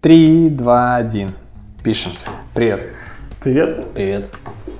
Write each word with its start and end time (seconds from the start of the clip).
Три, 0.00 0.48
два, 0.48 0.96
один. 0.96 1.34
Пишемся. 1.84 2.28
Привет. 2.54 2.86
Привет. 3.42 3.92
Привет. 3.92 4.30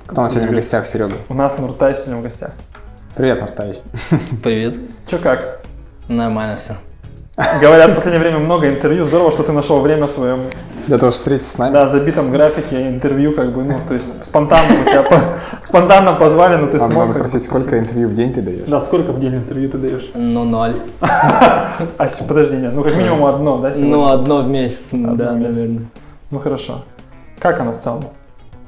Кто 0.07 0.21
у 0.21 0.23
нас 0.23 0.33
сегодня 0.33 0.51
в 0.51 0.55
гостях, 0.55 0.87
Серега? 0.87 1.13
У 1.29 1.35
нас 1.35 1.59
Нуртай 1.59 1.95
сегодня 1.95 2.15
в 2.15 2.23
гостях. 2.23 2.49
Привет, 3.15 3.39
Нуртаевич. 3.39 3.81
Привет. 4.43 4.77
Че 5.05 5.19
как? 5.19 5.61
Нормально 6.07 6.55
все. 6.55 6.75
Говорят, 7.61 7.91
в 7.91 7.93
последнее 7.93 8.19
время 8.19 8.39
много 8.39 8.67
интервью. 8.67 9.05
Здорово, 9.05 9.31
что 9.31 9.43
ты 9.43 9.51
нашел 9.51 9.79
время 9.81 10.07
в 10.07 10.11
своем 10.11 10.47
Для 10.87 10.97
того, 10.97 11.11
чтобы 11.11 11.19
встретиться 11.19 11.51
с 11.53 11.57
нами. 11.57 11.73
да, 11.73 11.87
забитом 11.87 12.31
графике 12.31 12.89
интервью, 12.89 13.33
как 13.33 13.53
бы, 13.53 13.63
ну, 13.63 13.75
то 13.87 13.93
есть 13.93 14.11
спонтанно 14.23 14.67
мы 14.79 14.85
тебя 14.85 15.03
по- 15.03 15.19
спонтанно 15.61 16.13
позвали, 16.13 16.55
но 16.55 16.67
ты 16.67 16.77
Надо 16.77 16.91
смог. 16.93 17.07
бы, 17.07 17.13
спросить, 17.13 17.43
сколько 17.43 17.77
интервью 17.79 18.07
в 18.09 18.13
день 18.13 18.33
ты 18.33 18.41
даешь? 18.41 18.63
Да, 18.67 18.81
сколько 18.81 19.11
в 19.11 19.19
день 19.19 19.35
интервью 19.35 19.69
ты 19.69 19.77
даешь? 19.77 20.11
Ну, 20.13 20.43
ноль. 20.43 20.75
А, 21.01 22.07
подожди, 22.27 22.57
нет, 22.57 22.73
ну 22.73 22.83
как 22.83 22.95
минимум 22.95 23.25
одно, 23.25 23.57
да, 23.59 23.73
сегодня? 23.73 23.95
Ну, 23.95 24.07
одно 24.07 24.41
в 24.43 24.47
месяц, 24.47 24.93
Одно 24.93 25.15
да, 25.15 25.33
в 25.33 25.37
месяц. 25.37 25.57
наверное. 25.57 25.85
Ну 26.31 26.39
хорошо. 26.39 26.83
Как 27.39 27.59
оно 27.59 27.71
в 27.73 27.77
целом? 27.77 28.05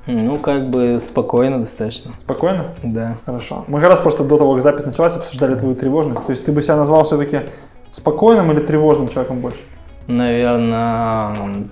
Ну, 0.06 0.38
как 0.38 0.70
бы 0.70 1.00
спокойно 1.02 1.60
достаточно. 1.60 2.12
Спокойно? 2.20 2.66
Да. 2.84 3.16
Хорошо. 3.26 3.64
Мы 3.68 3.80
как 3.80 3.90
раз 3.90 4.00
просто 4.00 4.24
до 4.24 4.38
того, 4.38 4.54
как 4.54 4.62
запись 4.64 4.86
началась, 4.86 5.16
обсуждали 5.16 5.56
твою 5.56 5.76
тревожность. 5.76 6.26
То 6.26 6.32
есть 6.32 6.44
ты 6.46 6.52
бы 6.52 6.62
себя 6.62 6.76
назвал 6.76 7.04
все-таки 7.06 7.42
спокойным 7.92 8.52
или 8.52 8.60
тревожным 8.60 9.08
человеком 9.08 9.40
больше? 9.40 9.62
Наверное, 10.08 11.66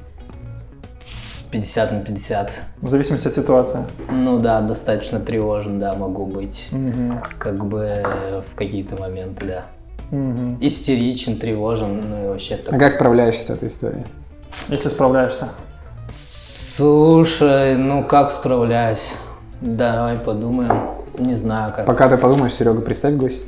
50 1.52 1.92
на 1.92 2.00
50. 2.00 2.52
В 2.82 2.90
зависимости 2.90 3.28
от 3.28 3.34
ситуации. 3.34 3.80
Ну 4.10 4.40
да, 4.40 4.62
достаточно 4.62 5.20
тревожен, 5.20 5.80
да, 5.80 5.94
могу 5.94 6.26
быть. 6.26 6.70
Мгм. 6.72 7.22
Как 7.38 7.66
бы 7.66 8.04
в 8.52 8.56
какие-то 8.56 8.96
моменты, 8.98 9.46
да. 9.46 9.66
Мгм. 10.16 10.58
Истеричен, 10.62 11.38
тревожен, 11.38 12.02
ну 12.10 12.26
и 12.26 12.28
вообще 12.30 12.56
А 12.56 12.70
так. 12.70 12.80
как 12.80 12.92
справляешься 12.94 13.44
с 13.46 13.50
этой 13.50 13.68
историей? 13.68 14.04
Если 14.70 14.90
справляешься. 14.90 15.50
Слушай, 16.12 17.76
ну 17.78 18.04
как 18.04 18.32
справляюсь? 18.32 19.14
Давай 19.62 20.18
подумаем. 20.18 20.72
Не 21.18 21.36
знаю 21.36 21.74
как. 21.76 21.86
Пока 21.86 22.10
ты 22.10 22.18
подумаешь, 22.18 22.54
Серега, 22.54 22.82
представь 22.82 23.14
гостя. 23.16 23.48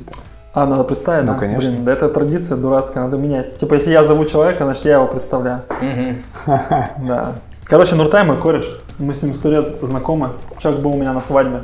А, 0.52 0.66
надо 0.66 0.84
представить, 0.84 1.24
Ну, 1.26 1.32
да? 1.32 1.38
конечно. 1.38 1.70
Блин, 1.72 1.84
да 1.84 1.92
это 1.92 2.08
традиция 2.08 2.56
дурацкая, 2.56 3.04
надо 3.04 3.16
менять. 3.18 3.56
Типа, 3.56 3.74
если 3.74 3.90
я 3.90 4.04
зову 4.04 4.24
человека, 4.24 4.64
значит, 4.64 4.84
я 4.84 4.94
его 4.94 5.06
представляю. 5.08 5.62
Да. 6.46 7.34
Короче, 7.66 7.94
Нуртай 7.94 8.24
мой 8.24 8.36
кореш. 8.36 8.70
Мы 8.98 9.14
с 9.14 9.22
ним 9.22 9.32
сто 9.32 9.50
лет 9.50 9.78
знакомы. 9.80 10.30
Человек 10.58 10.80
был 10.80 10.92
у 10.92 10.96
меня 10.96 11.12
на 11.12 11.22
свадьбе. 11.22 11.62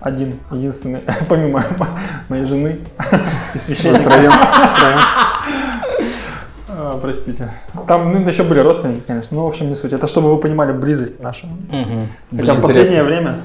Один, 0.00 0.38
единственный, 0.50 1.00
помимо 1.28 1.62
моей 2.28 2.44
жены 2.44 2.78
и 3.54 3.58
священника. 3.58 4.02
Втроем. 4.02 4.32
втроем. 4.32 4.98
А, 6.68 6.98
Простите. 7.02 7.50
Там 7.86 8.12
ну, 8.12 8.26
еще 8.26 8.44
были 8.44 8.60
родственники, 8.60 9.02
конечно. 9.06 9.36
Ну, 9.36 9.44
в 9.44 9.48
общем, 9.48 9.68
не 9.68 9.74
суть. 9.74 9.92
Это 9.92 10.06
чтобы 10.06 10.30
вы 10.32 10.40
понимали 10.40 10.72
близость 10.72 11.20
нашу. 11.20 11.48
Мгм. 11.68 12.08
Хотя 12.34 12.54
в 12.54 12.62
последнее 12.62 13.02
время 13.02 13.42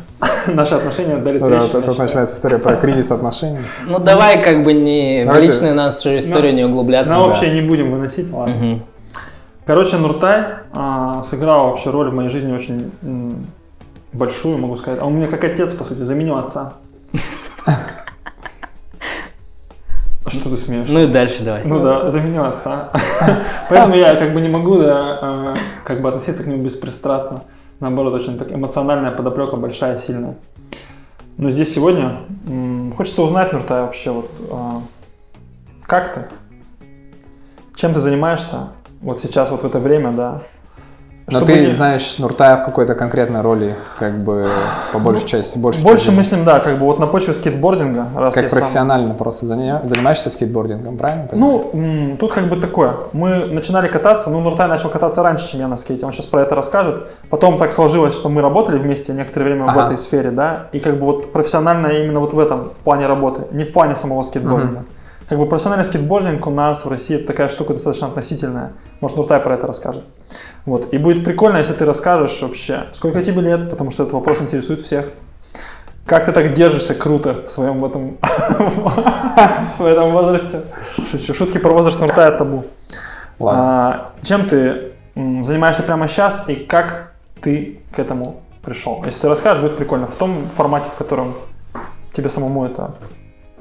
наши 0.48 0.76
отношения 0.76 1.18
дали 1.18 1.40
Ну 1.40 1.50
да, 1.50 1.60
трещины, 1.60 1.82
тут 1.82 1.98
начинается 1.98 2.36
история 2.36 2.60
про 2.60 2.78
кризис 2.78 3.12
отношений. 3.12 3.60
Ну 3.86 4.00
давай 4.00 4.42
как 4.42 4.64
бы 4.64 4.74
не 4.74 5.26
в 5.28 5.38
личную 5.38 5.76
нашу 5.76 6.18
историю 6.18 6.54
Ну, 6.54 6.58
не 6.58 6.64
углубляться. 6.64 7.16
Да. 7.16 7.20
вообще 7.20 7.52
не 7.52 7.62
будем 7.62 7.92
выносить, 7.92 8.32
ладно. 8.32 8.80
Короче, 9.66 9.98
Нуртай 9.98 10.46
а, 10.74 11.24
сыграл 11.24 11.70
вообще 11.70 11.90
роль 11.90 12.10
в 12.10 12.14
моей 12.14 12.30
жизни 12.30 12.54
очень 12.54 12.92
м, 13.02 13.48
большую, 14.14 14.60
могу 14.60 14.76
сказать. 14.76 15.02
Он 15.02 15.14
мне 15.14 15.28
как 15.28 15.44
отец, 15.44 15.74
по 15.74 15.84
сути, 15.84 16.04
заменил 16.04 16.38
отца. 16.38 16.74
Что 20.28 20.50
ты 20.50 20.58
смеешь? 20.58 20.88
Ну 20.90 21.00
и 21.00 21.08
дальше 21.08 21.44
давай. 21.44 21.64
Ну 21.66 21.82
да, 21.82 22.12
заменил 22.12 22.46
отца. 22.46 22.92
Поэтому 23.70 23.96
я 23.96 24.16
как 24.16 24.34
бы 24.36 24.42
не 24.42 24.50
могу 24.50 24.78
да, 24.78 25.20
а, 25.20 25.58
как 25.84 26.02
бы 26.02 26.10
относиться 26.10 26.44
к 26.44 26.48
нему 26.48 26.62
беспристрастно. 26.62 27.42
Наоборот, 27.80 28.14
очень 28.14 28.38
так 28.38 28.52
эмоциональная 28.52 29.12
подоплека 29.12 29.56
большая, 29.56 29.98
сильная. 29.98 30.36
Но 31.38 31.50
здесь 31.50 31.74
сегодня 31.74 32.20
хочется 32.96 33.24
узнать, 33.24 33.52
Нуртай, 33.52 33.82
вообще 33.82 34.12
вот 34.12 34.30
а, 34.52 34.82
как 35.88 36.14
ты? 36.14 36.26
Чем 37.76 37.94
ты 37.94 38.00
занимаешься? 38.00 38.70
Вот 39.06 39.20
сейчас, 39.20 39.52
вот 39.52 39.62
в 39.62 39.66
это 39.68 39.78
время, 39.80 40.12
да. 40.12 40.42
Но 41.28 41.40
Чтобы 41.40 41.52
ты 41.54 41.66
не- 41.68 41.72
знаешь 41.72 42.18
Нуртая 42.18 42.58
в 42.58 42.66
какой-то 42.66 42.96
конкретной 42.96 43.42
роли, 43.42 43.76
как 44.00 44.18
бы 44.24 44.48
по 44.94 44.98
большей 45.00 45.28
части. 45.28 45.60
Больше, 45.60 45.82
Больше 45.84 46.12
мы 46.12 46.24
с 46.24 46.32
ним, 46.32 46.44
да, 46.44 46.60
как 46.60 46.80
бы 46.80 46.86
вот 46.86 46.98
на 47.00 47.06
почве 47.08 47.36
скейтбординга. 47.36 48.08
Раз 48.16 48.34
Как 48.34 48.50
сам- 48.50 48.60
профессионально 48.60 49.14
просто 49.14 49.46
заня- 49.46 49.82
занимаешься 49.88 50.30
скейтбордингом, 50.32 50.98
правильно? 50.98 51.28
понимаю? 51.28 51.66
Ну, 51.74 52.18
тут 52.20 52.34
как 52.34 52.48
бы 52.50 52.56
такое. 52.56 52.94
Мы 53.14 53.46
начинали 53.46 53.88
кататься, 53.88 54.32
ну, 54.32 54.40
Нуртай 54.42 54.68
начал 54.68 54.90
кататься 54.90 55.22
раньше, 55.22 55.48
чем 55.52 55.60
я 55.60 55.68
на 55.68 55.78
скейте. 55.78 56.04
Он 56.06 56.12
сейчас 56.12 56.26
про 56.26 56.42
это 56.42 56.56
расскажет. 56.56 57.08
Потом 57.30 57.58
так 57.60 57.72
сложилось, 57.74 58.16
что 58.16 58.30
мы 58.30 58.42
работали 58.42 58.80
вместе 58.80 59.14
некоторое 59.14 59.46
время 59.46 59.66
в 59.66 59.70
Ага. 59.70 59.86
этой 59.86 59.98
сфере, 60.00 60.32
да. 60.32 60.68
И 60.74 60.80
как 60.80 61.00
бы 61.00 61.06
вот 61.06 61.32
профессионально 61.32 61.88
именно 61.88 62.20
вот 62.22 62.34
в 62.34 62.40
этом, 62.40 62.70
в 62.70 62.80
плане 62.84 63.06
работы, 63.06 63.44
не 63.52 63.66
в 63.66 63.72
плане 63.74 63.96
самого 63.96 64.24
скейтбординга. 64.24 64.84
Как 65.28 65.40
бы 65.40 65.48
профессиональный 65.48 65.86
скейтбординг 65.86 66.46
у 66.46 66.52
нас 66.52 66.86
в 66.86 66.90
России 66.90 67.16
это 67.16 67.28
такая 67.28 67.50
штука 67.50 67.74
достаточно 67.74 68.08
относительная. 68.08 68.74
Может, 69.02 69.18
Нуртай 69.18 69.40
про 69.40 69.56
это 69.56 69.66
расскажет. 69.66 70.04
Вот. 70.66 70.94
И 70.94 71.00
будет 71.00 71.24
прикольно, 71.24 71.58
если 71.58 71.74
ты 71.74 71.86
расскажешь 71.86 72.42
вообще, 72.42 72.88
сколько 72.92 73.24
тебе 73.24 73.42
лет, 73.42 73.70
потому 73.70 73.90
что 73.90 74.04
этот 74.04 74.14
вопрос 74.14 74.42
интересует 74.42 74.80
всех. 74.80 75.12
Как 76.06 76.26
ты 76.26 76.32
так 76.32 76.54
держишься 76.54 76.94
круто 76.94 77.42
в 77.44 77.50
своем 77.50 77.82
в 77.82 77.86
этом, 77.86 78.18
в 79.80 79.84
этом 79.84 80.12
возрасте? 80.12 80.62
Шучу. 81.10 81.34
Шутки 81.34 81.58
про 81.58 81.72
возраст 81.72 82.00
Нуртая 82.00 82.32
табу. 82.32 82.66
А, 83.40 84.12
чем 84.22 84.46
ты 84.46 84.92
занимаешься 85.16 85.82
прямо 85.82 86.08
сейчас 86.08 86.48
и 86.48 86.56
как 86.56 87.14
ты 87.42 87.80
к 87.96 87.98
этому 87.98 88.42
пришел? 88.64 89.02
Если 89.04 89.22
ты 89.22 89.28
расскажешь, 89.30 89.64
будет 89.64 89.78
прикольно. 89.78 90.06
В 90.06 90.16
том 90.16 90.48
формате, 90.50 90.90
в 90.94 90.98
котором 90.98 91.34
тебе 92.16 92.30
самому 92.30 92.66
это... 92.68 92.94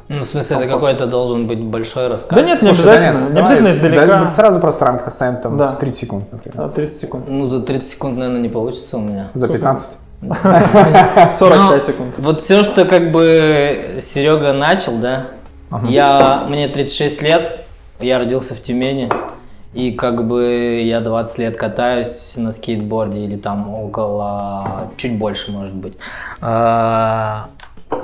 Ну, 0.09 0.20
в 0.25 0.26
смысле, 0.26 0.56
это 0.59 0.69
какой-то 0.69 1.06
должен 1.06 1.47
быть 1.47 1.60
большой 1.60 2.09
рассказ. 2.09 2.38
Да 2.38 2.44
нет, 2.44 2.60
не 2.62 2.69
Слушай, 2.69 2.84
да 2.84 2.92
обязательно. 2.92 3.19
нет, 3.20 3.28
не 3.31 3.34
давай, 3.34 3.56
обязательно 3.56 3.69
издалека. 3.72 4.06
да, 4.25 4.31
сразу 4.31 4.60
просто 4.60 4.84
рамки 4.84 5.03
поставим, 5.04 5.41
там, 5.41 5.56
Да. 5.56 5.72
30 5.76 5.97
секунд, 6.00 6.32
например. 6.32 6.60
А, 6.60 6.69
30 6.69 7.00
секунд. 7.00 7.25
Ну, 7.28 7.47
за 7.47 7.60
30 7.62 7.88
секунд, 7.88 8.19
наверное, 8.19 8.41
не 8.41 8.48
получится 8.50 8.98
у 8.98 9.00
меня. 9.00 9.31
За 9.34 9.47
Сколько? 9.47 9.60
15. 9.60 9.98
45 11.32 11.41
Ну, 11.41 11.81
секунд. 11.82 12.15
Вот 12.19 12.41
все, 12.41 12.62
что 12.65 12.84
как 12.84 13.12
бы 13.12 13.98
Серега 14.00 14.53
начал, 14.53 14.97
да, 14.97 15.26
я, 15.88 16.44
мне 16.48 16.69
36 16.69 17.22
лет, 17.22 17.60
я 18.00 18.19
родился 18.19 18.54
в 18.54 18.62
Тюмени, 18.62 19.09
и 19.72 19.91
как 19.91 20.26
бы 20.26 20.82
я 20.84 21.00
20 21.00 21.38
лет 21.38 21.56
катаюсь 21.56 22.34
на 22.36 22.53
скейтборде 22.53 23.19
или 23.21 23.36
там 23.36 23.69
около, 23.75 24.91
чуть 24.97 25.19
больше 25.19 25.50
может 25.50 25.75
быть. 25.75 25.94
А, 26.41 27.47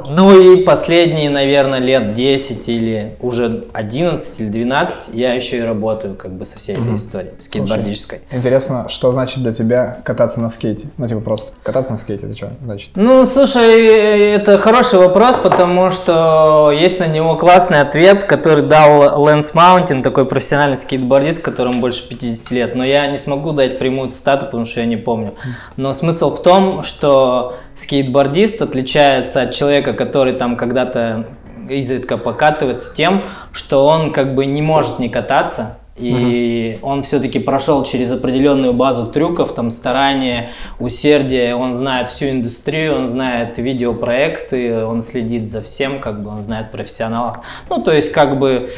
Ну 0.08 0.38
и 0.38 0.64
последние, 0.64 1.30
наверное, 1.30 1.78
лет 1.78 2.14
10 2.14 2.68
или 2.68 3.16
уже 3.20 3.64
11 3.72 4.40
или 4.40 4.48
12 4.48 5.14
я 5.14 5.34
еще 5.34 5.58
и 5.58 5.60
работаю 5.60 6.14
как 6.14 6.32
бы 6.32 6.44
со 6.44 6.58
всей 6.58 6.76
этой 6.76 6.96
историей 6.96 7.32
скейтбордической. 7.38 8.20
Интересно, 8.32 8.88
что 8.88 9.12
значит 9.12 9.42
для 9.42 9.52
тебя 9.52 10.00
кататься 10.04 10.40
на 10.40 10.48
скейте? 10.48 10.88
Ну, 10.96 11.06
типа 11.06 11.20
просто 11.20 11.52
кататься 11.62 11.92
на 11.92 11.98
скейте, 11.98 12.26
это 12.26 12.36
что 12.36 12.50
значит? 12.64 12.90
Ну, 12.94 13.24
слушай, 13.26 13.86
это 13.86 14.58
хороший 14.58 14.98
вопрос, 14.98 15.36
потому 15.36 15.90
что 15.90 16.72
есть 16.72 17.00
на 17.00 17.06
него 17.06 17.36
классный 17.36 17.80
ответ, 17.80 18.24
который 18.24 18.64
дал 18.64 19.22
Лэнс 19.22 19.54
Маунтин, 19.54 20.02
такой 20.02 20.26
профессиональный 20.26 20.76
скейтбордист, 20.76 21.42
которому 21.42 21.80
больше 21.80 22.08
50 22.08 22.50
лет. 22.50 22.74
Но 22.74 22.84
я 22.84 23.06
не 23.06 23.18
смогу 23.18 23.52
дать 23.52 23.78
прямую 23.78 24.10
цитату, 24.10 24.46
потому 24.46 24.64
что 24.64 24.80
я 24.80 24.86
не 24.86 24.96
помню. 24.96 25.34
Но 25.76 25.92
смысл 25.92 26.34
в 26.34 26.42
том, 26.42 26.84
что 26.84 27.56
скейтбордист 27.80 28.60
отличается 28.60 29.42
от 29.42 29.52
человека, 29.52 29.94
который 29.94 30.34
там 30.34 30.56
когда-то 30.56 31.26
изредка 31.68 32.18
покатывается 32.18 32.94
тем, 32.94 33.24
что 33.52 33.86
он 33.86 34.12
как 34.12 34.34
бы 34.34 34.44
не 34.44 34.60
может 34.60 34.98
не 34.98 35.08
кататься, 35.08 35.76
и 35.96 36.78
он 36.82 37.02
все-таки 37.02 37.38
прошел 37.38 37.84
через 37.84 38.12
определенную 38.12 38.72
базу 38.72 39.06
трюков, 39.06 39.54
там 39.54 39.70
старания, 39.70 40.50
усердия, 40.78 41.54
он 41.54 41.72
знает 41.72 42.08
всю 42.08 42.30
индустрию, 42.30 42.96
он 42.96 43.06
знает 43.06 43.58
видеопроекты, 43.58 44.84
он 44.84 45.00
следит 45.00 45.48
за 45.48 45.62
всем, 45.62 46.00
как 46.00 46.22
бы 46.22 46.30
он 46.30 46.42
знает 46.42 46.70
профессионалов. 46.70 47.38
Ну, 47.68 47.82
то 47.82 47.92
есть, 47.92 48.12
как 48.12 48.38
бы, 48.38 48.68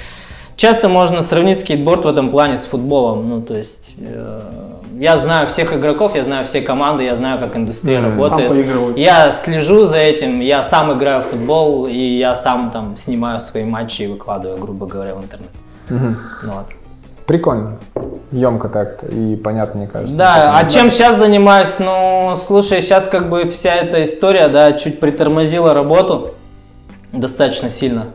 часто 0.57 0.89
можно 0.89 1.23
сравнить 1.23 1.61
скейтборд 1.61 2.05
в 2.05 2.09
этом 2.09 2.31
плане 2.31 2.59
с 2.59 2.65
футболом. 2.65 3.29
Ну, 3.29 3.43
то 3.43 3.55
есть, 3.55 3.95
э, 3.99 4.41
я 5.03 5.17
знаю 5.17 5.49
всех 5.49 5.73
игроков, 5.75 6.15
я 6.15 6.23
знаю 6.23 6.45
все 6.45 6.61
команды, 6.61 7.03
я 7.03 7.17
знаю, 7.17 7.41
как 7.41 7.57
индустрия 7.57 7.99
Мгм. 7.99 8.23
работает. 8.23 8.97
Я 8.97 9.33
слежу 9.33 9.87
за 9.87 9.97
этим, 9.99 10.39
я 10.39 10.63
сам 10.63 10.93
играю 10.93 11.23
в 11.23 11.27
футбол, 11.27 11.89
и 11.89 11.99
я 12.19 12.37
сам 12.37 12.71
там 12.71 12.97
снимаю 12.97 13.41
свои 13.41 13.65
матчи 13.65 14.03
и 14.03 14.07
выкладываю, 14.07 14.59
грубо 14.59 14.87
говоря, 14.87 15.17
в 15.17 15.19
интернет. 15.25 15.51
Ну, 15.89 16.15
вот. 16.45 16.67
Прикольно. 17.27 17.79
Емко 18.31 18.69
так-то 18.69 19.07
и 19.07 19.35
понятно, 19.35 19.81
мне 19.81 19.89
кажется. 19.89 20.17
Да, 20.17 20.55
а 20.57 20.71
чем 20.71 20.89
сейчас 20.93 21.17
занимаюсь? 21.17 21.81
Ну, 21.81 22.35
слушай, 22.37 22.81
сейчас 22.81 23.09
как 23.09 23.29
бы 23.29 23.51
вся 23.51 23.75
эта 23.75 24.05
история, 24.05 24.47
да, 24.47 24.73
чуть 24.73 25.01
притормозила 25.01 25.75
работу 25.75 26.31
достаточно 27.13 27.71
сильно. 27.71 28.07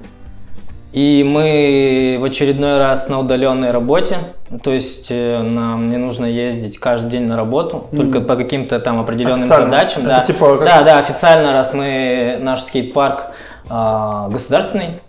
И 0.97 1.23
мы 1.23 2.17
в 2.19 2.23
очередной 2.23 2.79
раз 2.79 3.07
на 3.07 3.19
удаленной 3.19 3.69
работе, 3.69 4.33
то 4.63 4.71
есть 4.71 5.09
э, 5.11 5.43
нам 5.43 5.89
не 5.89 5.97
нужно 5.97 6.25
ездить 6.25 6.79
каждый 6.79 7.11
день 7.11 7.25
на 7.27 7.37
работу, 7.37 7.85
Мгм. 7.91 8.01
только 8.01 8.19
по 8.21 8.35
каким-то 8.35 8.79
там 8.79 8.99
определенным 8.99 9.41
Официально. 9.41 9.65
задачам. 9.69 10.05
Это 10.07 10.15
да. 10.15 10.23
типа 10.23 10.57
как- 10.57 10.65
да, 10.67 10.81
да, 10.81 10.97
официально, 10.97 11.53
раз 11.53 11.75
мы 11.75 12.39
наш 12.41 12.61
скейт-парк 12.63 13.27
а, 13.69 14.27
государственный, 14.29 14.99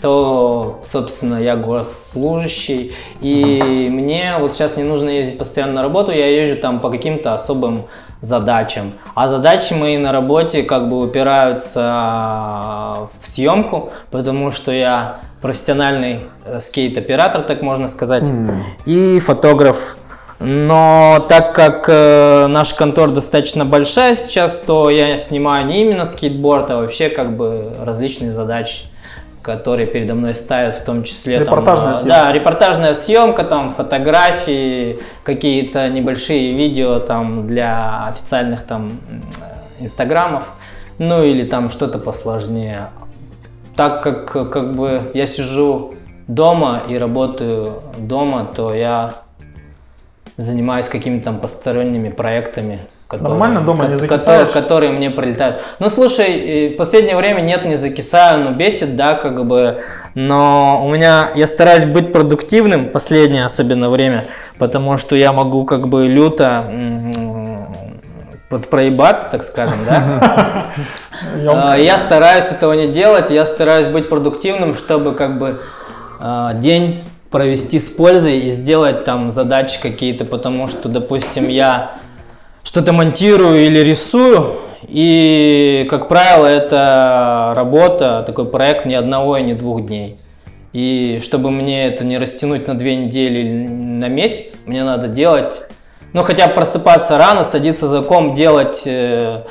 то, 0.00 0.78
собственно, 0.84 1.42
я 1.42 1.56
госслужащий, 1.56 2.92
и 3.20 3.88
мне 3.90 4.34
вот 4.38 4.52
сейчас 4.52 4.76
не 4.76 4.84
нужно 4.84 5.08
ездить 5.08 5.36
постоянно 5.36 5.72
на 5.72 5.82
работу, 5.82 6.12
я 6.12 6.28
езжу 6.28 6.60
там 6.60 6.78
по 6.78 6.90
каким-то 6.90 7.34
особым 7.34 7.86
задачам. 8.24 8.94
А 9.14 9.28
задачи 9.28 9.74
мои 9.74 9.98
на 9.98 10.12
работе 10.12 10.62
как 10.62 10.88
бы 10.88 11.00
упираются 11.00 11.80
в 13.20 13.26
съемку, 13.26 13.90
потому 14.10 14.50
что 14.50 14.72
я 14.72 15.16
профессиональный 15.40 16.20
э, 16.46 16.58
скейт-оператор, 16.58 17.42
так 17.42 17.62
можно 17.62 17.86
сказать, 17.86 18.24
и 18.86 19.20
фотограф. 19.20 19.96
Но 20.40 21.24
так 21.28 21.54
как 21.54 21.84
э, 21.88 22.46
наша 22.48 22.76
контора 22.76 23.10
достаточно 23.10 23.64
большая 23.64 24.14
сейчас, 24.14 24.58
то 24.60 24.90
я 24.90 25.16
снимаю 25.18 25.66
не 25.66 25.82
именно 25.82 26.06
скейтборд, 26.06 26.70
а 26.70 26.76
вообще 26.76 27.08
как 27.08 27.36
бы 27.36 27.76
различные 27.80 28.32
задачи, 28.32 28.84
которые 29.44 29.86
передо 29.86 30.14
мной 30.14 30.34
ставят, 30.34 30.76
в 30.76 30.84
том 30.84 31.04
числе 31.04 31.38
там, 31.38 31.46
Репортажная 31.48 31.92
э, 31.92 31.96
съемка. 31.96 32.08
Да, 32.08 32.32
репортажная 32.32 32.94
съемка, 32.94 33.44
там 33.44 33.68
фотографии, 33.68 34.98
какие-то 35.22 35.88
небольшие 35.88 36.54
видео 36.54 36.98
там 36.98 37.46
для 37.46 38.06
официальных 38.06 38.62
там 38.62 38.98
э, 39.78 39.84
инстаграмов, 39.84 40.48
ну 40.98 41.22
или 41.22 41.44
там 41.44 41.68
что-то 41.68 41.98
посложнее. 41.98 42.88
Так 43.76 44.02
как 44.02 44.50
как 44.50 44.74
бы 44.74 45.10
я 45.12 45.26
сижу 45.26 45.94
дома 46.26 46.80
и 46.88 46.96
работаю 46.96 47.82
дома, 47.98 48.48
то 48.56 48.72
я 48.72 49.12
занимаюсь 50.38 50.86
какими-то 50.86 51.26
там 51.26 51.38
посторонними 51.38 52.08
проектами. 52.08 52.80
Которые, 53.18 53.38
Нормально 53.38 53.60
дома 53.60 53.86
не 53.86 53.96
закисаешь? 53.96 54.48
Которые, 54.48 54.62
которые 54.62 54.92
мне 54.92 55.10
прилетают. 55.10 55.60
Ну, 55.78 55.88
слушай, 55.88 56.68
в 56.74 56.76
последнее 56.76 57.16
время 57.16 57.40
нет, 57.40 57.64
не 57.64 57.76
закисаю, 57.76 58.44
но 58.44 58.50
бесит, 58.50 58.96
да, 58.96 59.14
как 59.14 59.46
бы. 59.46 59.80
Но 60.14 60.82
у 60.84 60.90
меня, 60.90 61.30
я 61.34 61.46
стараюсь 61.46 61.84
быть 61.84 62.12
продуктивным 62.12 62.90
последнее 62.90 63.44
особенно 63.44 63.90
время, 63.90 64.26
потому 64.58 64.98
что 64.98 65.16
я 65.16 65.32
могу 65.32 65.64
как 65.64 65.88
бы 65.88 66.06
люто 66.06 66.64
вот 68.50 68.68
проебаться, 68.68 69.28
так 69.30 69.42
скажем, 69.42 69.78
да. 69.86 70.66
А, 71.46 71.76
Я 71.76 71.98
стараюсь 71.98 72.46
этого 72.46 72.72
не 72.74 72.88
делать, 72.88 73.30
я 73.30 73.44
стараюсь 73.46 73.86
быть 73.86 74.08
продуктивным, 74.08 74.74
чтобы 74.74 75.14
как 75.14 75.38
бы 75.38 75.58
а, 76.20 76.54
день 76.54 77.02
провести 77.30 77.80
с 77.80 77.88
пользой 77.88 78.38
и 78.40 78.50
сделать 78.50 79.04
там 79.04 79.30
задачи 79.30 79.80
какие-то, 79.80 80.24
потому 80.24 80.68
что, 80.68 80.88
допустим, 80.88 81.48
я 81.48 81.92
что-то 82.64 82.92
монтирую 82.92 83.66
или 83.66 83.78
рисую, 83.78 84.56
и, 84.88 85.86
как 85.88 86.08
правило, 86.08 86.46
это 86.46 87.52
работа, 87.54 88.24
такой 88.26 88.46
проект 88.46 88.86
ни 88.86 88.94
одного 88.94 89.36
и 89.36 89.42
ни 89.42 89.52
двух 89.52 89.86
дней. 89.86 90.16
И 90.72 91.20
чтобы 91.22 91.52
мне 91.52 91.86
это 91.86 92.04
не 92.04 92.18
растянуть 92.18 92.66
на 92.66 92.74
две 92.76 92.96
недели 92.96 93.38
или 93.38 93.68
на 93.68 94.08
месяц, 94.08 94.58
мне 94.66 94.82
надо 94.82 95.06
делать, 95.06 95.62
ну 96.12 96.22
хотя 96.22 96.48
бы 96.48 96.54
просыпаться 96.54 97.16
рано, 97.16 97.44
садиться 97.44 97.86
за 97.86 98.02
ком, 98.02 98.34
делать, 98.34 98.82
э, 98.84 99.44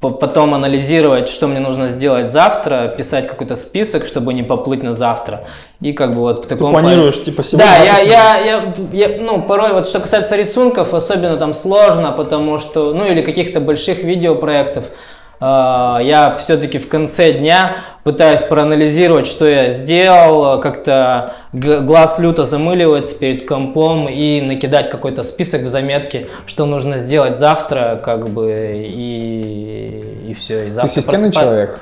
потом 0.00 0.54
анализировать, 0.54 1.28
что 1.28 1.46
мне 1.46 1.60
нужно 1.60 1.88
сделать 1.88 2.30
завтра, 2.30 2.94
писать 2.96 3.26
какой-то 3.26 3.56
список, 3.56 4.06
чтобы 4.06 4.34
не 4.34 4.42
поплыть 4.42 4.82
на 4.82 4.92
завтра. 4.92 5.44
И 5.80 5.92
как 5.92 6.14
бы 6.14 6.20
вот 6.20 6.40
в 6.40 6.42
Ты 6.42 6.56
таком 6.56 6.72
планируешь, 6.72 7.22
типа, 7.22 7.42
сегодня... 7.42 7.66
да, 7.66 7.76
я, 7.76 7.98
я, 7.98 8.38
я, 8.38 8.72
я, 8.92 9.20
ну, 9.20 9.42
порой, 9.42 9.72
вот 9.72 9.86
что 9.86 10.00
касается 10.00 10.36
рисунков, 10.36 10.94
особенно 10.94 11.36
там 11.36 11.54
сложно, 11.54 12.12
потому 12.12 12.58
что, 12.58 12.92
ну, 12.94 13.06
или 13.06 13.22
каких-то 13.22 13.60
больших 13.60 14.02
видеопроектов, 14.02 14.86
я 15.40 16.36
все-таки 16.38 16.78
в 16.78 16.88
конце 16.88 17.32
дня 17.32 17.78
пытаюсь 18.04 18.42
проанализировать, 18.42 19.26
что 19.26 19.46
я 19.46 19.70
сделал, 19.70 20.60
как-то 20.60 21.34
глаз 21.52 22.18
люто 22.18 22.44
замыливается 22.44 23.14
перед 23.14 23.46
компом 23.46 24.08
и 24.08 24.40
накидать 24.40 24.90
какой-то 24.90 25.22
список 25.22 25.62
в 25.62 25.68
заметке, 25.68 26.26
что 26.46 26.66
нужно 26.66 26.96
сделать 26.96 27.36
завтра, 27.36 28.00
как 28.02 28.28
бы, 28.28 28.72
и, 28.74 30.28
и 30.28 30.34
все. 30.34 30.62
И 30.62 30.64
Ты 30.66 30.70
завтра 30.72 30.92
системный 30.92 31.30
просыпаться. 31.30 31.40
человек? 31.40 31.80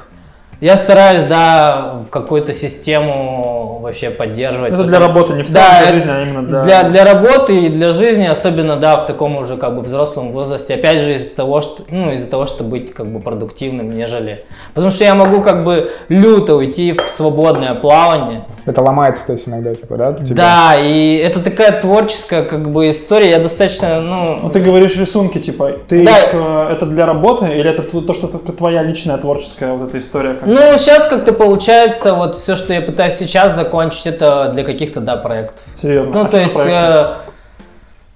Я 0.61 0.76
стараюсь, 0.76 1.25
да, 1.25 2.00
какую-то 2.11 2.55
систему 2.55 3.79
вообще 3.82 4.08
поддерживать. 4.08 4.73
Это 4.73 4.85
для 4.85 4.99
работы, 4.99 5.35
не 5.35 5.43
в 5.43 5.53
Да, 5.53 5.82
для 5.82 5.93
жизни, 5.93 6.11
а 6.11 6.23
именно 6.23 6.43
для... 6.43 6.64
для, 6.64 6.82
для 6.85 7.05
работы 7.05 7.67
и 7.67 7.69
для 7.69 7.93
жизни, 7.93 8.25
особенно, 8.25 8.76
да, 8.76 8.97
в 8.97 9.05
таком 9.05 9.37
уже 9.37 9.58
как 9.58 9.76
бы 9.76 9.82
взрослом 9.82 10.32
возрасте. 10.32 10.75
Опять 10.75 11.03
же, 11.03 11.14
из-за 11.14 11.37
того, 11.37 11.61
что, 11.61 11.85
ну, 11.91 12.11
из-за 12.12 12.31
того, 12.31 12.47
чтобы 12.47 12.70
быть 12.70 12.94
как 12.94 13.06
бы 13.06 13.20
продуктивным, 13.20 13.91
нежели... 13.91 14.44
Потому 14.73 14.91
что 14.91 15.05
я 15.05 15.14
могу 15.14 15.43
как 15.43 15.64
бы 15.64 15.91
люто 16.08 16.55
уйти 16.55 16.93
в 16.93 17.08
свободное 17.08 17.75
плавание. 17.75 18.43
Это 18.67 18.83
ломается, 18.83 19.27
то 19.27 19.33
есть 19.33 19.49
иногда, 19.49 19.75
типа, 19.75 19.97
да? 19.97 20.13
тебя? 20.15 20.35
Да, 20.35 20.75
и 20.77 21.15
это 21.17 21.41
такая 21.41 21.81
творческая 21.81 22.43
как 22.43 22.71
бы 22.73 22.91
история. 22.91 23.31
Я 23.31 23.39
достаточно, 23.39 24.01
ну... 24.01 24.41
Ну, 24.43 24.51
ты 24.51 24.59
говоришь 24.61 24.97
рисунки, 24.97 25.39
типа, 25.39 25.71
ты 25.87 26.05
Да. 26.05 26.19
их, 26.19 26.31
э, 26.35 26.69
это 26.73 26.85
для 26.87 27.07
работы 27.07 27.47
или 27.47 27.71
это 27.71 27.83
то, 27.85 28.13
что 28.13 28.27
т- 28.27 28.53
твоя 28.53 28.83
личная 28.83 29.19
творческая 29.19 29.73
вот 29.75 29.89
эта 29.89 29.99
история? 30.01 30.35
как- 30.35 30.47
Ну, 30.49 30.57
сейчас 30.79 31.07
как-то 31.07 31.33
получается, 31.33 32.15
вот 32.15 32.35
все, 32.35 32.57
что 32.57 32.75
я 32.75 32.81
пытаюсь 32.81 33.15
сейчас 33.15 33.55
закончить, 33.55 34.07
это 34.09 34.51
для 34.53 34.65
каких-то, 34.65 34.99
да, 35.01 35.17
проектов. 35.17 35.65
Серьезно. 35.77 36.13
Ну, 36.13 36.21
А 36.23 36.25
то 36.29 36.39
есть, 36.39 36.59
э, 36.67 37.13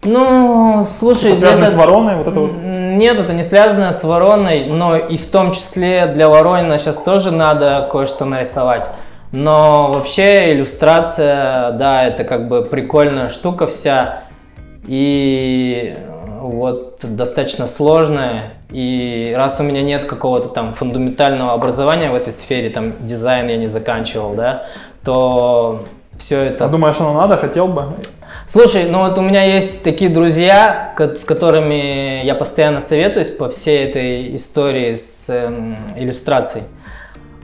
ну, 0.04 0.84
слушай, 0.84 1.24
Типа, 1.34 1.36
связанный 1.36 1.66
это- 1.66 1.74
с 1.74 1.78
вороной, 1.78 2.16
вот 2.16 2.26
это 2.26 2.40
вот? 2.40 2.50
Нет, 2.64 3.18
это 3.18 3.32
не 3.34 3.44
связано 3.44 3.92
с 3.92 4.02
вороной, 4.02 4.64
но 4.72 4.96
и 4.96 5.16
в 5.16 5.26
том 5.26 5.52
числе 5.52 6.06
для 6.06 6.28
Воронина 6.28 6.78
сейчас 6.78 6.96
тоже 6.98 7.30
надо 7.30 7.88
кое-что 7.92 8.24
нарисовать. 8.24 8.84
Но 9.32 9.92
вообще 9.92 10.52
иллюстрация, 10.52 11.72
да, 11.72 12.04
это 12.04 12.24
как 12.24 12.48
бы 12.48 12.62
прикольная 12.62 13.28
штука 13.28 13.66
вся. 13.66 14.24
И 14.86 15.96
вот 16.40 17.00
достаточно 17.02 17.66
сложная. 17.66 18.54
И 18.70 19.32
раз 19.36 19.60
у 19.60 19.62
меня 19.62 19.82
нет 19.82 20.04
какого-то 20.04 20.48
там 20.48 20.74
фундаментального 20.74 21.52
образования 21.52 22.10
в 22.10 22.14
этой 22.14 22.32
сфере, 22.32 22.70
там 22.70 22.92
дизайн 23.00 23.48
я 23.48 23.56
не 23.56 23.66
заканчивал, 23.66 24.34
да, 24.34 24.64
то 25.04 25.80
все 26.18 26.40
это 26.42 26.66
А 26.66 26.68
думаешь, 26.68 27.00
оно 27.00 27.14
надо, 27.14 27.36
хотел 27.36 27.66
бы? 27.66 27.86
Слушай, 28.46 28.88
ну 28.88 29.00
вот 29.00 29.18
у 29.18 29.22
меня 29.22 29.42
есть 29.42 29.82
такие 29.82 30.10
друзья, 30.10 30.94
с 30.98 31.24
которыми 31.24 32.24
я 32.24 32.34
постоянно 32.34 32.80
советуюсь 32.80 33.30
по 33.30 33.48
всей 33.48 33.84
этой 33.84 34.36
истории 34.36 34.94
с 34.94 35.28
эм, 35.30 35.76
иллюстрацией. 35.96 36.64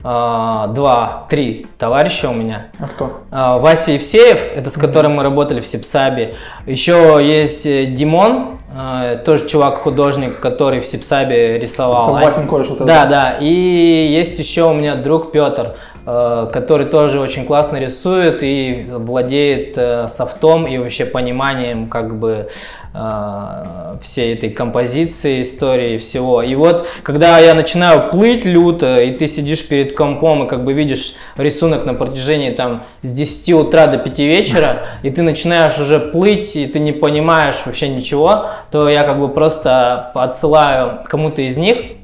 А, 0.09 0.67
Два, 0.67 1.25
три 1.29 1.67
товарища 1.77 2.29
у 2.29 2.33
меня. 2.33 2.67
А 2.79 2.87
кто? 2.87 3.23
А, 3.29 3.57
Вася 3.57 3.91
Евсеев, 3.91 4.53
это 4.55 4.69
с 4.69 4.77
которым 4.77 5.15
мы 5.15 5.23
работали 5.23 5.59
в 5.59 5.67
Сипсабе. 5.67 6.35
Еще 6.65 7.19
есть 7.21 7.65
э, 7.65 7.87
Димон, 7.87 8.57
э, 8.73 9.21
тоже 9.25 9.49
чувак-художник, 9.49 10.39
который 10.39 10.79
в 10.79 10.87
Сипсабе 10.87 11.59
рисовал. 11.59 12.15
Это 12.15 12.25
Васин 12.25 12.47
кореш 12.47 12.69
вот. 12.69 12.85
Да, 12.85 13.05
да. 13.05 13.35
И 13.41 13.49
есть 13.49 14.39
еще 14.39 14.69
у 14.69 14.73
меня 14.73 14.95
друг 14.95 15.33
Петр, 15.33 15.75
который 16.07 16.85
тоже 16.85 17.19
очень 17.19 17.45
классно 17.45 17.75
рисует 17.77 18.41
и 18.41 18.85
владеет 18.89 19.77
э, 19.77 20.07
софтом 20.07 20.65
и 20.65 20.77
вообще 20.77 21.05
пониманием 21.05 21.89
как 21.89 22.17
бы 22.17 22.47
э, 22.93 23.97
всей 24.01 24.33
этой 24.33 24.49
композиции, 24.49 25.41
истории 25.41 25.97
всего. 25.97 26.41
И 26.41 26.55
вот, 26.55 26.87
когда 27.03 27.39
я 27.39 27.53
начинаю 27.53 28.09
плыть 28.09 28.45
люто, 28.45 29.01
и 29.01 29.11
ты 29.11 29.27
сидишь 29.27 29.67
перед 29.67 29.97
компом 29.97 30.45
и 30.45 30.47
как 30.47 30.63
бы 30.63 30.71
видишь 30.71 31.15
рисунок 31.35 31.85
на 31.85 31.93
протяжении 31.93 32.51
там 32.51 32.83
с 33.01 33.13
10 33.13 33.53
утра 33.55 33.87
до 33.87 33.97
5 33.97 34.19
вечера, 34.19 34.77
и 35.03 35.09
ты 35.09 35.23
начинаешь 35.23 35.77
уже 35.77 35.99
плыть, 35.99 36.55
и 36.55 36.67
ты 36.67 36.79
не 36.79 36.93
понимаешь 36.93 37.57
вообще 37.65 37.89
ничего, 37.89 38.45
то 38.71 38.87
я 38.87 39.03
как 39.03 39.19
бы 39.19 39.27
просто 39.27 40.11
отсылаю 40.13 40.99
кому-то 41.09 41.41
из 41.41 41.57
них, 41.57 41.96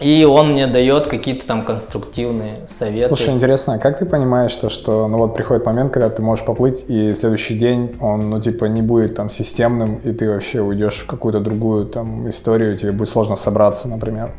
и 0.00 0.24
он 0.24 0.52
мне 0.52 0.66
дает 0.66 1.06
какие-то 1.06 1.46
там 1.46 1.62
конструктивные 1.62 2.54
советы. 2.68 3.08
Слушай, 3.08 3.34
интересно, 3.34 3.74
а 3.74 3.78
как 3.78 3.98
ты 3.98 4.06
понимаешь 4.06 4.54
то, 4.56 4.68
что, 4.68 5.06
ну 5.08 5.18
вот 5.18 5.34
приходит 5.34 5.66
момент, 5.66 5.92
когда 5.92 6.08
ты 6.08 6.22
можешь 6.22 6.44
поплыть, 6.44 6.86
и 6.88 7.12
следующий 7.12 7.54
день 7.54 7.96
он, 8.00 8.30
ну 8.30 8.40
типа, 8.40 8.64
не 8.64 8.82
будет 8.82 9.14
там 9.14 9.28
системным, 9.28 9.96
и 9.96 10.12
ты 10.12 10.28
вообще 10.28 10.60
уйдешь 10.60 11.00
в 11.00 11.06
какую-то 11.06 11.40
другую 11.40 11.86
там 11.86 12.28
историю, 12.28 12.76
тебе 12.76 12.92
будет 12.92 13.08
сложно 13.08 13.36
собраться, 13.36 13.88
например? 13.88 14.30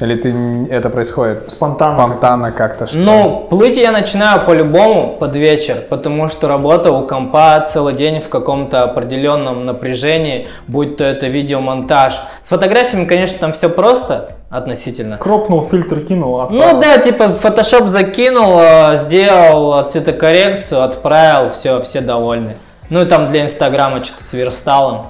Или 0.00 0.16
ты, 0.16 0.34
это 0.70 0.90
происходит 0.90 1.50
Спонтанно. 1.50 2.06
спонтанно 2.06 2.50
как-то? 2.50 2.86
Что? 2.86 2.98
Ну, 2.98 3.46
плыть 3.48 3.76
я 3.76 3.92
начинаю 3.92 4.44
по-любому 4.46 5.16
под 5.18 5.36
вечер, 5.36 5.76
потому 5.88 6.28
что 6.28 6.48
работа 6.48 6.90
у 6.90 7.06
компа 7.06 7.60
целый 7.60 7.94
день 7.94 8.20
в 8.20 8.28
каком-то 8.28 8.82
определенном 8.82 9.64
напряжении, 9.64 10.48
будь 10.66 10.96
то 10.96 11.04
это 11.04 11.28
видеомонтаж. 11.28 12.20
С 12.40 12.48
фотографиями, 12.48 13.04
конечно, 13.04 13.38
там 13.38 13.52
все 13.52 13.68
просто. 13.68 14.36
Относительно. 14.52 15.16
Кропнул, 15.16 15.62
фильтр 15.64 16.00
кинул, 16.00 16.36
Ну 16.50 16.58
отправил. 16.60 16.80
да, 16.80 16.98
типа 16.98 17.22
Photoshop 17.24 17.86
закинул, 17.88 18.58
э, 18.60 18.96
сделал 18.96 19.82
цветокоррекцию, 19.86 20.82
отправил, 20.82 21.50
все, 21.50 21.80
все 21.82 22.00
довольны. 22.02 22.56
Ну 22.90 23.00
и 23.02 23.06
там 23.06 23.28
для 23.28 23.42
Инстаграма 23.42 24.04
что-то 24.04 24.22
сверстал. 24.22 25.06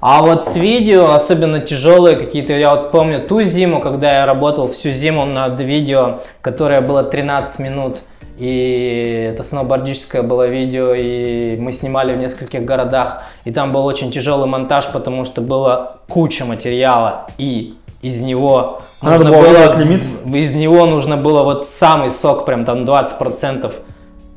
А 0.00 0.22
вот 0.22 0.46
с 0.46 0.56
видео, 0.56 1.12
особенно 1.12 1.60
тяжелые 1.60 2.16
какие-то, 2.16 2.54
я 2.54 2.70
вот 2.74 2.90
помню 2.90 3.20
ту 3.20 3.42
зиму, 3.42 3.80
когда 3.80 4.20
я 4.20 4.26
работал 4.26 4.70
всю 4.72 4.90
зиму 4.90 5.24
над 5.26 5.60
видео, 5.60 6.20
которое 6.40 6.80
было 6.80 7.02
13 7.02 7.58
минут, 7.60 7.98
и 8.38 9.28
это 9.34 9.42
сноубордическое 9.42 10.22
было 10.22 10.46
видео, 10.46 10.94
и 10.94 11.56
мы 11.58 11.72
снимали 11.72 12.14
в 12.14 12.16
нескольких 12.16 12.64
городах, 12.64 13.22
и 13.44 13.50
там 13.52 13.70
был 13.72 13.84
очень 13.84 14.10
тяжелый 14.10 14.46
монтаж, 14.48 14.88
потому 14.88 15.26
что 15.26 15.42
было 15.42 15.98
куча 16.08 16.46
материала, 16.46 17.26
и 17.36 17.74
из 18.02 18.20
него 18.22 18.82
Надо 19.02 19.24
нужно 19.24 19.38
было 19.38 19.46
было, 19.46 19.78
лимит? 19.78 20.02
из 20.34 20.54
него 20.54 20.86
нужно 20.86 21.16
было 21.16 21.42
вот 21.42 21.66
самый 21.66 22.10
сок, 22.10 22.44
прям 22.44 22.64
там 22.64 22.84
20% 22.84 23.72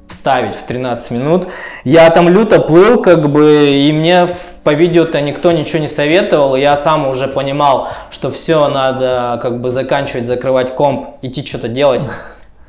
вставить 0.07 0.55
в 0.55 0.63
13 0.63 1.11
минут. 1.11 1.47
Я 1.83 2.09
там 2.09 2.29
люто 2.29 2.59
плыл, 2.59 3.01
как 3.01 3.31
бы, 3.31 3.69
и 3.71 3.91
мне 3.91 4.27
по 4.63 4.73
видео-то 4.73 5.19
никто 5.21 5.51
ничего 5.51 5.79
не 5.79 5.87
советовал, 5.87 6.55
я 6.55 6.77
сам 6.77 7.07
уже 7.07 7.27
понимал, 7.27 7.87
что 8.11 8.31
все, 8.31 8.67
надо 8.67 9.39
как 9.41 9.59
бы 9.59 9.69
заканчивать, 9.69 10.25
закрывать 10.25 10.75
комп, 10.75 11.07
идти 11.21 11.45
что-то 11.45 11.67
делать. 11.67 12.03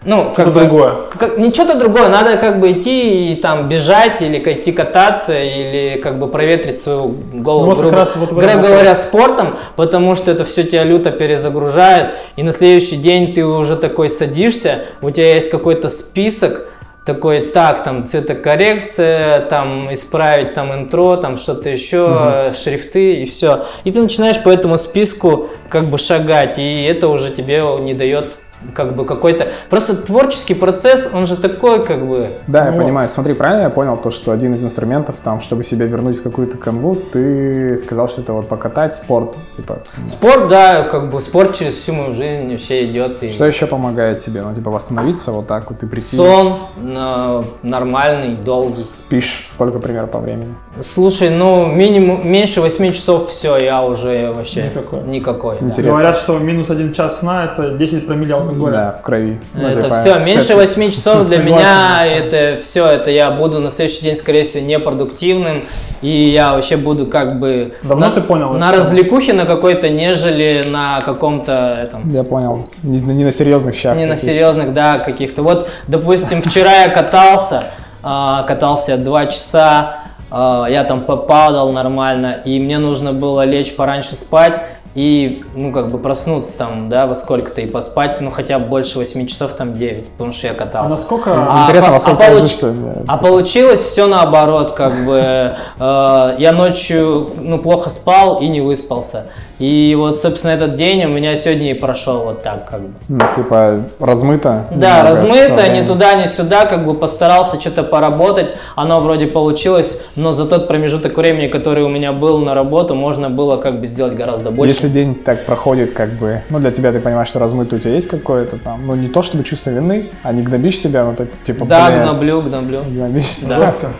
Ну, 0.06 0.24
как 0.24 0.46
Что-то 0.46 0.50
бы, 0.50 0.60
другое. 0.60 0.92
как- 1.18 1.38
не 1.38 1.50
что-то 1.52 1.78
другое, 1.78 2.08
надо 2.08 2.36
как 2.36 2.60
бы 2.60 2.72
идти 2.72 3.32
и 3.32 3.36
там 3.36 3.68
бежать 3.68 4.20
или 4.20 4.38
идти 4.38 4.72
кататься 4.72 5.32
или 5.38 5.98
как 5.98 6.18
бы 6.18 6.28
проветрить 6.28 6.78
свою 6.78 7.08
голову, 7.32 7.60
Ну 7.62 7.66
вот 7.68 7.74
как 7.76 7.82
грубо, 7.84 7.96
раз 7.96 8.16
вот 8.16 8.28
грубо 8.30 8.68
говоря, 8.68 8.94
спортом, 8.94 9.56
потому 9.76 10.14
что 10.14 10.30
это 10.30 10.44
все 10.44 10.64
тебя 10.64 10.84
люто 10.84 11.10
перезагружает, 11.10 12.16
и 12.36 12.42
на 12.42 12.52
следующий 12.52 12.96
день 12.96 13.32
ты 13.32 13.44
уже 13.46 13.76
такой 13.76 14.10
садишься, 14.10 14.84
у 15.00 15.10
тебя 15.10 15.34
есть 15.36 15.50
какой-то 15.50 15.88
список, 15.88 16.66
такой, 17.06 17.40
так, 17.40 17.82
там, 17.84 18.06
цветокоррекция, 18.06 19.40
там, 19.40 19.92
исправить 19.92 20.54
там 20.54 20.72
интро, 20.74 21.16
там, 21.16 21.36
что-то 21.36 21.68
еще, 21.68 22.06
э, 22.08 22.52
шрифты 22.54 23.16
и 23.16 23.26
все. 23.26 23.66
И 23.84 23.92
ты 23.92 24.00
начинаешь 24.00 24.42
по 24.42 24.48
этому 24.48 24.78
списку 24.78 25.48
как 25.68 25.90
бы 25.90 25.98
шагать, 25.98 26.58
и 26.58 26.84
это 26.84 27.08
уже 27.08 27.30
тебе 27.30 27.62
не 27.80 27.92
дает 27.94 28.32
как 28.72 28.96
бы 28.96 29.04
какой-то... 29.04 29.48
Просто 29.70 29.96
творческий 29.96 30.54
процесс, 30.54 31.10
он 31.12 31.26
же 31.26 31.36
такой, 31.36 31.84
как 31.84 32.06
бы... 32.06 32.30
Да, 32.46 32.66
я 32.66 32.72
Ну. 32.72 32.78
понимаю. 32.78 33.08
Смотри, 33.08 33.34
правильно 33.34 33.62
я 33.64 33.70
понял 33.70 33.96
то, 33.96 34.10
что 34.10 34.32
один 34.32 34.54
из 34.54 34.64
инструментов, 34.64 35.20
там, 35.20 35.40
чтобы 35.40 35.64
себя 35.64 35.86
вернуть 35.86 36.18
в 36.18 36.22
какую-то 36.22 36.58
канву, 36.58 36.96
ты 36.96 37.76
сказал, 37.76 38.08
что 38.08 38.22
это 38.22 38.32
вот 38.32 38.48
покатать 38.48 38.94
спорт, 38.94 39.36
типа. 39.56 39.78
Спорт, 40.06 40.48
да, 40.48 40.82
как 40.82 41.10
бы 41.10 41.20
спорт 41.20 41.54
через 41.54 41.74
всю 41.74 41.92
мою 41.92 42.12
жизнь 42.12 42.50
вообще 42.50 42.84
идет. 42.86 43.22
И... 43.22 43.28
Что 43.30 43.44
еще 43.44 43.66
помогает 43.66 44.18
тебе? 44.18 44.42
Ну, 44.42 44.54
типа, 44.54 44.70
восстановиться 44.70 45.32
вот 45.32 45.46
так 45.46 45.70
вот 45.70 45.82
и 45.82 45.86
прийти. 45.86 46.16
Сон 46.16 46.58
э, 46.76 47.42
нормальный, 47.62 48.34
долгий. 48.36 48.72
Спишь 48.72 49.42
сколько 49.46 49.78
примерно 49.78 50.08
по 50.08 50.18
времени? 50.18 50.54
Слушай, 50.80 51.30
ну 51.30 51.66
минимум 51.66 52.28
меньше 52.28 52.60
8 52.60 52.92
часов 52.92 53.28
все, 53.30 53.56
я 53.56 53.82
уже 53.84 54.32
вообще 54.32 54.64
Никакой. 54.64 55.02
никакой. 55.04 55.56
да. 55.60 55.66
Интересно. 55.66 55.92
Говорят, 55.92 56.16
что 56.18 56.38
минус 56.38 56.70
один 56.70 56.92
час 56.92 57.20
сна 57.20 57.44
это 57.44 57.70
10 57.70 58.06
промилле 58.06 58.34
алкоголя. 58.34 58.53
Да, 58.72 58.92
в 58.98 59.02
крови. 59.02 59.40
Ну, 59.54 59.68
это 59.68 59.82
типа, 59.82 59.94
все, 59.94 60.18
меньше 60.18 60.52
это- 60.52 60.56
8 60.56 60.90
часов 60.90 61.26
для 61.26 61.38
меня 61.38 62.06
это 62.06 62.60
все, 62.62 62.86
это 62.86 63.10
я 63.10 63.30
буду 63.30 63.60
на 63.60 63.70
следующий 63.70 64.02
день, 64.02 64.14
скорее 64.16 64.42
всего, 64.44 64.64
непродуктивным, 64.64 65.64
и 66.02 66.08
я 66.08 66.54
вообще 66.54 66.76
буду 66.76 67.06
как 67.06 67.38
бы 67.38 67.74
Давно 67.82 68.08
на, 68.08 68.12
ты 68.12 68.20
понял 68.20 68.52
на 68.54 68.72
развлекухе 68.72 69.32
на 69.32 69.46
какой-то, 69.46 69.88
нежели 69.88 70.64
на 70.72 71.00
каком-то 71.00 71.78
этом 71.82 72.10
Я 72.10 72.24
понял. 72.24 72.64
Не, 72.82 73.00
не 73.00 73.24
на 73.24 73.32
серьезных 73.32 73.74
щах. 73.74 73.96
Не 73.96 74.06
на 74.06 74.16
серьезных, 74.16 74.72
да, 74.72 74.98
каких-то. 74.98 75.42
Вот, 75.42 75.68
допустим, 75.88 76.42
вчера 76.42 76.82
я 76.82 76.88
катался, 76.88 77.64
а, 78.02 78.42
катался 78.42 78.96
два 78.96 79.26
часа, 79.26 79.96
а, 80.30 80.66
я 80.68 80.84
там 80.84 81.00
попадал 81.00 81.72
нормально, 81.72 82.38
и 82.44 82.58
мне 82.60 82.78
нужно 82.78 83.12
было 83.12 83.44
лечь 83.44 83.74
пораньше 83.76 84.14
спать 84.14 84.60
и, 84.94 85.42
ну, 85.56 85.72
как 85.72 85.90
бы 85.90 85.98
проснуться 85.98 86.52
там, 86.56 86.88
да, 86.88 87.06
во 87.06 87.14
сколько-то 87.14 87.60
и 87.60 87.66
поспать, 87.66 88.20
ну, 88.20 88.30
хотя 88.30 88.58
бы 88.60 88.66
больше 88.66 88.98
8 88.98 89.26
часов, 89.26 89.54
там 89.54 89.72
9, 89.72 90.08
потому 90.10 90.30
что 90.32 90.46
я 90.46 90.52
А 90.52 90.56
катался. 90.56 90.88
насколько... 90.88 91.32
А, 91.34 91.64
Интересно, 91.64 91.92
во 91.92 91.98
сколько 91.98 92.24
а 92.24 92.30
получ- 92.30 92.40
ложишься? 92.40 92.74
А 93.08 93.16
типа, 93.16 93.28
получилось 93.28 93.80
все 93.80 94.06
наоборот, 94.06 94.72
как 94.72 95.04
бы 95.04 95.18
э, 95.18 96.34
я 96.38 96.52
ночью 96.52 97.28
ну, 97.40 97.58
плохо 97.58 97.90
спал 97.90 98.40
и 98.40 98.46
не 98.46 98.60
выспался. 98.60 99.26
И 99.58 99.94
вот, 99.98 100.18
собственно, 100.20 100.52
этот 100.52 100.74
день 100.74 101.04
у 101.04 101.08
меня 101.08 101.36
сегодня 101.36 101.70
и 101.70 101.74
прошел 101.74 102.24
вот 102.24 102.42
так, 102.42 102.68
как 102.68 102.80
бы. 102.80 102.94
ну, 103.08 103.24
типа, 103.36 103.80
размыто. 104.00 104.66
Да, 104.70 104.98
немного 104.98 105.08
размыто, 105.08 105.68
ни 105.68 105.86
туда, 105.86 106.14
ни 106.14 106.26
сюда, 106.26 106.66
как 106.66 106.84
бы 106.84 106.94
постарался 106.94 107.60
что-то 107.60 107.84
поработать, 107.84 108.54
оно 108.74 109.00
вроде 109.00 109.26
получилось, 109.28 110.00
но 110.16 110.32
за 110.32 110.46
тот 110.46 110.66
промежуток 110.66 111.16
времени, 111.16 111.46
который 111.46 111.84
у 111.84 111.88
меня 111.88 112.12
был 112.12 112.38
на 112.38 112.54
работу, 112.54 112.94
можно 112.94 113.30
было 113.30 113.56
как 113.56 113.78
бы 113.80 113.86
сделать 113.86 114.14
гораздо 114.14 114.50
больше. 114.50 114.74
Если 114.74 114.88
день 114.88 115.14
так 115.14 115.44
проходит, 115.44 115.92
как 115.92 116.10
бы, 116.14 116.42
ну, 116.50 116.58
для 116.58 116.72
тебя 116.72 116.90
ты 116.92 117.00
понимаешь, 117.00 117.28
что 117.28 117.38
размыто 117.38 117.76
у 117.76 117.78
тебя 117.78 117.92
есть 117.92 118.08
какое-то 118.08 118.58
там, 118.58 118.86
ну, 118.86 118.96
не 118.96 119.08
то 119.08 119.22
чтобы 119.22 119.44
чувство 119.44 119.70
вины, 119.70 120.06
а 120.24 120.32
не 120.32 120.42
гнобишь 120.42 120.78
себя, 120.78 121.04
но 121.04 121.14
так, 121.14 121.28
типа, 121.44 121.64
Да, 121.64 121.90
блин, 121.90 122.02
гноблю, 122.02 122.40
гноблю. 122.40 122.82
гнобишь. 122.88 123.36
Да. 123.42 123.66
Жестко. 123.66 123.90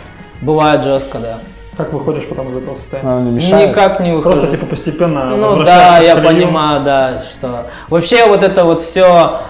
Бывает 0.41 0.83
жестко, 0.83 1.19
да. 1.19 1.39
Как 1.77 1.93
выходишь 1.93 2.25
потом 2.29 2.49
из 2.51 2.57
этого 2.57 2.75
состояния? 2.75 3.11
Оно 3.11 3.31
не 3.31 3.37
мешает. 3.37 3.71
Никак 3.71 4.01
не 4.01 4.13
выхожу. 4.13 4.37
Просто 4.37 4.51
типа 4.57 4.67
постепенно 4.67 5.37
Ну 5.37 5.63
да, 5.65 5.99
я 5.99 6.17
в 6.17 6.23
колею. 6.23 6.47
понимаю, 6.47 6.85
да, 6.85 7.23
что 7.23 7.67
вообще 7.89 8.27
вот 8.27 8.43
это 8.43 8.65
вот 8.65 8.81
все 8.81 9.41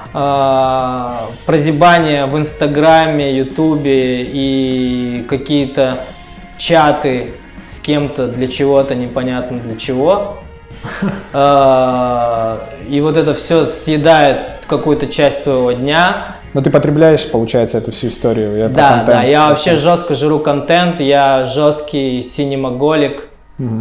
прозябание 1.47 2.27
в 2.27 2.39
Инстаграме, 2.39 3.37
Ютубе 3.37 4.23
и 4.23 5.25
какие-то 5.29 5.99
чаты 6.57 7.35
с 7.67 7.81
кем-то 7.81 8.29
для 8.29 8.47
чего-то 8.47 8.95
непонятно 8.95 9.59
для 9.59 9.77
чего. 9.77 10.39
А, 11.33 12.69
И 12.89 13.01
вот 13.01 13.17
это 13.17 13.35
все 13.35 13.67
съедает 13.67 14.67
какую-то 14.67 15.07
часть 15.09 15.45
твоего 15.45 15.73
дня. 15.73 16.34
Но 16.55 16.61
ты 16.61 16.71
потребляешь, 16.71 17.29
получается, 17.31 17.79
эту 17.79 17.91
всю 17.91 18.07
историю. 18.07 18.57
я 18.57 18.69
Да, 18.69 18.89
контент. 18.89 19.07
да, 19.07 19.23
я 19.25 19.49
вообще 19.49 19.77
жестко 19.77 20.15
жру 20.15 20.39
контент, 20.39 21.01
я 21.01 21.45
жесткий 21.47 22.23
синемаголик. 22.23 23.29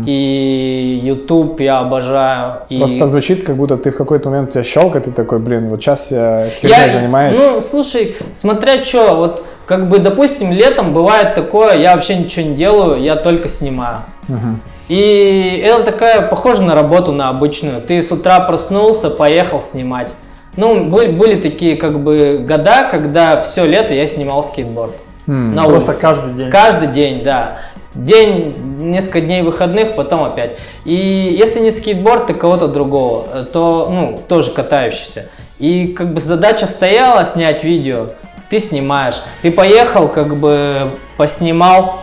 И 0.06 1.02
YouTube 1.04 1.60
я 1.60 1.80
обожаю. 1.80 2.60
И... 2.70 2.78
Просто 2.78 3.08
звучит, 3.08 3.44
как 3.44 3.56
будто 3.56 3.76
ты 3.76 3.90
в 3.90 3.98
какой-то 3.98 4.30
момент 4.30 4.50
у 4.50 4.52
тебя 4.52 4.64
щелкает, 4.64 5.08
и 5.08 5.10
ты 5.10 5.16
такой, 5.16 5.40
блин, 5.40 5.70
вот 5.70 5.82
сейчас 5.82 6.12
я 6.12 6.48
херней 6.48 6.92
занимаюсь. 6.92 7.40
Ну, 7.40 7.60
слушай, 7.60 8.16
смотря 8.34 8.84
что, 8.84 9.16
вот 9.16 9.44
как 9.66 9.90
бы, 9.90 9.98
допустим, 9.98 10.52
летом 10.52 10.94
бывает 10.94 11.34
такое, 11.34 11.76
я 11.78 11.96
вообще 11.96 12.18
ничего 12.18 12.46
не 12.46 12.56
делаю, 12.56 13.02
я 13.02 13.16
только 13.16 13.50
снимаю. 13.50 13.98
Мгм. 14.28 14.62
И 14.90 15.64
это 15.66 15.84
такая, 15.84 16.22
похоже 16.22 16.62
на 16.62 16.76
работу, 16.76 17.12
на 17.12 17.30
обычную. 17.30 17.82
Ты 17.82 18.04
с 18.04 18.12
утра 18.12 18.40
проснулся, 18.42 19.10
поехал 19.10 19.60
снимать. 19.60 20.14
Ну, 20.56 20.84
были, 20.84 21.12
были 21.12 21.40
такие 21.42 21.76
как 21.76 22.00
бы 22.00 22.44
года, 22.48 22.88
когда 22.90 23.42
все 23.42 23.66
лето 23.66 23.94
я 23.94 24.08
снимал 24.08 24.44
скейтборд. 24.44 24.94
М, 25.28 25.56
На 25.56 25.64
Просто 25.64 25.92
улице. 25.92 26.02
каждый 26.02 26.34
день. 26.34 26.50
Каждый 26.52 26.88
день, 26.90 27.24
да. 27.24 27.60
День, 27.96 28.54
несколько 28.80 29.22
дней 29.22 29.42
выходных, 29.42 29.96
потом 29.96 30.24
опять. 30.24 30.58
И 30.86 30.94
если 31.38 31.60
не 31.60 31.72
скейтборд, 31.72 32.28
то 32.28 32.34
кого-то 32.34 32.68
другого, 32.68 33.26
э, 33.34 33.46
то, 33.52 33.88
ну, 33.92 34.20
тоже 34.28 34.52
катающийся. 34.52 35.28
И 35.60 35.88
как 35.88 36.14
бы 36.14 36.20
задача 36.20 36.66
стояла 36.68 37.26
снять 37.26 37.64
видео, 37.64 38.08
ты 38.50 38.60
снимаешь. 38.60 39.22
Ты 39.44 39.52
поехал, 39.52 40.08
как 40.08 40.36
бы 40.36 40.82
поснимал, 41.18 42.00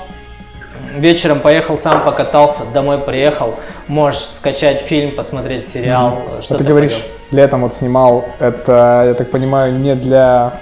вечером 0.96 1.40
поехал, 1.40 1.78
сам 1.78 2.04
покатался, 2.04 2.62
домой 2.72 2.98
приехал, 2.98 3.54
можешь 3.88 4.20
скачать 4.20 4.80
фильм, 4.80 5.12
посмотреть 5.14 5.66
сериал, 5.66 6.22
Вот 6.28 6.44
что-то 6.44 6.64
ты 6.64 6.68
говоришь, 6.68 6.92
поделать. 6.92 7.12
летом 7.32 7.62
вот 7.62 7.72
снимал, 7.74 8.24
это, 8.38 9.04
я 9.06 9.14
так 9.14 9.30
понимаю, 9.30 9.72
не 9.74 9.94
для 9.94 10.54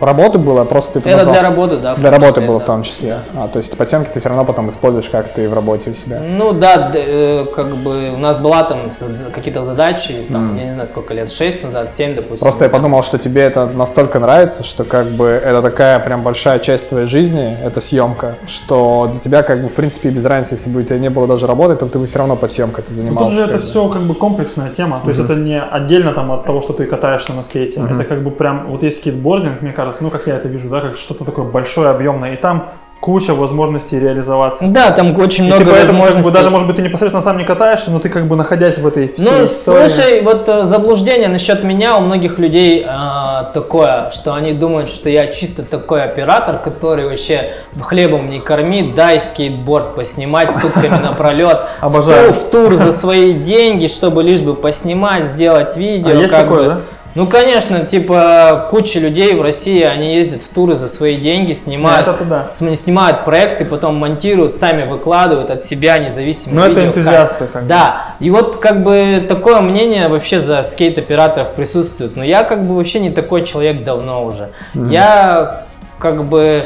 работы 0.00 0.38
было, 0.38 0.64
просто 0.64 1.00
ты 1.00 1.08
Это 1.08 1.18
назвал- 1.18 1.34
для 1.34 1.42
работы, 1.42 1.76
да. 1.78 1.94
Для 1.94 2.10
работы 2.10 2.34
числе, 2.34 2.46
было 2.46 2.58
да. 2.58 2.64
в 2.64 2.66
том 2.66 2.82
числе. 2.82 3.16
А, 3.36 3.48
то 3.48 3.56
есть 3.58 3.76
подсъемки 3.76 4.10
ты 4.10 4.20
все 4.20 4.28
равно 4.28 4.44
потом 4.44 4.68
используешь 4.68 5.08
как-то 5.08 5.42
и 5.42 5.46
в 5.46 5.52
работе 5.54 5.90
у 5.90 5.94
себя. 5.94 6.20
Ну 6.24 6.52
да, 6.52 6.90
э, 6.94 7.44
как 7.54 7.76
бы 7.76 8.10
у 8.14 8.18
нас 8.18 8.36
была 8.38 8.62
там 8.64 8.90
какие-то 9.32 9.62
задачи, 9.62 10.24
там, 10.30 10.56
я 10.56 10.64
не 10.66 10.72
знаю 10.72 10.86
сколько 10.86 11.14
лет, 11.14 11.30
6 11.30 11.64
назад, 11.64 11.90
7, 11.90 12.14
допустим. 12.14 12.38
Просто 12.38 12.64
я 12.66 12.70
подумал, 12.70 13.02
что 13.02 13.18
тебе 13.18 13.42
это 13.42 13.66
настолько 13.66 14.18
нравится, 14.18 14.62
что 14.64 14.84
как 14.84 15.06
бы 15.08 15.26
это 15.26 15.62
такая 15.62 15.98
прям 15.98 16.22
большая 16.22 16.58
часть 16.60 16.88
твоей 16.90 17.06
жизни, 17.06 17.56
это 17.64 17.80
съемка, 17.80 18.36
что 18.46 19.08
для 19.10 19.20
тебя 19.20 19.42
как 19.42 19.62
бы 19.62 19.68
в 19.68 19.74
принципе 19.74 20.10
без 20.10 20.24
разницы, 20.26 20.54
если 20.54 20.70
бы 20.70 20.80
у 20.80 20.82
тебя 20.84 20.98
не 20.98 21.10
было 21.10 21.26
даже 21.26 21.46
работы, 21.46 21.74
то 21.74 21.86
ты 21.86 21.98
бы 21.98 22.06
все 22.06 22.18
равно 22.18 22.36
под 22.36 22.50
съемкой 22.50 22.84
ты 22.84 22.90
Ну, 22.90 22.96
занимался. 22.96 23.26
тут 23.26 23.34
же 23.36 23.42
это 23.44 23.52
как 23.54 23.60
бы. 23.62 23.66
все 23.66 23.88
как 23.88 24.02
бы 24.02 24.14
комплексная 24.14 24.70
тема, 24.70 25.00
то 25.02 25.08
есть 25.08 25.20
это 25.20 25.34
не 25.34 25.60
отдельно 25.60 26.12
там 26.12 26.30
от 26.32 26.44
того, 26.44 26.60
что 26.60 26.72
ты 26.72 26.84
катаешься 26.86 27.32
на 27.32 27.42
скейте, 27.42 27.80
это 27.80 28.04
как 28.04 28.22
бы 28.22 28.30
прям, 28.30 28.66
вот 28.68 28.82
есть 28.82 28.98
скейтбординг, 28.98 29.60
мне 29.62 29.72
кажется, 29.72 29.87
ну 30.00 30.10
как 30.10 30.26
я 30.26 30.36
это 30.36 30.48
вижу, 30.48 30.68
да, 30.68 30.80
как 30.80 30.96
что-то 30.96 31.24
такое 31.24 31.44
большое, 31.44 31.90
объемное, 31.90 32.34
и 32.34 32.36
там 32.36 32.68
куча 33.00 33.32
возможностей 33.32 34.00
реализоваться. 34.00 34.64
Да, 34.66 34.90
там 34.90 35.16
очень 35.20 35.44
И 35.44 35.46
много 35.46 35.64
ты 35.64 35.70
поэтому, 35.70 36.00
как 36.00 36.00
бы, 36.00 36.04
возможностей. 36.06 36.32
даже, 36.32 36.50
может 36.50 36.66
быть, 36.66 36.76
ты 36.76 36.82
непосредственно 36.82 37.22
сам 37.22 37.38
не 37.38 37.44
катаешься, 37.44 37.92
но 37.92 38.00
ты 38.00 38.08
как 38.08 38.26
бы 38.26 38.34
находясь 38.34 38.76
в 38.78 38.84
этой 38.84 39.06
всей 39.06 39.24
Ну, 39.30 39.44
истории. 39.44 39.86
слушай, 39.86 40.20
вот 40.22 40.48
э, 40.48 40.64
заблуждение 40.64 41.28
насчет 41.28 41.62
меня 41.62 41.96
у 41.96 42.00
многих 42.00 42.40
людей 42.40 42.84
а, 42.88 43.52
такое, 43.54 44.10
что 44.10 44.34
они 44.34 44.52
думают, 44.52 44.88
что 44.90 45.08
я 45.08 45.28
чисто 45.28 45.62
такой 45.62 46.02
оператор, 46.02 46.58
который 46.58 47.06
вообще 47.08 47.52
хлебом 47.80 48.30
не 48.30 48.40
корми, 48.40 48.92
дай 48.94 49.20
скейтборд 49.20 49.94
поснимать 49.94 50.50
сутками 50.60 51.00
напролет. 51.00 51.60
Обожаю. 51.80 52.32
В 52.32 52.50
тур, 52.50 52.74
за 52.74 52.90
свои 52.92 53.32
деньги, 53.32 53.86
чтобы 53.86 54.24
лишь 54.24 54.40
бы 54.40 54.56
поснимать, 54.56 55.26
сделать 55.26 55.76
видео. 55.76 56.10
А 56.10 56.14
есть 56.14 56.30
как 56.30 56.42
такое, 56.42 56.68
да? 56.68 56.80
Ну, 57.18 57.26
конечно, 57.26 57.84
типа, 57.84 58.68
куча 58.70 59.00
людей 59.00 59.34
в 59.34 59.42
России, 59.42 59.82
они 59.82 60.14
ездят 60.14 60.40
в 60.40 60.48
туры 60.50 60.76
за 60.76 60.88
свои 60.88 61.16
деньги, 61.16 61.52
снимают, 61.52 62.06
это 62.06 62.24
да. 62.24 62.46
снимают 62.52 63.24
проекты, 63.24 63.64
потом 63.64 63.96
монтируют, 63.96 64.54
сами 64.54 64.86
выкладывают 64.86 65.50
от 65.50 65.64
себя 65.64 65.98
независимо. 65.98 66.54
Но 66.54 66.66
это 66.66 66.74
видео, 66.74 66.92
как- 66.92 66.96
энтузиасты, 66.96 67.46
как 67.48 67.62
бы. 67.64 67.68
Да, 67.68 68.14
и 68.20 68.30
вот 68.30 68.58
как 68.58 68.84
бы 68.84 69.20
такое 69.26 69.60
мнение 69.60 70.06
вообще 70.06 70.38
за 70.38 70.62
скейт-операторов 70.62 71.54
присутствует. 71.54 72.14
Но 72.14 72.22
я 72.22 72.44
как 72.44 72.64
бы 72.64 72.76
вообще 72.76 73.00
не 73.00 73.10
такой 73.10 73.44
человек 73.44 73.82
давно 73.82 74.24
уже. 74.24 74.50
Я 74.74 75.64
как 75.98 76.22
бы 76.22 76.62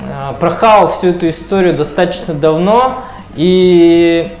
э, 0.00 0.32
прохавал 0.40 0.88
всю 0.88 1.08
эту 1.08 1.28
историю 1.28 1.74
достаточно 1.74 2.32
давно 2.32 2.94
и 3.36 4.32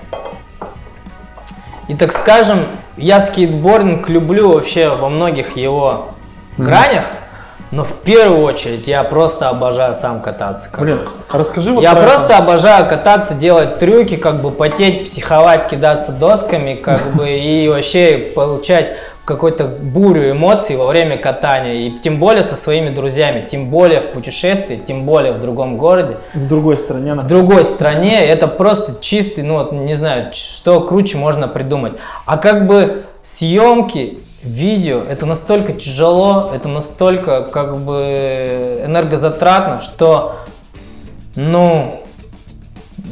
и 1.88 1.94
так 1.94 2.14
скажем, 2.14 2.60
я 3.00 3.20
скейтбординг 3.20 4.08
люблю 4.08 4.52
вообще 4.52 4.88
во 4.90 5.08
многих 5.08 5.56
его 5.56 6.08
гранях, 6.58 7.04
но 7.70 7.84
в 7.84 7.92
первую 7.92 8.42
очередь 8.42 8.88
я 8.88 9.04
просто 9.04 9.48
обожаю 9.48 9.94
сам 9.94 10.20
кататься. 10.20 10.68
как 10.70 10.80
Блин, 10.80 11.00
а 11.30 11.38
расскажи 11.38 11.72
вот 11.72 11.82
Я 11.82 11.92
про 11.92 12.00
это. 12.00 12.10
просто 12.10 12.36
обожаю 12.36 12.86
кататься, 12.88 13.34
делать 13.34 13.78
трюки, 13.78 14.16
как 14.16 14.40
бы 14.40 14.50
потеть, 14.50 15.04
психовать, 15.04 15.68
кидаться 15.68 16.12
досками, 16.12 16.74
как 16.74 17.00
бы 17.14 17.30
и 17.30 17.68
вообще 17.68 18.32
получать 18.34 18.96
какую-то 19.30 19.66
бурю 19.66 20.32
эмоций 20.32 20.76
во 20.76 20.86
время 20.86 21.16
катания. 21.16 21.86
И 21.86 21.90
тем 21.98 22.18
более 22.18 22.42
со 22.42 22.56
своими 22.56 22.88
друзьями, 22.90 23.46
тем 23.46 23.70
более 23.70 24.00
в 24.00 24.08
путешествии, 24.08 24.76
тем 24.76 25.04
более 25.04 25.32
в 25.32 25.40
другом 25.40 25.76
городе, 25.76 26.16
в 26.34 26.48
другой 26.48 26.76
стране. 26.76 27.14
в 27.14 27.26
другой 27.26 27.64
стране. 27.64 28.26
Это 28.26 28.48
просто 28.48 28.96
чистый, 29.00 29.42
ну 29.42 29.54
вот 29.54 29.72
не 29.72 29.94
знаю, 29.94 30.32
что 30.32 30.80
круче 30.80 31.16
можно 31.16 31.46
придумать. 31.46 31.92
А 32.26 32.38
как 32.38 32.66
бы 32.66 33.04
съемки, 33.22 34.18
видео, 34.42 35.00
это 35.00 35.26
настолько 35.26 35.74
тяжело, 35.74 36.50
это 36.52 36.68
настолько 36.68 37.42
как 37.42 37.78
бы 37.78 38.82
энергозатратно, 38.84 39.80
что, 39.80 40.36
ну, 41.36 42.00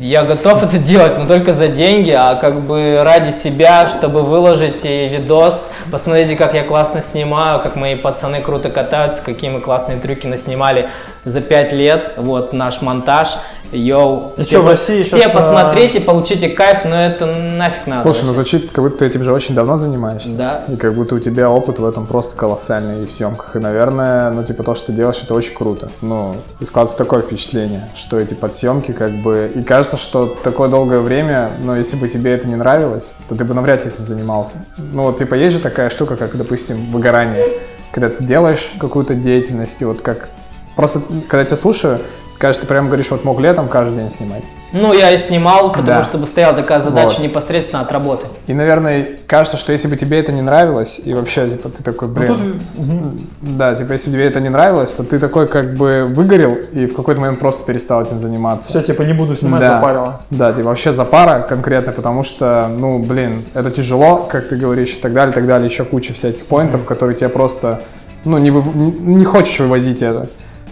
я 0.01 0.23
готов 0.23 0.63
это 0.63 0.79
делать, 0.79 1.19
но 1.19 1.27
только 1.27 1.53
за 1.53 1.69
деньги, 1.69 2.11
а 2.11 2.37
как 2.37 2.61
бы 2.61 3.01
ради 3.03 3.31
себя, 3.31 3.87
чтобы 3.87 4.23
выложить 4.23 4.85
видос. 4.85 5.73
Посмотрите, 5.91 6.37
как 6.37 6.55
я 6.55 6.63
классно 6.63 7.03
снимаю, 7.03 7.61
как 7.61 7.75
мои 7.75 7.97
пацаны 7.97 8.41
круто 8.41 8.71
катаются, 8.71 9.23
какие 9.23 9.51
мы 9.51 9.61
классные 9.61 9.99
трюки 9.99 10.27
наснимали 10.27 10.89
за 11.29 11.41
5 11.41 11.73
лет. 11.73 12.15
Вот 12.17 12.53
наш 12.53 12.83
монтаж. 12.83 13.37
Йоу. 13.73 14.33
И 14.37 14.43
все, 14.43 14.53
чё, 14.53 14.63
в 14.63 14.69
России 14.69 15.03
все 15.03 15.19
щас, 15.21 15.35
а, 15.35 15.37
посмотрите, 15.37 16.01
получите 16.01 16.49
кайф, 16.49 16.85
но 16.85 16.97
это 16.97 17.27
нафиг 17.27 17.87
надо. 17.87 18.03
Слушай, 18.03 18.25
ну 18.25 18.33
звучит, 18.33 18.71
как 18.73 18.83
будто 18.83 18.99
ты 18.99 19.07
этим 19.07 19.23
же 19.23 19.33
очень 19.33 19.55
давно 19.55 19.77
занимаешься. 19.77 20.35
Да. 20.37 20.63
И 20.69 20.77
как 20.77 20.95
будто 20.95 21.17
у 21.17 21.19
тебя 21.19 21.51
опыт 21.51 21.79
в 21.79 21.85
этом 21.85 22.07
просто 22.07 22.37
колоссальный 22.37 23.03
и 23.03 23.07
в 23.07 23.11
съемках. 23.11 23.57
И, 23.57 23.59
наверное, 23.59 24.31
ну, 24.31 24.43
типа, 24.43 24.63
то, 24.63 24.75
что 24.75 24.87
ты 24.87 24.93
делаешь, 24.95 25.21
это 25.23 25.35
очень 25.35 25.55
круто. 25.55 25.91
Ну, 26.01 26.37
и 26.61 26.65
складывается 26.65 26.97
такое 26.97 27.21
впечатление, 27.21 27.91
что 27.95 28.19
эти 28.19 28.35
подсъемки, 28.35 28.93
как 28.93 29.13
бы... 29.21 29.51
И 29.55 29.63
кажется, 29.63 29.97
что 29.97 30.27
такое 30.43 30.69
долгое 30.69 31.01
время, 31.01 31.51
но 31.63 31.77
если 31.77 31.97
бы 31.97 32.09
тебе 32.09 32.33
это 32.33 32.49
не 32.49 32.57
нравилось, 32.57 33.17
то 33.29 33.37
ты 33.37 33.45
бы 33.45 33.53
навряд 33.53 33.85
ли 33.85 33.91
этим 33.91 34.07
занимался. 34.07 34.65
Ну, 34.79 35.03
вот, 35.03 35.19
типа, 35.19 35.35
есть 35.35 35.57
же 35.57 35.63
такая 35.63 35.91
штука, 35.91 36.17
как, 36.17 36.37
допустим, 36.37 36.91
выгорание. 36.91 37.45
Когда 37.93 38.09
ты 38.09 38.25
делаешь 38.25 38.71
какую-то 38.79 39.15
деятельность, 39.15 39.83
и 39.83 39.85
вот 39.85 40.01
как... 40.01 40.31
Просто, 40.79 41.01
когда 41.27 41.41
я 41.41 41.45
тебя 41.45 41.57
слушаю, 41.57 41.99
кажется, 42.39 42.61
ты 42.63 42.69
прямо 42.69 42.87
говоришь, 42.87 43.11
вот 43.11 43.25
мог 43.25 43.41
летом 43.41 43.67
каждый 43.67 43.97
день 43.99 44.11
снимать. 44.11 44.45
Ну, 44.73 44.93
я 44.93 45.11
и 45.11 45.19
снимал, 45.19 45.71
потому 45.73 45.87
Да. 45.89 46.05
что 46.05 46.25
стояла 46.25 46.55
такая 46.55 46.79
задача 46.81 47.17
Вот. 47.17 47.19
непосредственно 47.25 47.83
от 47.83 47.91
работы. 47.91 48.29
И, 48.47 48.55
наверное, 48.55 49.19
кажется, 49.27 49.57
что 49.57 49.73
если 49.73 49.89
бы 49.89 49.97
тебе 49.97 50.21
это 50.21 50.31
не 50.31 50.41
нравилось, 50.41 51.01
и 51.05 51.15
вообще, 51.15 51.49
типа, 51.49 51.69
ты 51.71 51.83
такой, 51.83 52.07
Ну, 52.07 52.15
блин, 52.15 52.29
тут, 52.29 52.41
мгм. 52.77 53.21
да, 53.59 53.75
типа, 53.75 53.91
если 53.95 54.13
тебе 54.13 54.25
это 54.25 54.39
не 54.39 54.51
нравилось, 54.51 54.93
то 54.95 55.03
ты 55.03 55.19
такой, 55.19 55.49
как 55.49 55.75
бы, 55.75 56.05
выгорел, 56.09 56.55
и 56.73 56.87
в 56.87 56.95
какой-то 56.95 57.21
момент 57.21 57.41
просто 57.41 57.65
перестал 57.67 58.01
этим 58.05 58.21
заниматься. 58.21 58.69
все, 58.69 58.81
типа, 58.81 59.03
не 59.03 59.15
буду 59.15 59.35
снимать, 59.35 59.63
Да. 59.63 59.75
запарило. 59.79 60.21
Да, 60.31 60.53
типа, 60.53 60.69
вообще 60.69 60.93
запара 60.93 61.41
конкретно, 61.41 61.91
потому 61.91 62.23
что, 62.23 62.69
ну, 62.69 63.01
блин, 63.01 63.43
это 63.53 63.73
тяжело, 63.73 64.29
как 64.31 64.47
ты 64.47 64.55
говоришь, 64.55 64.91
и 64.91 65.01
так 65.01 65.13
далее, 65.13 65.33
и 65.33 65.35
так 65.35 65.49
далее, 65.49 65.67
еще 65.69 65.85
куча 65.85 66.15
всяких 66.15 66.47
поинтов, 66.47 66.85
которые 66.85 67.17
тебе 67.17 67.31
просто, 67.31 67.83
ну, 68.25 68.39
не, 68.39 68.51
не 68.51 68.91
не 69.17 69.25
хочешь 69.25 69.59
вывозить 69.59 70.03
это. 70.03 70.29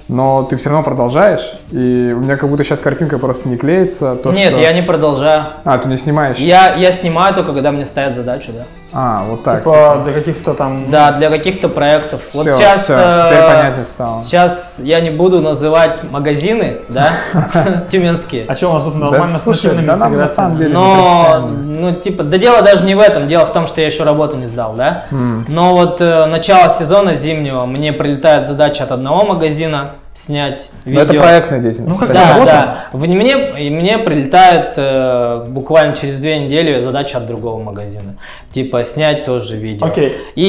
Но 0.09 0.45
ты 0.45 0.57
все 0.57 0.71
равно 0.71 0.85
продолжаешь, 0.85 1.55
и 1.73 2.13
у 2.17 2.21
меня 2.21 2.37
как 2.37 2.49
будто 2.49 2.63
сейчас 2.63 2.81
картинка 2.81 3.19
просто 3.19 3.49
не 3.49 3.57
клеится. 3.57 4.15
То, 4.15 4.31
Нет, 4.31 4.53
что- 4.53 4.61
я 4.61 4.73
не 4.73 4.83
продолжаю. 4.83 5.45
А, 5.65 5.79
ты 5.79 5.89
не 5.89 5.97
снимаешь? 5.97 6.37
Я, 6.39 6.77
я 6.77 6.93
снимаю 6.93 7.35
только, 7.35 7.53
когда 7.53 7.73
мне 7.73 7.85
ставят 7.85 8.15
задачу, 8.15 8.53
да. 8.53 8.65
А, 8.93 9.25
вот 9.29 9.43
так. 9.43 9.59
Типа, 9.59 10.01
для 10.05 10.13
каких-то 10.13 10.55
там... 10.55 10.91
Да, 10.91 11.13
для 11.13 11.31
каких-то 11.31 11.69
проектов. 11.69 12.21
вот 12.33 12.47
Всё, 12.47 12.57
сейчас, 12.57 12.85
всё, 12.85 12.95
э, 12.97 13.29
теперь 13.29 13.45
понятнее 13.45 13.85
стало. 13.85 14.25
сейчас 14.25 14.77
я 14.79 15.01
не 15.01 15.11
буду 15.11 15.41
называть 15.41 16.11
магазины, 16.11 16.79
да, 16.89 17.11
тюменские. 17.91 18.47
А 18.49 18.55
что 18.55 18.71
у 18.71 18.75
нас 18.75 18.85
тут 18.85 18.95
нормально 18.95 19.37
с 19.37 19.63
да 19.85 19.97
нам 19.97 20.17
на 20.17 20.29
самом 20.29 20.57
деле 20.57 20.73
Но, 20.73 21.49
ну, 21.51 21.93
типа, 21.93 22.23
да 22.23 22.39
дело 22.39 22.63
даже 22.63 22.85
не 22.85 22.95
в 22.95 23.01
этом. 23.01 23.29
Дело 23.29 23.45
в 23.47 23.53
том, 23.53 23.67
что 23.67 23.81
я 23.81 23.87
еще 23.87 24.05
работу 24.05 24.37
не 24.37 24.47
сдал, 24.47 24.75
да. 24.75 25.07
Но 25.11 25.75
вот 25.75 26.01
э, 26.01 26.27
начало 26.27 26.71
сезона 26.71 27.15
зимнего 27.15 27.67
мне 27.67 27.93
прилетает 27.93 28.47
задача 28.47 28.85
от 28.85 28.93
одного 28.93 29.25
магазина 29.25 29.91
снять 30.17 30.71
Но 30.87 30.93
видео. 30.93 31.03
это 31.03 31.15
проектная 31.15 31.61
деятельность. 31.61 32.01
Ну, 32.01 32.07
как 32.07 32.15
Да, 32.15 32.29
работа? 32.33 32.47
да. 32.47 32.85
В- 32.93 33.07
Мне, 33.07 33.67
и 33.67 33.71
мне 33.71 33.99
прилетает 33.99 34.75
э, 34.79 35.45
буквально 35.49 35.95
через 35.95 36.19
две 36.19 36.39
недели 36.39 36.81
задача 36.81 37.19
от 37.19 37.27
другого 37.27 37.63
магазина. 37.63 38.17
Типа 38.51 38.83
снять 38.85 39.25
тоже 39.25 39.57
видео. 39.59 39.87
Окей. 39.87 40.17
И, 40.35 40.45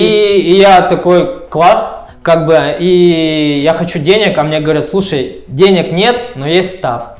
и 0.46 0.54
я 0.58 0.82
такой 0.84 1.40
класс, 1.50 2.06
как 2.24 2.46
бы, 2.48 2.58
и 2.80 3.60
я 3.62 3.74
хочу 3.74 4.00
денег, 4.00 4.38
а 4.38 4.44
мне 4.44 4.62
говорят, 4.62 4.86
слушай, 4.86 5.42
денег 5.48 5.92
нет, 5.92 6.36
но 6.38 6.48
есть 6.48 6.76
став. 6.78 7.18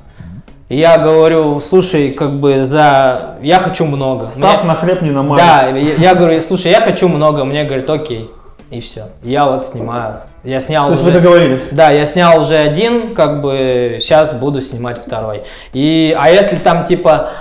И 0.70 0.78
я 0.78 0.98
говорю, 0.98 1.60
слушай, 1.60 2.12
как 2.12 2.40
бы 2.40 2.64
за, 2.66 3.36
я 3.42 3.60
хочу 3.60 3.86
много. 3.86 4.28
Став 4.28 4.64
Мне- 4.64 4.68
на 4.74 4.76
хлеб 4.76 5.02
не 5.02 5.12
намажет. 5.12 5.46
Да, 5.46 5.68
я, 5.78 5.94
я 5.96 6.16
говорю, 6.16 6.42
слушай, 6.42 6.72
я 6.72 6.80
хочу 6.82 7.08
много, 7.10 7.44
мне 7.46 7.64
говорят, 7.66 7.90
окей, 7.90 8.30
и 8.70 8.80
все. 8.80 9.08
Я 9.24 9.46
вот 9.46 9.66
снимаю. 9.66 10.22
Я 10.48 10.62
снял 10.62 10.86
То 10.86 10.94
есть 10.94 11.04
уже- 11.04 11.12
вы 11.14 11.20
договорились? 11.20 11.64
да, 11.72 11.90
я 11.92 12.06
снял 12.06 12.40
уже 12.40 12.56
один, 12.56 13.14
как 13.14 13.42
бы 13.42 13.98
сейчас 14.00 14.34
буду 14.34 14.62
снимать 14.62 14.98
второй. 15.06 15.44
И, 15.74 16.16
а 16.18 16.30
если 16.30 16.56
там 16.56 16.86
типа, 16.86 17.32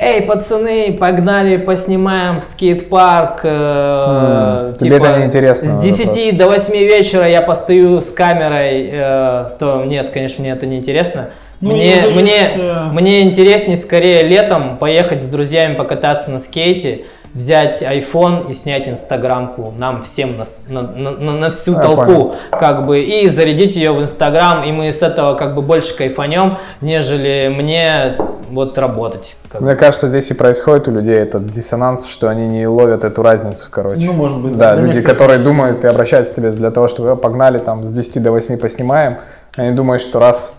эй, 0.00 0.22
пацаны, 0.22 0.92
погнали, 0.98 1.58
поснимаем 1.58 2.40
в 2.40 2.44
скейт-парк. 2.44 3.42
э, 3.44 4.70
М, 4.72 4.74
тебе 4.78 4.96
это 4.96 5.16
неинтересно, 5.16 5.68
С 5.68 5.78
10 5.84 6.32
до 6.36 6.46
8 6.46 6.74
вечера 6.76 7.28
я 7.28 7.40
постою 7.40 8.00
с 8.00 8.10
камерой, 8.10 8.90
э, 8.92 9.48
то 9.60 9.84
нет, 9.84 10.10
конечно, 10.10 10.42
мне 10.42 10.50
это 10.52 10.66
не 10.66 10.78
интересно. 10.78 11.28
Ну, 11.60 11.70
мне, 11.72 12.02
мне, 12.14 12.48
э, 12.56 12.84
мне 12.90 13.22
интереснее 13.22 13.76
скорее 13.76 14.22
летом 14.24 14.76
поехать 14.76 15.22
с 15.22 15.26
друзьями 15.26 15.74
покататься 15.76 16.32
на 16.32 16.40
скейте, 16.40 17.04
взять 17.36 17.82
iPhone 17.82 18.50
и 18.50 18.54
снять 18.54 18.88
инстаграмку 18.88 19.72
нам 19.76 20.00
всем 20.02 20.36
на, 20.38 20.80
на, 20.82 21.10
на- 21.10 21.32
на- 21.32 21.50
всю 21.50 21.74
Я 21.74 21.80
толпу, 21.80 22.02
понял. 22.04 22.34
как 22.50 22.86
бы, 22.86 23.00
и 23.00 23.28
зарядить 23.28 23.76
ее 23.76 23.92
в 23.92 24.00
инстаграм, 24.00 24.64
и 24.64 24.72
мы 24.72 24.90
с 24.90 25.02
этого 25.02 25.34
как 25.34 25.54
бы 25.54 25.60
больше 25.62 25.94
кайфанем, 25.96 26.56
нежели 26.80 27.52
мне 27.54 28.16
вот 28.50 28.78
работать. 28.78 29.36
как 29.50 29.60
бы. 29.60 29.66
Мне 29.66 29.76
кажется, 29.76 30.08
здесь 30.08 30.30
и 30.30 30.34
происходит 30.34 30.88
у 30.88 30.92
людей 30.92 31.16
этот 31.16 31.46
диссонанс, 31.50 32.06
что 32.06 32.28
они 32.28 32.46
не 32.48 32.66
ловят 32.66 33.04
эту 33.04 33.22
разницу, 33.22 33.68
короче. 33.70 34.06
Ну, 34.06 34.14
может 34.14 34.38
быть, 34.38 34.56
Да, 34.56 34.74
да. 34.74 34.80
Люди, 34.80 34.96
некоторых- 34.96 35.06
которые 35.18 35.38
думают 35.40 35.84
и 35.84 35.88
обращаются 35.88 36.32
к 36.32 36.36
тебе 36.36 36.50
для 36.52 36.70
того, 36.70 36.88
чтобы 36.88 37.10
«Э, 37.10 37.16
погнали 37.16 37.58
там 37.58 37.84
с 37.84 37.92
10 37.92 38.22
до 38.22 38.32
8 38.32 38.56
поснимаем, 38.56 39.18
они 39.56 39.72
думают, 39.72 40.00
что 40.00 40.20
раз 40.20 40.56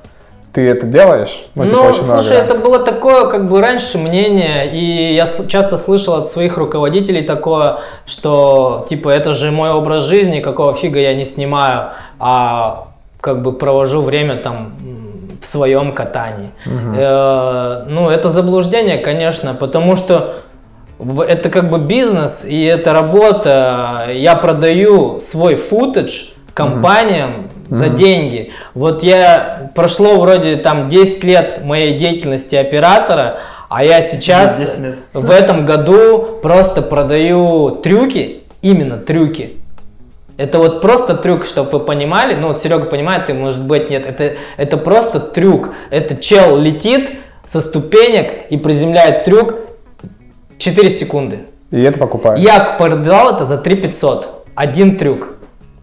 ты 0.54 0.68
это 0.68 0.88
делаешь, 0.88 1.46
ну, 1.56 1.68
типа, 1.68 1.80
очень 1.80 2.04
слушай, 2.04 2.38
много. 2.38 2.46
это 2.46 2.56
было 2.56 2.80
такое, 2.80 3.28
как 3.28 3.48
бы 3.48 3.62
раньше 3.62 3.98
мнение, 3.98 4.70
и 4.72 5.14
я 5.14 5.28
часто 5.48 5.78
слышал 5.78 6.16
от 6.16 6.28
своих 6.30 6.58
руководителей 6.58 7.22
такое, 7.22 7.80
что 8.06 8.86
типа 8.90 9.10
это 9.10 9.34
же 9.34 9.52
мой 9.52 9.70
образ 9.70 10.04
жизни, 10.04 10.40
какого 10.40 10.74
фига 10.74 11.00
я 11.00 11.14
не 11.14 11.26
снимаю, 11.26 11.90
а 12.20 12.88
как 13.22 13.44
бы 13.44 13.54
провожу 13.54 14.02
время 14.02 14.36
там 14.36 14.74
в 15.42 15.46
своем 15.46 15.94
катании. 15.94 16.52
Э, 16.66 17.84
ну, 17.88 18.10
это 18.10 18.30
заблуждение, 18.30 18.98
конечно, 18.98 19.54
потому 19.54 19.96
что 19.96 20.36
это 21.28 21.50
как 21.50 21.70
бы 21.70 21.78
бизнес 21.78 22.46
и 22.46 22.64
это 22.64 22.94
работа. 22.94 24.10
Я 24.14 24.36
продаю 24.36 25.20
свой 25.20 25.56
футаж 25.56 26.34
компаниям, 26.54 27.50
за 27.70 27.90
деньги. 27.90 28.52
Вот 28.74 29.04
я 29.04 29.72
прошло 29.76 30.20
вроде 30.20 30.56
там 30.58 30.90
10 30.90 31.24
лет 31.24 31.64
моей 31.64 31.98
деятельности 31.98 32.56
оператора, 32.56 33.40
а 33.70 33.84
я 33.84 34.02
сейчас 34.02 34.60
10 34.60 34.80
лет. 34.80 34.96
в 35.14 35.30
этом 35.30 35.66
году 35.66 36.40
просто 36.42 36.82
продаю 36.82 37.72
трюки, 37.84 38.44
именно 38.62 38.98
трюки. 38.98 39.58
Это 40.38 40.60
вот 40.60 40.82
просто 40.82 41.16
трюк, 41.16 41.46
чтобы 41.46 41.72
вы 41.72 41.80
понимали. 41.80 42.36
Ну 42.36 42.50
вот 42.50 42.62
Серега 42.62 42.86
понимает, 42.86 43.26
ты 43.26 43.34
может 43.34 43.66
быть 43.66 43.90
нет. 43.90 44.06
Это, 44.06 44.36
это 44.58 44.78
просто 44.78 45.20
трюк. 45.20 45.74
Это 45.90 46.16
чел 46.16 46.58
летит 46.58 47.12
со 47.44 47.60
ступенек 47.60 48.46
и 48.52 48.58
приземляет 48.58 49.24
трюк 49.24 49.56
4 50.60 50.90
секунды. 50.92 51.40
И 51.72 51.82
это 51.82 51.98
покупают. 51.98 52.40
Я 52.40 52.60
продал 52.60 53.36
это 53.36 53.46
за 53.46 53.58
3 53.58 53.76
500. 53.78 54.46
Один 54.54 54.98
трюк 54.98 55.30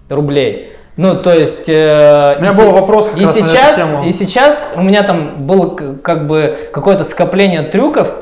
рублей. 0.09 0.74
Ну, 0.97 1.17
то 1.17 1.33
есть... 1.35 1.69
э, 1.69 2.37
У 2.39 2.43
меня 2.43 2.53
и 2.53 2.57
был 2.57 2.71
вопрос 2.73 3.09
как 3.09 3.21
и 3.21 3.25
раз 3.25 3.35
на 3.35 3.39
эту 3.41 3.49
сейчас, 3.49 3.77
тему. 3.77 4.05
И 4.05 4.13
сейчас 4.13 4.69
у 4.77 4.83
меня 4.83 5.03
там 5.03 5.47
было 5.47 5.75
как 5.75 6.27
бы 6.27 6.57
какое-то 6.73 7.03
скопление 7.05 7.63
трюков 7.63 8.13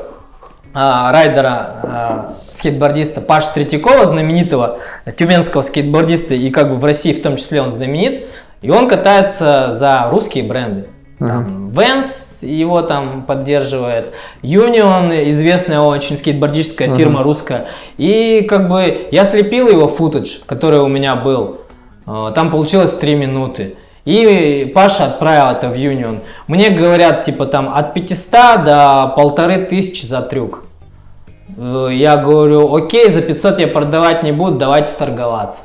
а, 0.73 1.11
райдера, 1.11 1.67
а, 1.83 2.33
скейтбордиста 2.51 3.21
Паши 3.21 3.53
Третьякова, 3.53 4.07
знаменитого 4.07 4.79
тюменского 5.15 5.61
скейтбордиста, 5.61 6.33
и 6.33 6.49
как 6.49 6.69
бы 6.69 6.77
в 6.77 6.83
России 6.83 7.13
в 7.13 7.21
том 7.21 7.37
числе 7.37 7.61
он 7.61 7.69
знаменит, 7.71 8.25
и 8.63 8.71
он 8.71 8.87
катается 8.87 9.71
за 9.71 10.07
русские 10.09 10.43
бренды. 10.43 10.87
Там 11.19 11.69
Vans 11.69 12.45
его 12.45 12.81
там 12.81 13.23
поддерживает, 13.23 14.13
Union, 14.41 15.29
известная 15.29 15.79
очень 15.79 16.17
скейтбордическая 16.17 16.93
фирма 16.95 17.23
русская. 17.23 17.67
И 17.97 18.45
как 18.49 18.67
бы 18.67 19.07
я 19.11 19.25
слепил 19.25 19.69
его 19.69 19.87
футаж, 19.87 20.41
который 20.45 20.79
у 20.79 20.87
меня 20.87 21.15
был. 21.15 21.61
Э, 22.07 22.31
Там 22.33 22.51
получилось 22.51 22.91
3 22.93 23.15
минуты. 23.15 23.75
И 24.05 24.69
Паша 24.75 25.05
отправил 25.05 25.51
это 25.55 25.69
в 25.69 25.75
Union. 25.75 26.19
Мне 26.47 26.69
говорят, 26.69 27.21
типа 27.23 27.45
там 27.45 27.73
от 27.73 27.93
500 27.93 28.63
до 28.63 29.13
полторы 29.15 29.57
тысячи 29.65 30.05
за 30.05 30.21
трюк. 30.21 30.63
Э, 31.57 31.89
Я 31.91 32.17
говорю, 32.17 32.73
окей, 32.75 33.09
за 33.09 33.21
500 33.21 33.59
я 33.59 33.67
продавать 33.67 34.23
не 34.23 34.31
буду, 34.31 34.57
давайте 34.57 34.91
торговаться. 34.93 35.63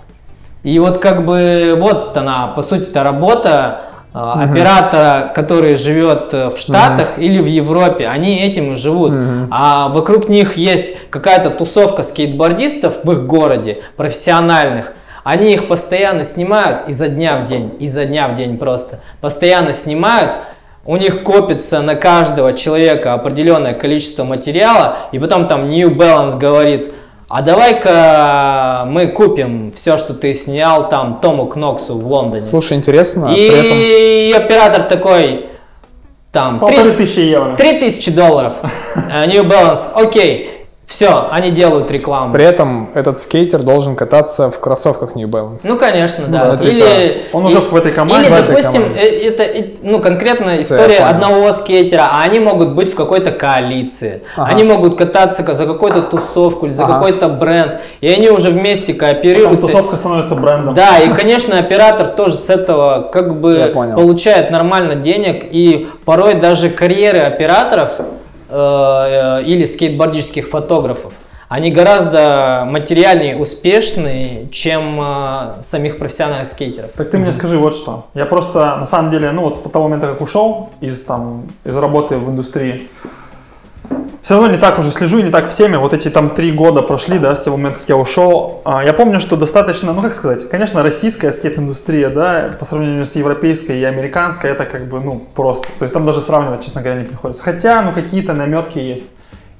И 0.63 0.79
вот 0.79 0.99
как 0.99 1.25
бы 1.25 1.77
вот 1.81 2.17
она, 2.17 2.49
по 2.49 2.63
сути, 2.63 2.83
это 2.89 3.03
работа 3.03 3.81
э, 4.15 4.19
оператора, 4.19 5.33
который 5.35 5.77
живет 5.77 6.33
в 6.33 6.59
Штатах 6.59 7.19
или 7.19 7.41
в 7.41 7.47
Европе. 7.47 8.07
Они 8.07 8.41
этим 8.41 8.73
и 8.73 8.77
живут. 8.77 9.13
А 9.51 9.89
вокруг 9.89 10.29
них 10.29 10.57
есть 10.57 10.95
какая-то 11.11 11.51
тусовка 11.51 12.03
скейтбордистов 12.03 13.05
в 13.05 13.11
их 13.13 13.27
городе, 13.27 13.83
профессиональных. 13.97 14.93
Они 15.29 15.53
их 15.53 15.69
постоянно 15.69 16.25
снимают 16.25 16.89
изо 16.89 17.07
дня 17.07 17.37
в 17.37 17.45
день, 17.45 17.75
изо 17.81 18.07
дня 18.07 18.29
в 18.29 18.35
день 18.35 18.57
просто. 18.57 19.01
Постоянно 19.21 19.75
снимают, 19.75 20.37
у 20.87 20.97
них 20.97 21.23
копится 21.23 21.83
на 21.83 21.97
каждого 21.97 22.55
человека 22.55 23.13
определенное 23.13 23.75
количество 23.75 24.25
материала, 24.25 24.97
и 25.13 25.19
потом 25.19 25.47
там 25.47 25.69
New 25.69 25.95
Balance 25.95 26.39
говорит, 26.39 26.95
а 27.29 27.43
давай-ка 27.43 28.85
мы 28.87 29.09
купим 29.09 29.71
все, 29.73 29.99
что 29.99 30.15
ты 30.15 30.33
снял 30.33 30.89
там 30.89 31.19
Тому 31.21 31.45
Кноксу 31.45 31.99
в 31.99 32.07
Лондоне. 32.07 32.41
Слушай, 32.41 32.79
интересно, 32.79 33.29
а 33.29 33.35
и 33.35 33.51
при 33.51 34.31
этом 34.31 34.47
оператор 34.47 34.85
такой, 34.85 35.45
там, 36.33 36.59
Полторы 36.59 36.93
три- 36.93 37.05
тысячи 37.05 37.21
евро. 37.21 37.55
3000 37.55 38.13
долларов, 38.13 38.55
э, 39.13 39.27
New 39.27 39.45
Balance, 39.45 39.89
окей, 39.93 40.58
все, 40.89 41.29
они 41.31 41.51
делают 41.51 41.91
рекламу. 41.91 42.33
При 42.33 42.45
этом 42.47 42.89
этот 42.95 43.21
скейтер 43.21 43.63
должен 43.63 43.95
кататься 43.95 44.51
в 44.51 44.59
кроссовках 44.59 45.17
New 45.17 45.29
Balance. 45.29 45.61
Ну, 45.65 45.77
конечно, 45.77 46.25
да. 46.29 46.57
да, 46.57 46.67
или, 46.67 47.25
он 47.35 47.45
уже 47.45 47.59
в 47.61 47.77
этой 47.77 47.93
команде, 47.93 48.29
Или, 48.29 48.33
в 48.35 48.37
этой 48.43 48.47
допустим, 48.57 48.83
команде. 48.85 49.01
э, 49.03 49.29
это 49.29 49.69
ну, 49.83 50.01
конкретно 50.01 50.55
история 50.57 51.01
одного 51.01 51.53
скейтера, 51.53 52.09
а 52.11 52.23
они 52.23 52.41
могут 52.41 52.75
быть 52.75 52.91
в 52.91 52.97
какой-то 52.97 53.33
коалиции. 53.33 54.23
Ага. 54.35 54.51
Они 54.51 54.65
могут 54.65 54.97
кататься 54.97 55.43
ка- 55.43 55.55
за 55.55 55.67
какую-то 55.67 56.01
тусовку 56.01 56.65
или 56.65 56.73
за 56.73 56.85
Ага. 56.85 56.95
какой-то 56.95 57.29
бренд, 57.29 57.81
и 58.01 58.09
они 58.09 58.31
уже 58.31 58.49
вместе 58.49 58.95
Потом 58.95 59.09
кооперируются. 59.09 59.67
тусовка 59.67 59.97
становится 59.99 60.37
брендом. 60.37 60.73
Да, 60.73 60.99
и, 61.01 61.11
конечно, 61.13 61.59
оператор 61.59 62.07
тоже 62.07 62.37
с 62.37 62.49
этого 62.49 63.11
как 63.13 63.39
бы 63.43 63.71
получает 63.75 64.51
нормально 64.51 64.95
денег, 64.95 65.45
и 65.51 65.87
порой 66.07 66.33
даже 66.33 66.71
карьеры 66.71 67.19
операторов 67.19 67.91
или 68.51 69.65
скейтбордических 69.65 70.49
фотографов, 70.49 71.15
они 71.49 71.71
гораздо 71.71 72.65
материальнее 72.67 73.37
успешные, 73.37 74.49
чем 74.51 75.01
э, 75.01 75.63
самих 75.63 75.99
профессиональных 75.99 76.47
скейтеров. 76.47 76.91
Так 76.95 77.09
ты 77.09 77.19
мне 77.19 77.33
скажи 77.33 77.59
вот 77.59 77.75
что. 77.75 78.07
Я 78.13 78.27
просто, 78.27 78.77
на 78.77 78.85
самом 78.85 79.11
деле, 79.11 79.31
ну 79.33 79.43
вот 79.43 79.57
с 79.57 79.59
того 79.59 79.87
момента, 79.87 80.09
как 80.09 80.21
ушел 80.21 80.71
из, 80.83 81.03
там, 81.03 81.49
из 81.65 81.75
работы 81.75 82.19
в 82.19 82.29
индустрии, 82.29 82.89
все 84.23 84.35
равно 84.35 84.51
не 84.51 84.59
так 84.59 84.79
уже 84.79 84.91
слежу 84.91 85.19
и 85.19 85.23
не 85.23 85.31
так 85.31 85.49
в 85.49 85.55
теме. 85.55 85.79
Вот 85.79 85.95
эти 85.95 86.11
там 86.11 86.31
три 86.31 86.53
года 86.53 86.83
прошли, 86.83 87.19
да, 87.19 87.35
с 87.35 87.41
того 87.41 87.57
момента, 87.57 87.79
как 87.79 87.89
я 87.89 87.97
ушел. 87.97 88.61
А, 88.65 88.85
Я 88.85 88.93
помню, 88.93 89.21
что 89.21 89.37
достаточно, 89.37 89.93
ну 89.93 90.03
как 90.03 90.13
сказать, 90.13 90.49
конечно, 90.51 90.83
российская 90.83 91.33
скейт-индустрия, 91.33 92.11
да, 92.11 92.57
по 92.59 92.65
сравнению 92.65 93.07
с 93.07 93.17
европейской 93.17 93.79
и 93.79 93.85
американской, 93.85 94.51
это 94.51 94.67
как 94.67 94.89
бы, 94.89 95.01
ну, 95.01 95.23
просто. 95.35 95.69
То 95.79 95.85
есть 95.85 95.95
там 95.95 96.05
даже 96.05 96.21
сравнивать, 96.21 96.65
честно 96.65 96.83
говоря, 96.83 97.01
не 97.01 97.07
приходится. 97.07 97.43
Хотя, 97.43 97.81
ну, 97.83 97.93
какие-то 97.93 98.35
наметки 98.35 98.79
есть. 98.79 99.07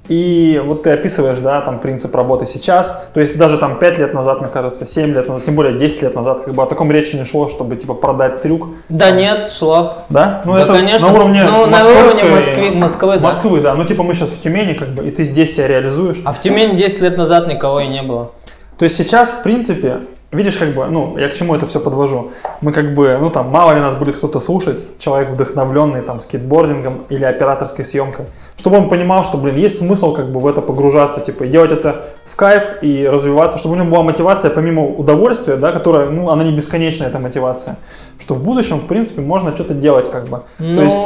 И 0.09 0.61
вот 0.65 0.85
ты 0.85 0.91
описываешь, 0.91 1.39
да, 1.39 1.61
там 1.61 1.81
принцип 1.81 2.15
работы 2.15 2.47
сейчас, 2.47 3.09
то 3.13 3.21
есть 3.21 3.37
даже 3.37 3.59
там 3.59 3.79
5 3.79 3.99
лет 3.99 4.15
назад, 4.15 4.41
мне 4.41 4.49
кажется, 4.51 4.87
7 4.87 5.13
лет 5.15 5.29
назад, 5.29 5.45
тем 5.45 5.55
более 5.55 5.79
10 5.79 6.03
лет 6.03 6.15
назад, 6.15 6.41
как 6.45 6.55
бы 6.55 6.63
о 6.63 6.67
таком 6.67 6.91
речи 6.91 7.15
не 7.17 7.25
шло, 7.25 7.47
чтобы 7.49 7.77
типа 7.77 7.95
продать 7.95 8.41
трюк, 8.41 8.69
Да 8.89 9.11
нет, 9.11 9.51
шло. 9.51 9.99
да? 10.09 10.43
Ну 10.47 10.55
Да, 10.55 10.63
это 10.63 10.73
конечно. 10.73 11.09
на 11.09 11.15
уровне 11.15 11.45
Ну, 11.45 11.67
на 11.67 11.85
уровне 11.87 12.23
Москвы- 12.25 12.75
Москвы, 12.75 13.15
да. 13.17 13.21
Москвы, 13.21 13.61
да. 13.61 13.75
Ну 13.75 13.85
типа 13.85 14.03
мы 14.03 14.15
сейчас 14.15 14.31
в 14.31 14.41
Тюмени, 14.41 14.73
как 14.75 14.89
бы, 14.89 15.07
и 15.07 15.11
ты 15.11 15.25
здесь 15.25 15.55
себя 15.55 15.69
реализуешь. 15.69 16.23
А 16.25 16.33
в 16.33 16.41
Тюмени 16.41 16.77
10 16.77 17.03
лет 17.03 17.19
назад 17.19 17.47
никого 17.47 17.81
и 17.81 17.87
не 17.87 18.03
было. 18.03 18.31
То 18.79 18.85
есть 18.85 18.97
сейчас, 18.97 19.29
в 19.31 19.43
принципе, 19.43 20.01
видишь, 20.33 20.57
как 20.57 20.75
бы, 20.75 20.87
ну, 20.87 21.17
я 21.17 21.29
к 21.29 21.33
чему 21.33 21.55
это 21.55 21.67
все 21.67 21.81
подвожу. 21.81 22.33
Мы 22.61 22.73
как 22.73 22.95
бы, 22.95 23.17
ну 23.21 23.31
там, 23.31 23.49
мало 23.49 23.73
ли 23.73 23.81
нас 23.81 23.95
будет 23.95 24.17
кто-то 24.17 24.41
слушать, 24.41 24.99
человек 24.99 25.31
вдохновленный 25.31 26.03
там 26.03 26.21
скейтбордингом 26.21 27.05
или 27.09 27.25
операторской 27.25 27.85
съемкой, 27.85 28.27
чтобы 28.57 28.77
он 28.77 28.89
понимал, 28.89 29.25
что, 29.25 29.39
блин, 29.39 29.57
есть 29.57 29.79
смысл 29.79 30.13
как 30.13 30.31
бы 30.31 30.41
в 30.41 30.47
это 30.47 30.61
погружаться, 30.61 31.21
типа, 31.21 31.45
и 31.45 31.49
делать 31.49 31.73
это 31.73 32.05
в 32.25 32.37
кайф 32.37 32.83
и 32.83 33.07
развиваться, 33.07 33.59
чтобы 33.59 33.77
у 33.77 33.79
него 33.79 33.91
была 33.91 34.03
мотивация 34.03 34.51
помимо 34.51 34.85
удовольствия, 34.85 35.57
да, 35.57 35.73
которая, 35.73 36.11
ну, 36.11 36.29
она 36.29 36.45
не 36.45 36.53
бесконечная, 36.53 37.09
эта 37.09 37.19
мотивация, 37.19 37.77
что 38.19 38.35
в 38.35 38.43
будущем, 38.43 38.81
в 38.81 38.87
принципе, 38.87 39.23
можно 39.23 39.55
что-то 39.55 39.75
делать, 39.75 40.11
как 40.11 40.29
бы. 40.29 40.43
Ну, 40.59 40.75
То 40.75 40.83
есть, 40.83 40.99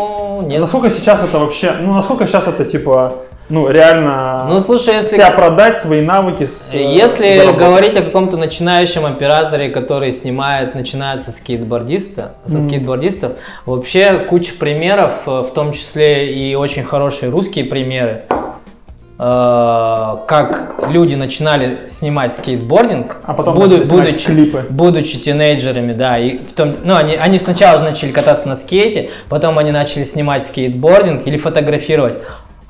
нет. 0.48 0.60
насколько 0.60 0.90
сейчас 0.90 1.22
это 1.22 1.38
вообще, 1.38 1.74
ну, 1.80 1.94
насколько 1.94 2.26
сейчас 2.26 2.48
это, 2.48 2.64
типа, 2.64 3.12
ну, 3.52 3.68
реально 3.68 4.46
Ну, 4.48 4.60
слушай, 4.60 4.94
если... 4.96 5.16
себя 5.16 5.30
продать, 5.30 5.76
свои 5.76 6.00
навыки 6.00 6.46
с, 6.46 6.74
э, 6.74 6.78
Если 6.82 7.36
заработать. 7.36 7.60
говорить 7.60 7.96
о 7.98 8.02
каком-то 8.02 8.36
начинающем 8.38 9.04
операторе, 9.04 9.68
который 9.68 10.10
снимает, 10.12 10.74
начинает 10.74 11.22
со 11.22 11.30
скейтбордиста, 11.32 12.32
со 12.46 12.60
скейтбордистов, 12.60 13.32
вообще 13.66 14.14
куча 14.28 14.52
примеров, 14.58 15.12
э, 15.26 15.42
в 15.42 15.50
том 15.52 15.72
числе 15.72 16.32
и 16.32 16.54
очень 16.54 16.82
хорошие 16.82 17.30
русские 17.30 17.66
примеры, 17.66 18.22
э, 19.18 20.16
как 20.26 20.86
люди 20.90 21.14
начинали 21.14 21.80
снимать 21.88 22.34
скейтбординг, 22.34 23.16
А 23.24 23.34
потом 23.34 23.54
буду- 23.54 23.78
будучи, 23.88 24.26
клипы. 24.26 24.66
будучи 24.68 25.18
тинейджерами, 25.18 25.92
да, 25.92 26.18
и 26.18 26.38
в 26.38 26.52
том, 26.54 26.76
ну, 26.82 26.96
они, 26.96 27.14
они 27.16 27.38
сначала 27.38 27.78
же 27.78 27.84
начали 27.84 28.10
кататься 28.10 28.48
на 28.48 28.54
скейте, 28.56 29.10
потом 29.28 29.58
они 29.58 29.70
начали 29.70 30.04
снимать 30.04 30.44
скейтбординг 30.46 31.26
или 31.26 31.36
фотографировать, 31.38 32.14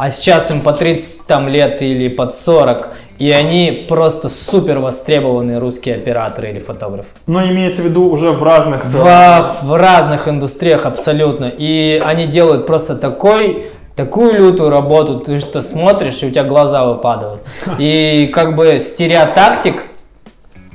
а 0.02 0.10
сейчас 0.10 0.50
им 0.50 0.62
по 0.62 0.72
30 0.72 1.26
там, 1.28 1.46
лет 1.46 1.80
или 1.80 2.08
под 2.08 2.34
40, 2.34 2.88
и 3.20 3.30
они 3.30 3.86
просто 3.88 4.28
супер 4.28 4.80
востребованные 4.80 5.58
русские 5.58 5.94
операторы 5.94 6.50
или 6.50 6.58
фотографы. 6.58 7.06
Но 7.28 7.46
имеется 7.46 7.82
в 7.82 7.84
виду 7.84 8.10
уже 8.10 8.32
в 8.32 8.42
разных... 8.42 8.84
В, 8.84 9.56
в 9.62 9.76
разных 9.76 10.26
индустриях 10.26 10.86
абсолютно. 10.86 11.52
И 11.56 12.02
они 12.04 12.26
делают 12.26 12.66
просто 12.66 12.96
такой, 12.96 13.66
такую 13.94 14.34
лютую 14.34 14.70
работу, 14.70 15.20
ты 15.20 15.38
что 15.38 15.62
смотришь, 15.62 16.20
и 16.24 16.26
у 16.26 16.30
тебя 16.30 16.42
глаза 16.42 16.84
выпадают. 16.84 17.42
И 17.78 18.28
как 18.34 18.56
бы 18.56 18.80
стереотактик, 18.80 19.84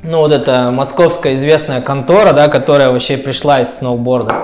ну 0.04 0.20
вот 0.20 0.32
эта 0.32 0.72
московская 0.72 1.34
известная 1.34 1.82
контора, 1.82 2.32
да, 2.32 2.48
которая 2.48 2.92
вообще 2.92 3.18
пришла 3.18 3.60
из 3.60 3.74
сноуборда 3.78 4.36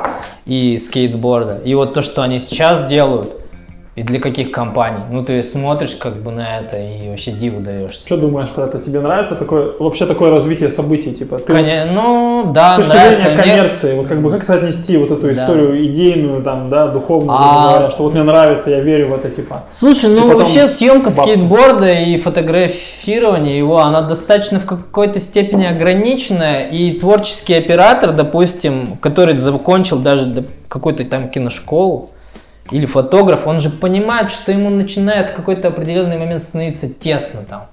и 0.46 0.78
скейтборда. 0.78 1.62
И 1.63 1.74
вот 1.74 1.93
то, 1.93 2.02
что 2.02 2.22
они 2.22 2.39
сейчас 2.39 2.86
делают, 2.86 3.42
И 3.95 4.01
для 4.01 4.19
каких 4.19 4.51
компаний? 4.51 5.03
Ну, 5.12 5.23
ты 5.23 5.43
смотришь 5.43 5.93
как 5.95 6.17
бы 6.23 6.32
на 6.32 6.58
это 6.58 6.77
и 6.82 7.10
вообще 7.10 7.32
диву 7.32 7.62
даешься. 7.62 8.08
Что 8.08 8.17
думаешь 8.17 8.49
про 8.49 8.63
это? 8.65 8.79
Тебе 8.79 9.01
нравится 9.01 9.36
такое, 9.36 9.73
вообще 9.77 10.08
такое 10.08 10.32
развитие 10.32 10.71
событий? 10.71 11.12
Типа, 11.13 11.38
ты, 11.38 11.53
Коне- 11.53 11.86
Ну, 11.86 12.51
да, 12.56 12.73
с 12.73 12.77
точки 12.77 12.89
нравится. 12.89 13.25
зрения 13.27 13.36
Мне- 13.43 13.43
коммерции, 13.56 13.95
вот 13.95 14.08
как 14.08 14.21
бы 14.23 14.32
как 14.32 14.43
соотнести 14.43 14.97
вот 14.97 15.12
эту 15.12 15.27
Да. 15.27 15.32
историю 15.34 15.86
идейную, 15.86 16.41
там, 16.41 16.71
да, 16.71 16.88
духовную, 16.88 17.38
А- 17.39 17.69
говоря, 17.73 17.91
что 17.91 18.01
вот 18.06 18.13
мне 18.13 18.23
нравится, 18.23 18.71
я 18.71 18.79
верю 18.79 19.10
в 19.10 19.13
это, 19.13 19.29
типа. 19.29 19.62
Слушай, 19.69 20.10
ну 20.10 20.23
потом 20.23 20.38
вообще 20.39 20.67
съемка 20.67 21.12
бабки. 21.12 21.29
скейтборда 21.29 21.93
и 21.93 22.17
фотографирование 22.17 23.60
его, 23.60 23.77
она 23.77 24.01
достаточно 24.01 24.60
в 24.60 24.65
какой-то 24.65 25.19
степени 25.19 25.65
ограниченная. 25.65 26.63
И 26.63 26.93
творческий 26.97 27.53
оператор, 27.53 28.12
допустим, 28.12 28.97
который 29.01 29.38
закончил 29.38 29.99
даже 29.99 30.45
какую-то 30.67 31.06
там 31.06 31.29
киношколу, 31.29 32.10
или 32.71 32.86
фотограф, 32.86 33.47
он 33.47 33.60
же 33.60 33.69
понимает, 33.69 34.32
что 34.32 34.52
ему 34.52 34.69
начинает 34.69 35.30
в 35.30 35.36
какой-то 35.36 35.67
определенный 35.67 36.17
момент 36.17 36.41
становиться 36.41 36.89
тесно 36.89 37.41
там. 37.43 37.67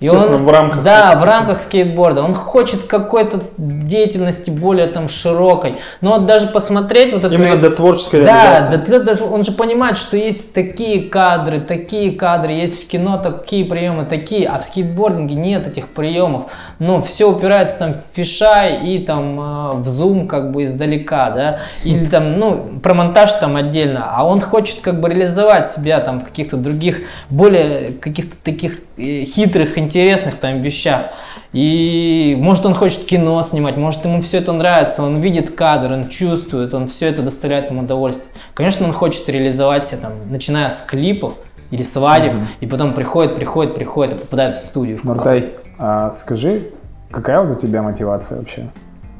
И 0.00 0.08
он, 0.08 0.18
в 0.18 0.50
рамках 0.50 0.82
Да, 0.82 1.16
в 1.18 1.24
рамках 1.24 1.60
скейтборда. 1.60 2.22
Он 2.22 2.34
хочет 2.34 2.82
какой-то 2.82 3.40
деятельности 3.56 4.50
более 4.50 4.88
там 4.88 5.08
широкой. 5.08 5.76
Но 6.00 6.12
вот 6.12 6.26
даже 6.26 6.48
посмотреть 6.48 7.12
вот 7.14 7.24
это... 7.24 7.34
Именно 7.34 7.56
для 7.56 7.70
творческой 7.70 8.24
Да, 8.24 8.44
реализации. 8.60 8.76
да, 8.76 9.14
для- 9.14 9.24
он 9.26 9.42
же 9.42 9.52
понимает, 9.52 9.96
что 9.96 10.16
есть 10.16 10.52
такие 10.52 11.08
кадры, 11.08 11.60
такие 11.60 12.12
кадры, 12.12 12.52
есть 12.52 12.84
в 12.84 12.88
кино 12.88 13.18
такие 13.18 13.64
приемы, 13.64 14.04
такие, 14.04 14.48
а 14.48 14.58
в 14.58 14.64
скейтбординге 14.64 15.34
нет 15.34 15.66
этих 15.66 15.88
приемов. 15.88 16.52
Но 16.78 17.00
все 17.00 17.30
упирается 17.30 17.78
там 17.78 17.94
в 17.94 18.02
фишай 18.12 18.86
и 18.86 18.98
там 18.98 19.40
э, 19.40 19.72
в 19.76 19.86
зум 19.86 20.28
как 20.28 20.52
бы 20.52 20.64
издалека, 20.64 21.30
да, 21.30 21.58
или 21.84 22.04
там, 22.04 22.38
ну, 22.38 22.80
про 22.82 22.92
монтаж 22.94 23.32
там 23.34 23.56
отдельно, 23.56 24.10
а 24.10 24.26
он 24.26 24.40
хочет 24.40 24.80
как 24.80 25.00
бы 25.00 25.08
реализовать 25.08 25.66
себя 25.66 26.00
там 26.00 26.20
в 26.20 26.24
каких-то 26.24 26.56
других, 26.56 27.00
более 27.30 27.92
каких-то 27.92 28.36
таких 28.42 28.80
э, 28.98 29.24
хитрых, 29.24 29.78
интересных 29.86 30.38
там 30.38 30.60
вещах. 30.60 31.06
И 31.52 32.36
может 32.38 32.66
он 32.66 32.74
хочет 32.74 33.04
кино 33.04 33.40
снимать, 33.42 33.76
может 33.76 34.04
ему 34.04 34.20
все 34.20 34.38
это 34.38 34.52
нравится, 34.52 35.02
он 35.02 35.20
видит 35.20 35.54
кадр, 35.54 35.92
он 35.92 36.08
чувствует, 36.08 36.74
он 36.74 36.86
все 36.86 37.06
это 37.08 37.22
доставляет 37.22 37.70
ему 37.70 37.82
удовольствие. 37.82 38.34
Конечно, 38.54 38.86
он 38.86 38.92
хочет 38.92 39.28
реализовать 39.28 39.86
себя 39.86 40.02
там, 40.02 40.12
начиная 40.30 40.68
с 40.68 40.82
клипов 40.82 41.34
или 41.70 41.82
свадеб, 41.82 42.44
и 42.60 42.66
потом 42.66 42.94
приходит, 42.94 43.36
приходит, 43.36 43.74
приходит 43.74 44.14
и 44.14 44.18
попадает 44.18 44.54
в 44.54 44.58
студию. 44.58 44.98
в 44.98 45.04
Нуртай, 45.04 45.50
а 45.78 46.12
скажи, 46.12 46.70
какая 47.10 47.40
вот 47.40 47.56
у 47.56 47.58
тебя 47.58 47.82
мотивация 47.82 48.38
вообще? 48.38 48.68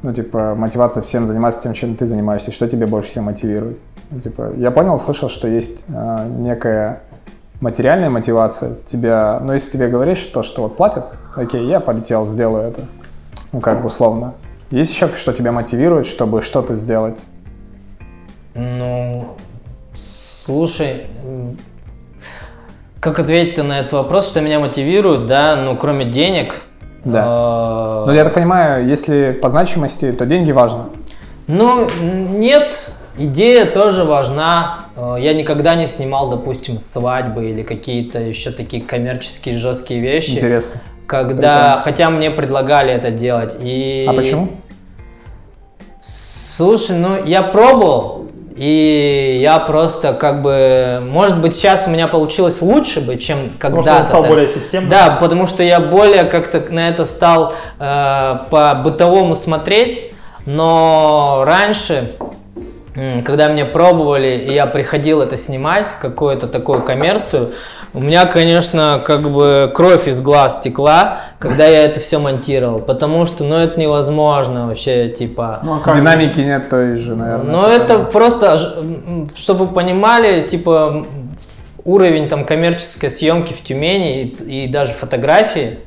Ну, 0.03 0.13
типа, 0.13 0.53
мотивация 0.55 1.01
всем 1.01 1.27
заниматься 1.27 1.61
тем, 1.63 1.73
чем 1.73 1.95
ты 1.95 2.05
занимаешься, 2.05 2.51
что 2.51 2.67
тебе 2.69 2.85
больше 2.85 3.09
всего 3.09 3.25
мотивирует? 3.25 3.79
Ну, 4.11 4.19
типа, 4.19 4.53
я 4.55 4.71
понял, 4.71 4.99
слышал, 4.99 5.27
что 5.27 5.47
есть 5.47 5.85
а, 5.89 6.25
некая 6.27 7.01
материальная 7.61 8.09
мотивация 8.09 8.75
тебя, 8.85 9.39
ну, 9.41 9.53
если 9.53 9.71
тебе 9.71 9.87
говоришь 9.87 10.19
то, 10.25 10.43
что 10.43 10.63
вот 10.63 10.77
платят, 10.77 11.05
окей, 11.35 11.65
я 11.65 11.79
полетел, 11.79 12.27
сделаю 12.27 12.63
это, 12.63 12.83
ну, 13.51 13.59
как 13.61 13.81
бы 13.81 13.87
условно. 13.87 14.33
Есть 14.69 14.91
еще 14.91 15.13
что 15.15 15.33
тебя 15.33 15.51
мотивирует, 15.51 16.05
чтобы 16.05 16.41
что-то 16.41 16.75
сделать? 16.75 17.25
Ну, 18.53 19.35
слушай, 19.95 21.07
как 22.99 23.19
ответить 23.19 23.63
на 23.63 23.79
этот 23.79 23.93
вопрос, 23.93 24.29
что 24.29 24.41
меня 24.41 24.59
мотивирует, 24.59 25.25
да, 25.27 25.55
ну, 25.55 25.77
кроме 25.77 26.05
денег. 26.05 26.61
Да. 27.05 27.23
э, 27.25 28.03
Ну, 28.07 28.11
я 28.13 28.23
так 28.23 28.33
понимаю, 28.33 28.85
если 28.85 29.31
по 29.41 29.49
значимости, 29.49 30.11
то 30.11 30.25
деньги 30.25 30.51
важны. 30.51 30.83
Ну, 31.47 31.89
нет, 32.01 32.91
идея 33.17 33.65
тоже 33.65 34.03
важна. 34.03 34.79
Э, 34.97 35.15
Я 35.19 35.33
никогда 35.33 35.75
не 35.75 35.85
снимал, 35.87 36.29
допустим, 36.29 36.79
свадьбы 36.79 37.49
или 37.51 37.63
какие-то 37.63 38.19
еще 38.19 38.51
такие 38.51 38.83
коммерческие 38.83 39.55
жесткие 39.55 39.99
вещи. 40.01 40.31
Интересно. 40.31 40.81
Когда, 41.05 41.55
Прикольно. 41.75 41.81
хотя 41.83 42.09
мне 42.09 42.31
предлагали 42.31 42.91
это 42.91 43.11
делать. 43.11 43.57
И... 43.61 44.05
А 44.09 44.13
почему? 44.13 44.49
Слушай, 46.01 46.97
ну 46.97 47.23
я 47.23 47.43
пробовал, 47.43 48.25
и 48.57 49.37
я 49.39 49.59
просто 49.59 50.13
как 50.13 50.41
бы, 50.41 50.99
может 51.01 51.39
быть, 51.39 51.55
сейчас 51.55 51.87
у 51.87 51.91
меня 51.91 52.07
получилось 52.07 52.61
лучше 52.63 52.99
бы, 52.99 53.15
чем 53.17 53.51
Потому 53.51 53.77
когда-то. 53.77 53.83
что 53.83 53.99
он 53.99 54.05
стал 54.05 54.21
так. 54.23 54.31
более 54.31 54.47
системным. 54.47 54.89
Да, 54.89 55.17
потому 55.21 55.45
что 55.45 55.61
я 55.63 55.79
более 55.79 56.23
как-то 56.23 56.65
на 56.73 56.89
это 56.89 57.05
стал 57.05 57.53
э, 57.79 58.35
по-бытовому 58.49 59.35
смотреть, 59.35 60.11
но 60.47 61.43
раньше, 61.45 62.15
когда 63.25 63.49
мне 63.49 63.65
пробовали, 63.65 64.29
и 64.29 64.53
я 64.53 64.65
приходил 64.65 65.21
это 65.21 65.37
снимать, 65.37 65.87
какую-то 66.01 66.47
такую 66.47 66.81
коммерцию, 66.81 67.51
у 67.93 67.99
меня, 67.99 68.25
конечно, 68.25 68.99
как 69.05 69.21
бы 69.21 69.71
кровь 69.73 70.07
из 70.07 70.21
глаз 70.21 70.59
текла, 70.61 71.19
когда 71.39 71.65
я 71.65 71.85
это 71.85 71.99
все 71.99 72.19
монтировал, 72.19 72.79
потому 72.79 73.25
что, 73.25 73.43
ну, 73.43 73.55
это 73.55 73.79
невозможно 73.79 74.67
вообще, 74.67 75.09
типа... 75.09 75.61
Ну, 75.63 75.75
а 75.75 75.79
как? 75.79 75.95
Динамики 75.95 76.39
нет 76.41 76.69
той 76.69 76.95
же, 76.95 77.15
наверное. 77.15 77.51
Ну, 77.51 77.63
это 77.63 77.99
просто, 77.99 78.57
ж- 78.57 78.77
м, 78.77 79.29
чтобы 79.35 79.65
вы 79.65 79.73
понимали, 79.73 80.47
типа, 80.47 81.05
уровень 81.85 82.27
там 82.27 82.45
коммерческой 82.45 83.09
съемки 83.09 83.53
в 83.53 83.63
Тюмени 83.63 84.23
и, 84.23 84.65
и 84.65 84.67
даже 84.67 84.91
фотографии 84.91 85.79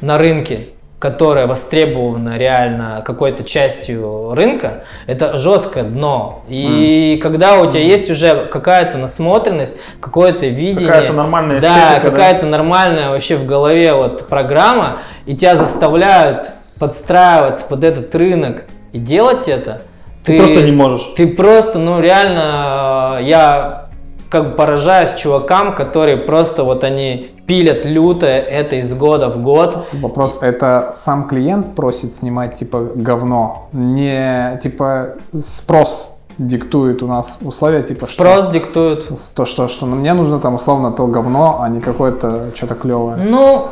на 0.00 0.18
рынке, 0.18 0.68
которая 1.00 1.46
востребована 1.46 2.36
реально 2.36 3.02
какой-то 3.02 3.42
частью 3.42 4.34
рынка, 4.34 4.84
это 5.06 5.38
жесткое 5.38 5.82
дно. 5.82 6.44
И 6.46 7.18
когда 7.22 7.58
у 7.62 7.70
тебя 7.70 7.80
есть 7.80 8.10
уже 8.10 8.44
какая-то 8.44 8.98
насмотренность, 8.98 9.78
какое-то 9.98 10.46
видение, 10.46 10.86
Какая-то 10.86 11.14
нормальная 11.14 11.60
да, 11.62 11.68
эстетика, 11.68 12.10
да? 12.10 12.10
какая-то 12.10 12.46
нормальная 12.46 13.08
вообще 13.08 13.36
в 13.36 13.46
голове 13.46 13.94
вот 13.94 14.28
программа, 14.28 14.98
и 15.24 15.34
тебя 15.34 15.56
заставляют 15.56 16.50
подстраиваться 16.78 17.64
под 17.64 17.82
этот 17.82 18.14
рынок 18.14 18.64
и 18.92 18.98
делать 18.98 19.48
это, 19.48 19.80
Ты 20.22 20.36
просто 20.36 20.62
не 20.62 20.72
можешь. 20.72 21.08
Ты 21.16 21.28
просто, 21.28 21.78
ну 21.78 22.00
реально, 22.00 23.20
э, 23.20 23.24
я 23.24 23.89
как 24.30 24.50
бы 24.50 24.54
поражаюсь 24.56 25.12
чувакам, 25.14 25.74
которые 25.74 26.16
просто 26.16 26.64
вот 26.64 26.84
они 26.84 27.30
пилят 27.46 27.84
люто 27.84 28.26
это 28.26 28.76
из 28.76 28.94
года 28.94 29.28
в 29.28 29.42
год. 29.42 29.88
Вопрос, 29.92 30.38
это 30.40 30.88
сам 30.92 31.26
клиент 31.26 31.74
просит 31.74 32.14
снимать 32.14 32.54
типа 32.54 32.90
говно, 32.94 33.68
не 33.72 34.56
типа 34.62 35.16
спрос 35.34 36.16
диктует 36.38 37.02
у 37.02 37.06
нас 37.06 37.38
условия, 37.42 37.82
типа 37.82 38.06
Спрос 38.06 38.48
диктует. 38.50 39.02
что 39.04 39.34
то, 39.34 39.44
что, 39.44 39.68
что 39.68 39.84
ну, 39.86 39.96
мне 39.96 40.14
нужно 40.14 40.38
там 40.38 40.54
условно 40.54 40.90
то 40.92 41.06
говно, 41.08 41.58
а 41.60 41.68
не 41.68 41.80
какое-то 41.80 42.50
что-то 42.54 42.76
клевое. 42.76 43.16
Ну, 43.16 43.66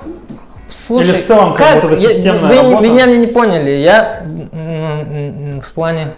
слушай, 0.68 1.10
Или 1.14 1.20
в 1.22 1.24
целом, 1.26 1.54
как 1.54 1.82
вот 1.82 1.92
эта 1.92 2.02
Я- 2.02 2.08
системная 2.10 2.48
вы 2.48 2.56
работа? 2.72 2.82
меня 2.82 3.06
не 3.06 3.26
поняли, 3.28 3.70
я 3.70 4.22
в 5.62 5.72
плане... 5.72 6.14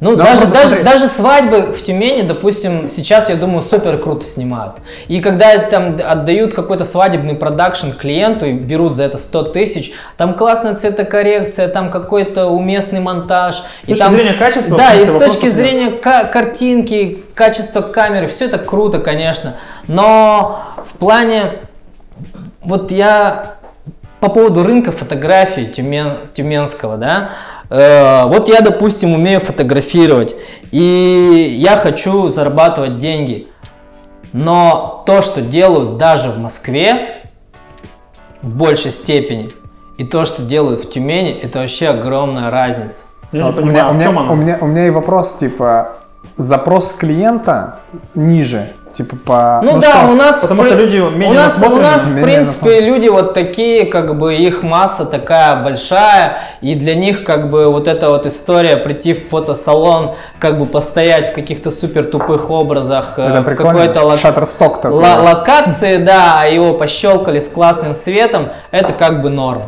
Ну, 0.00 0.14
Да, 0.14 0.24
даже, 0.24 0.46
даже, 0.46 0.82
даже 0.84 1.08
свадьбы 1.08 1.72
в 1.72 1.82
Тюмени, 1.82 2.22
допустим, 2.22 2.88
сейчас, 2.88 3.28
я 3.30 3.34
думаю, 3.34 3.62
супер 3.62 3.98
круто 3.98 4.24
снимают. 4.24 4.76
И 5.08 5.20
когда 5.20 5.58
там 5.58 5.96
отдают 6.04 6.54
какой-то 6.54 6.84
свадебный 6.84 7.34
продакшн 7.34 7.90
клиенту 7.90 8.46
и 8.46 8.52
берут 8.52 8.94
за 8.94 9.04
это 9.04 9.18
100 9.18 9.42
тысяч, 9.44 9.92
там 10.16 10.34
классная 10.34 10.76
цветокоррекция, 10.76 11.66
там 11.66 11.90
какой-то 11.90 12.46
уместный 12.46 13.00
монтаж. 13.00 13.56
С 13.56 13.62
и 13.84 13.86
точки 13.88 13.98
там, 13.98 14.12
зрения 14.12 14.34
качества, 14.34 14.76
Да, 14.76 14.94
и 14.94 15.04
с 15.04 15.10
точки 15.12 15.46
нет. 15.46 15.54
зрения 15.54 15.90
ка- 15.90 16.24
картинки, 16.24 17.18
качества 17.34 17.80
камеры, 17.82 18.28
все 18.28 18.44
это 18.44 18.58
круто, 18.58 19.00
конечно. 19.00 19.56
Но 19.88 20.62
в 20.86 20.96
плане 20.96 21.54
вот 22.62 22.92
я 22.92 23.54
по 24.20 24.28
поводу 24.28 24.62
рынка 24.64 24.92
фотографий 24.92 25.66
тюмен, 25.66 26.18
тюменского, 26.32 26.96
да, 26.96 27.30
вот 27.70 28.48
я, 28.48 28.60
допустим, 28.60 29.12
умею 29.12 29.40
фотографировать, 29.40 30.34
и 30.70 31.56
я 31.58 31.76
хочу 31.76 32.28
зарабатывать 32.28 32.98
деньги, 32.98 33.48
но 34.32 35.02
то, 35.06 35.22
что 35.22 35.42
делают 35.42 35.98
даже 35.98 36.30
в 36.30 36.38
Москве, 36.38 37.22
в 38.42 38.54
большей 38.54 38.90
степени, 38.92 39.50
и 39.98 40.04
то, 40.04 40.24
что 40.24 40.42
делают 40.42 40.80
в 40.80 40.90
Тюмени, 40.90 41.32
это 41.32 41.58
вообще 41.58 41.88
огромная 41.88 42.50
разница. 42.50 43.04
Я 43.32 43.46
Вот 43.46 43.56
не 43.56 43.60
у, 43.60 43.66
понимаю, 43.66 43.72
меня, 43.72 43.84
а 43.84 43.90
у, 43.90 43.94
меня, 43.94 44.08
она? 44.08 44.32
у, 44.32 44.36
меня, 44.36 44.58
у 44.60 44.66
меня 44.66 44.86
и 44.86 44.90
вопрос, 44.90 45.36
типа, 45.36 45.96
запрос 46.36 46.94
клиента 46.94 47.80
ниже, 48.14 48.72
типа 48.92 49.16
по... 49.24 49.60
Ну, 49.62 49.80
да, 49.80 49.90
что? 50.02 50.06
у 50.12 50.14
нас 50.14 50.40
потому 50.40 50.62
в 50.62 50.66
что 50.66 50.74
при- 50.76 50.84
люди 50.84 50.96
менее 50.98 51.30
у 51.30 51.34
нас, 51.34 51.62
у 51.62 51.76
нас 51.76 52.02
в 52.08 52.22
принципе 52.22 52.80
люди 52.80 53.08
вот 53.08 53.34
такие, 53.34 53.86
как 53.86 54.16
бы 54.18 54.34
их 54.34 54.62
масса 54.62 55.04
такая 55.04 55.62
большая, 55.62 56.38
и 56.60 56.74
для 56.74 56.94
них 56.94 57.24
как 57.24 57.50
бы 57.50 57.70
вот 57.70 57.88
эта 57.88 58.08
вот 58.10 58.26
история 58.26 58.76
прийти 58.76 59.14
в 59.14 59.28
фотосалон, 59.28 60.14
как 60.38 60.58
бы 60.58 60.66
постоять 60.66 61.30
в 61.30 61.34
каких-то 61.34 61.70
супер 61.70 62.04
тупых 62.04 62.50
образах, 62.50 63.18
э, 63.18 63.22
Это 63.22 63.40
в 63.42 63.54
какой-то 63.54 64.00
лок- 64.02 64.18
Shutterstock 64.18 64.80
такой. 64.80 65.02
ла- 65.02 65.20
локации, 65.22 65.96
да, 65.98 66.40
а 66.40 66.46
его 66.46 66.74
пощелкали 66.74 67.38
с 67.40 67.48
классным 67.48 67.94
светом, 67.94 68.50
это 68.70 68.92
как 68.92 69.22
бы 69.22 69.30
норм. 69.30 69.62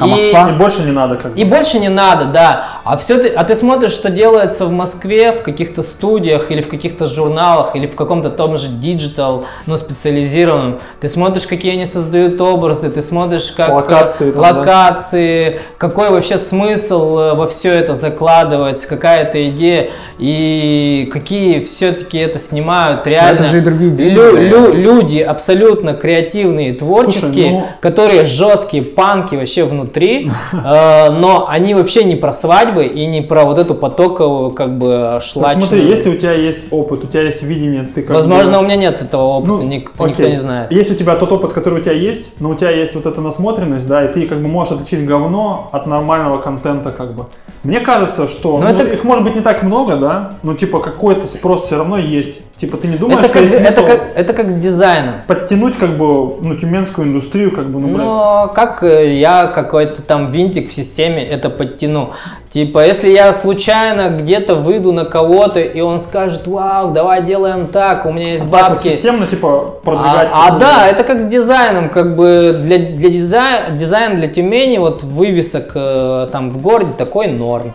А 0.00 0.06
И- 0.06 0.10
Москва? 0.10 0.50
И 0.50 0.52
больше 0.52 0.82
не 0.82 0.92
надо 0.92 1.16
как 1.16 1.32
бы. 1.34 1.40
И 1.40 1.44
больше 1.44 1.78
не 1.78 1.88
надо, 1.88 2.26
да. 2.26 2.66
А 2.84 2.96
все 2.96 3.16
ты, 3.18 3.28
а 3.28 3.44
ты 3.44 3.54
смотришь, 3.54 3.92
что 3.92 4.10
делается 4.10 4.66
в 4.66 4.70
Москве 4.72 5.32
в 5.32 5.42
каких-то 5.42 5.82
студиях 5.82 6.50
или 6.50 6.60
в 6.60 6.68
каких-то 6.68 7.06
журналах 7.06 7.74
или 7.76 7.86
в 7.86 7.96
каком-то 7.96 8.28
том 8.30 8.58
же 8.58 8.68
digital, 8.68 9.44
ну 9.66 9.76
специализированном. 9.76 10.80
Ты 11.00 11.08
смотришь, 11.08 11.46
какие 11.46 11.72
они 11.72 11.86
создают 11.86 12.40
образы, 12.40 12.90
ты 12.90 13.00
смотришь, 13.00 13.52
как 13.52 13.70
Локации 13.70 14.32
там, 14.32 14.42
да. 14.42 14.48
локации, 14.58 15.60
какой 15.78 16.10
вообще 16.10 16.36
смысл 16.38 17.18
э, 17.18 17.34
во 17.34 17.46
все 17.46 17.70
это 17.72 17.94
закладывается, 17.94 18.86
какая-то 18.88 19.48
идея 19.50 19.90
и 20.18 21.08
какие 21.12 21.64
все-таки 21.64 22.18
это 22.18 22.38
снимают 22.38 23.06
реально. 23.06 23.34
это 23.40 23.44
же 23.44 23.58
и 23.58 23.60
другие 23.60 23.90
деньги, 23.92 24.14
лю- 24.14 24.36
лю- 24.36 24.74
люди 24.74 25.18
абсолютно 25.20 25.94
креативные, 25.94 26.72
творческие, 26.74 27.50
ну- 27.50 27.66
которые 27.80 28.24
жесткие 28.24 28.82
панки 28.82 29.36
вообще 29.36 29.53
внутри, 29.62 30.30
э, 30.52 31.10
но 31.10 31.46
они 31.48 31.74
вообще 31.74 32.04
не 32.04 32.16
про 32.16 32.32
свадьбы 32.32 32.86
и 32.86 33.06
не 33.06 33.22
про 33.22 33.44
вот 33.44 33.58
эту 33.58 33.74
потоковую 33.74 34.50
как 34.50 34.78
бы 34.78 35.20
шлачную. 35.22 35.66
смотри, 35.66 35.86
если 35.86 36.10
у 36.10 36.16
тебя 36.16 36.32
есть 36.32 36.66
опыт, 36.70 37.04
у 37.04 37.06
тебя 37.06 37.22
есть 37.22 37.42
видение, 37.42 37.84
ты 37.84 38.02
как 38.02 38.16
Возможно, 38.16 38.58
бы... 38.58 38.58
у 38.58 38.62
меня 38.62 38.76
нет 38.76 39.02
этого 39.02 39.22
опыта, 39.22 39.52
Ну, 39.52 39.62
никто, 39.62 40.04
окей. 40.04 40.08
никто 40.08 40.28
не 40.28 40.40
знает. 40.40 40.72
Есть 40.72 40.90
у 40.90 40.94
тебя 40.94 41.16
тот 41.16 41.30
опыт, 41.32 41.52
который 41.52 41.80
у 41.80 41.82
тебя 41.82 41.94
есть, 41.94 42.40
но 42.40 42.50
у 42.50 42.54
тебя 42.54 42.70
есть 42.70 42.94
вот 42.94 43.06
эта 43.06 43.20
насмотренность, 43.20 43.86
да, 43.86 44.04
и 44.04 44.12
ты 44.12 44.26
как 44.26 44.40
бы 44.40 44.48
можешь 44.48 44.72
отличить 44.72 45.06
говно 45.06 45.68
от 45.72 45.86
нормального 45.86 46.38
контента, 46.38 46.90
как 46.90 47.14
бы. 47.14 47.26
Мне 47.62 47.80
кажется, 47.80 48.28
что 48.28 48.58
Но 48.58 48.68
ну, 48.68 48.74
это- 48.74 48.86
их 48.86 49.04
может 49.04 49.24
быть 49.24 49.34
не 49.34 49.40
так 49.40 49.62
много, 49.62 49.96
да, 49.96 50.34
но 50.42 50.54
типа 50.54 50.80
какой-то 50.80 51.26
спрос 51.26 51.64
все 51.64 51.78
равно 51.78 51.96
есть. 51.96 52.42
Типа 52.56 52.76
ты 52.76 52.88
не 52.88 52.96
думаешь, 52.96 53.20
Это 53.20 53.28
что 53.28 53.38
как, 53.38 53.42
есть 53.42 53.54
это, 53.56 53.82
как, 53.82 54.08
это 54.14 54.32
как 54.34 54.50
с 54.50 54.54
дизайном. 54.54 55.14
подтянуть 55.26 55.76
как 55.76 55.96
бы 55.96 56.36
ну 56.40 56.56
тюменскую 56.56 57.08
индустрию, 57.08 57.52
как 57.52 57.68
бы, 57.68 57.80
ну, 57.80 57.88
блядь. 57.88 57.98
Но 57.98 58.52
как 58.54 58.82
э, 58.82 59.14
я 59.44 59.52
какой-то 59.52 60.02
там 60.02 60.32
винтик 60.32 60.68
в 60.68 60.72
системе 60.72 61.24
это 61.24 61.50
подтяну? 61.50 62.10
Типа, 62.50 62.86
если 62.86 63.08
я 63.10 63.32
случайно 63.32 64.10
где-то 64.10 64.54
выйду 64.54 64.92
на 64.92 65.04
кого-то, 65.04 65.58
и 65.60 65.80
он 65.80 65.98
скажет, 65.98 66.46
вау, 66.46 66.92
давай 66.92 67.22
делаем 67.22 67.66
так, 67.66 68.06
у 68.06 68.12
меня 68.12 68.32
есть 68.32 68.48
Так 68.50 68.68
вот 68.68 68.70
бабки. 68.74 68.88
системно, 68.88 69.26
типа, 69.26 69.80
продвигать. 69.82 70.28
А, 70.32 70.48
а 70.48 70.58
да, 70.58 70.86
это 70.86 71.02
как 71.02 71.20
с 71.20 71.26
дизайном, 71.26 71.90
как 71.90 72.14
бы 72.14 72.56
для, 72.62 72.78
для 72.78 73.10
дизайна, 73.10 73.76
дизайн 73.76 74.16
для 74.16 74.28
Тюмени, 74.28 74.78
вот 74.78 75.02
вывесок 75.02 75.72
э, 75.74 76.28
там 76.30 76.50
в 76.50 76.62
городе 76.62 76.92
такой 76.96 77.26
норм. 77.26 77.72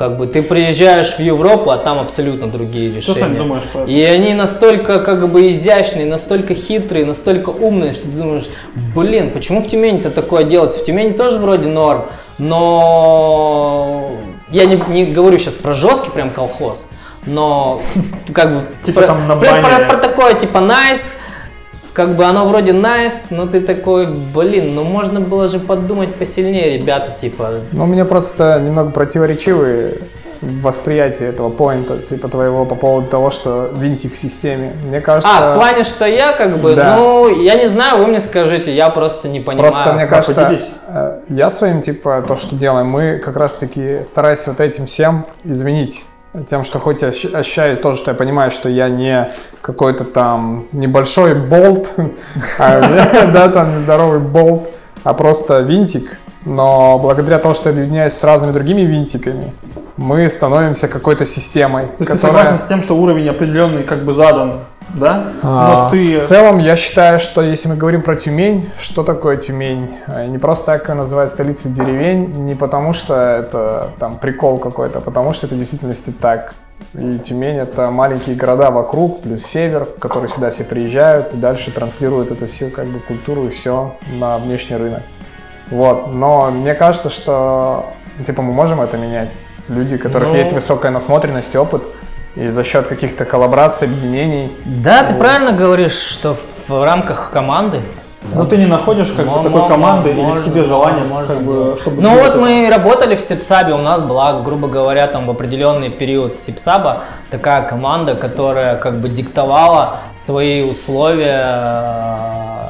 Как 0.00 0.16
бы 0.16 0.26
ты 0.26 0.42
приезжаешь 0.42 1.16
в 1.16 1.18
Европу, 1.20 1.68
а 1.68 1.76
там 1.76 1.98
абсолютно 1.98 2.46
другие 2.46 3.02
Что 3.02 3.12
решения. 3.12 3.34
сам 3.34 3.36
думаешь 3.36 3.64
по 3.64 3.80
этому? 3.80 3.86
И 3.86 4.02
они 4.02 4.32
настолько 4.32 4.98
как 5.00 5.28
бы 5.28 5.50
изящные, 5.50 6.06
настолько 6.06 6.54
хитрые, 6.54 7.04
настолько 7.04 7.50
умные, 7.50 7.92
что 7.92 8.04
ты 8.04 8.16
думаешь, 8.16 8.48
блин, 8.94 9.30
почему 9.30 9.60
в 9.60 9.66
Тюмени-то 9.66 10.10
такое 10.10 10.44
делается? 10.44 10.78
В 10.78 10.84
Тюмени 10.84 11.12
тоже 11.12 11.36
вроде 11.36 11.68
норм, 11.68 12.06
но 12.38 14.10
я 14.48 14.64
не, 14.64 14.82
не 14.88 15.04
говорю 15.04 15.36
сейчас 15.36 15.52
про 15.52 15.74
жесткий 15.74 16.08
прям 16.10 16.30
колхоз, 16.30 16.88
но 17.26 17.78
как 18.32 18.54
бы 18.54 18.62
Типа 18.80 19.00
про, 19.00 19.06
там 19.06 19.28
на 19.28 19.36
про- 19.36 19.60
про- 19.60 19.84
про 19.86 19.96
такое 19.98 20.32
типа 20.32 20.56
nice, 20.60 21.16
как 21.92 22.16
бы 22.16 22.24
оно 22.24 22.46
вроде 22.46 22.72
nice, 22.72 23.28
но 23.30 23.46
ты 23.46 23.60
такой, 23.60 24.14
блин, 24.34 24.74
ну 24.74 24.84
можно 24.84 25.20
было 25.20 25.48
же 25.48 25.58
подумать 25.58 26.14
посильнее, 26.14 26.78
ребята, 26.78 27.12
типа. 27.18 27.50
Ну, 27.72 27.84
у 27.84 27.86
меня 27.86 28.04
просто 28.04 28.60
немного 28.64 28.90
противоречивые 28.90 29.94
восприятие 30.40 31.28
этого 31.28 31.50
поинта, 31.50 31.98
типа 31.98 32.28
твоего 32.28 32.64
по 32.64 32.74
поводу 32.74 33.08
того, 33.08 33.30
что 33.30 33.70
винтик 33.74 34.14
в 34.14 34.18
системе. 34.18 34.72
Мне 34.86 35.00
кажется... 35.00 35.30
А, 35.30 35.52
в 35.52 35.58
плане, 35.58 35.84
что 35.84 36.06
я 36.06 36.32
как 36.32 36.58
бы, 36.58 36.74
Да. 36.74 36.96
ну, 36.96 37.28
я 37.42 37.56
не 37.56 37.66
знаю, 37.66 37.98
вы 37.98 38.06
мне 38.06 38.20
скажите, 38.20 38.74
я 38.74 38.88
просто 38.88 39.28
не 39.28 39.40
понимаю. 39.40 39.70
Просто 39.70 39.92
мне 39.92 40.06
кажется, 40.06 40.42
поделись. 40.44 40.70
э, 40.88 41.20
я 41.28 41.50
своим, 41.50 41.82
типа, 41.82 42.24
то, 42.26 42.36
что 42.36 42.56
делаем, 42.56 42.86
мы 42.86 43.18
как 43.18 43.36
раз-таки 43.36 44.02
стараясь 44.04 44.46
вот 44.46 44.60
этим 44.60 44.86
всем 44.86 45.26
изменить. 45.44 46.06
Тем, 46.46 46.62
что 46.62 46.78
хоть 46.78 47.02
я 47.02 47.08
ощ- 47.08 47.34
ощущаю 47.34 47.76
тоже, 47.76 47.98
что 47.98 48.12
я 48.12 48.16
понимаю, 48.16 48.52
что 48.52 48.68
я 48.68 48.88
не 48.88 49.28
какой-то 49.62 50.04
там 50.04 50.66
небольшой 50.70 51.34
болт, 51.34 51.90
а, 52.58 52.80
да, 53.32 53.48
там 53.48 53.76
нездоровый 53.76 54.20
болт, 54.20 54.68
а 55.02 55.12
просто 55.12 55.60
винтик. 55.60 56.18
Но 56.44 56.98
благодаря 57.00 57.38
тому, 57.38 57.54
что 57.54 57.70
я 57.70 57.74
объединяюсь 57.74 58.12
с 58.12 58.22
разными 58.22 58.52
другими 58.52 58.82
винтиками, 58.82 59.52
мы 59.96 60.30
становимся 60.30 60.86
какой-то 60.88 61.26
системой. 61.26 61.86
То 61.86 61.94
есть 61.98 62.12
ты 62.12 62.18
согласен 62.18 62.58
с 62.58 62.64
тем, 62.64 62.80
что 62.80 62.96
уровень 62.96 63.28
определенный 63.28 63.82
как 63.82 64.04
бы 64.04 64.14
задан, 64.14 64.60
да? 64.94 65.24
А, 65.42 65.84
Но 65.84 65.90
ты... 65.90 66.18
В 66.18 66.22
целом, 66.22 66.58
я 66.58 66.76
считаю, 66.76 67.18
что 67.18 67.42
если 67.42 67.68
мы 67.68 67.76
говорим 67.76 68.02
про 68.02 68.16
Тюмень, 68.16 68.68
что 68.78 69.02
такое 69.02 69.36
Тюмень? 69.36 69.90
Э, 70.06 70.26
Не 70.26 70.38
просто 70.38 70.66
так 70.66 70.88
ее 70.88 70.94
называют 70.94 71.30
столицей 71.30 71.70
деревень, 71.70 72.32
не 72.44 72.54
потому 72.54 72.92
что 72.92 73.14
это 73.14 73.90
там 73.98 74.18
прикол 74.18 74.58
какой-то, 74.58 74.98
а 74.98 75.00
потому 75.00 75.32
что 75.32 75.46
это 75.46 75.54
в 75.54 75.58
действительности 75.58 76.10
так. 76.10 76.54
И 76.94 77.18
Тюмень 77.18 77.56
это 77.58 77.90
маленькие 77.90 78.36
города 78.36 78.70
вокруг, 78.70 79.20
плюс 79.22 79.44
север, 79.44 79.84
в 79.84 79.98
который 79.98 80.28
сюда 80.28 80.50
все 80.50 80.64
приезжают 80.64 81.34
и 81.34 81.36
дальше 81.36 81.70
транслируют 81.70 82.32
эту 82.32 82.46
всю 82.46 82.70
как 82.70 82.86
бы 82.86 83.00
культуру 83.00 83.44
и 83.44 83.50
все 83.50 83.94
на 84.18 84.38
внешний 84.38 84.76
рынок. 84.76 85.02
Вот, 85.70 86.12
но 86.12 86.50
мне 86.50 86.74
кажется, 86.74 87.10
что 87.10 87.86
типа 88.24 88.42
мы 88.42 88.52
можем 88.52 88.80
это 88.80 88.96
менять. 88.96 89.30
Люди, 89.68 89.94
у 89.94 89.98
которых 89.98 90.30
Ну. 90.30 90.34
есть 90.36 90.52
высокая 90.52 90.90
насмотренность, 90.90 91.54
опыт, 91.54 91.82
и 92.36 92.48
за 92.48 92.64
счет 92.64 92.86
каких-то 92.86 93.24
коллабораций, 93.24 93.88
объединений, 93.88 94.52
Да, 94.64 95.02
ты 95.02 95.14
правильно 95.14 95.52
говоришь, 95.52 95.98
что 95.98 96.36
в 96.68 96.84
рамках 96.84 97.30
команды. 97.32 97.80
Но 98.34 98.44
ты 98.44 98.58
не 98.58 98.66
находишь 98.66 99.10
как 99.10 99.26
бы 99.26 99.32
Мо- 99.32 99.42
такой 99.42 99.66
команды 99.66 100.10
или 100.10 100.30
в 100.30 100.38
себе 100.38 100.62
желание, 100.62 101.04
можно 101.04 101.34
как 101.34 101.42
бы, 101.42 101.76
чтобы... 101.80 102.02
Ну 102.02 102.10
вот 102.10 102.28
это? 102.28 102.38
мы 102.38 102.68
работали 102.70 103.16
в 103.16 103.20
Сипсабе, 103.20 103.72
у 103.72 103.78
нас 103.78 104.02
была, 104.02 104.40
грубо 104.42 104.68
говоря, 104.68 105.06
там 105.06 105.26
в 105.26 105.30
определенный 105.30 105.88
период 105.88 106.40
Сипсаба 106.40 107.00
такая 107.30 107.62
команда, 107.62 108.14
которая 108.14 108.76
как 108.76 109.00
бы 109.00 109.08
диктовала 109.08 109.96
свои 110.14 110.62
условия, 110.62 112.68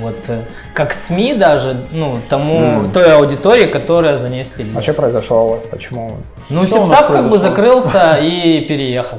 вот 0.00 0.28
э, 0.28 0.42
как 0.74 0.92
СМИ 0.92 1.34
даже, 1.34 1.84
ну 1.92 2.20
тому 2.28 2.88
той 2.92 3.16
аудитории, 3.16 3.66
которая 3.66 4.16
за 4.16 4.28
ней 4.28 4.44
следит. 4.44 4.76
А 4.76 4.82
что 4.82 4.94
произошло 4.94 5.46
у 5.46 5.50
вас? 5.50 5.66
Почему? 5.66 6.18
Ну, 6.50 6.66
Сипсап 6.66 7.12
как 7.12 7.30
бы 7.30 7.38
закрылся 7.38 8.16
и 8.22 8.60
переехал. 8.60 9.18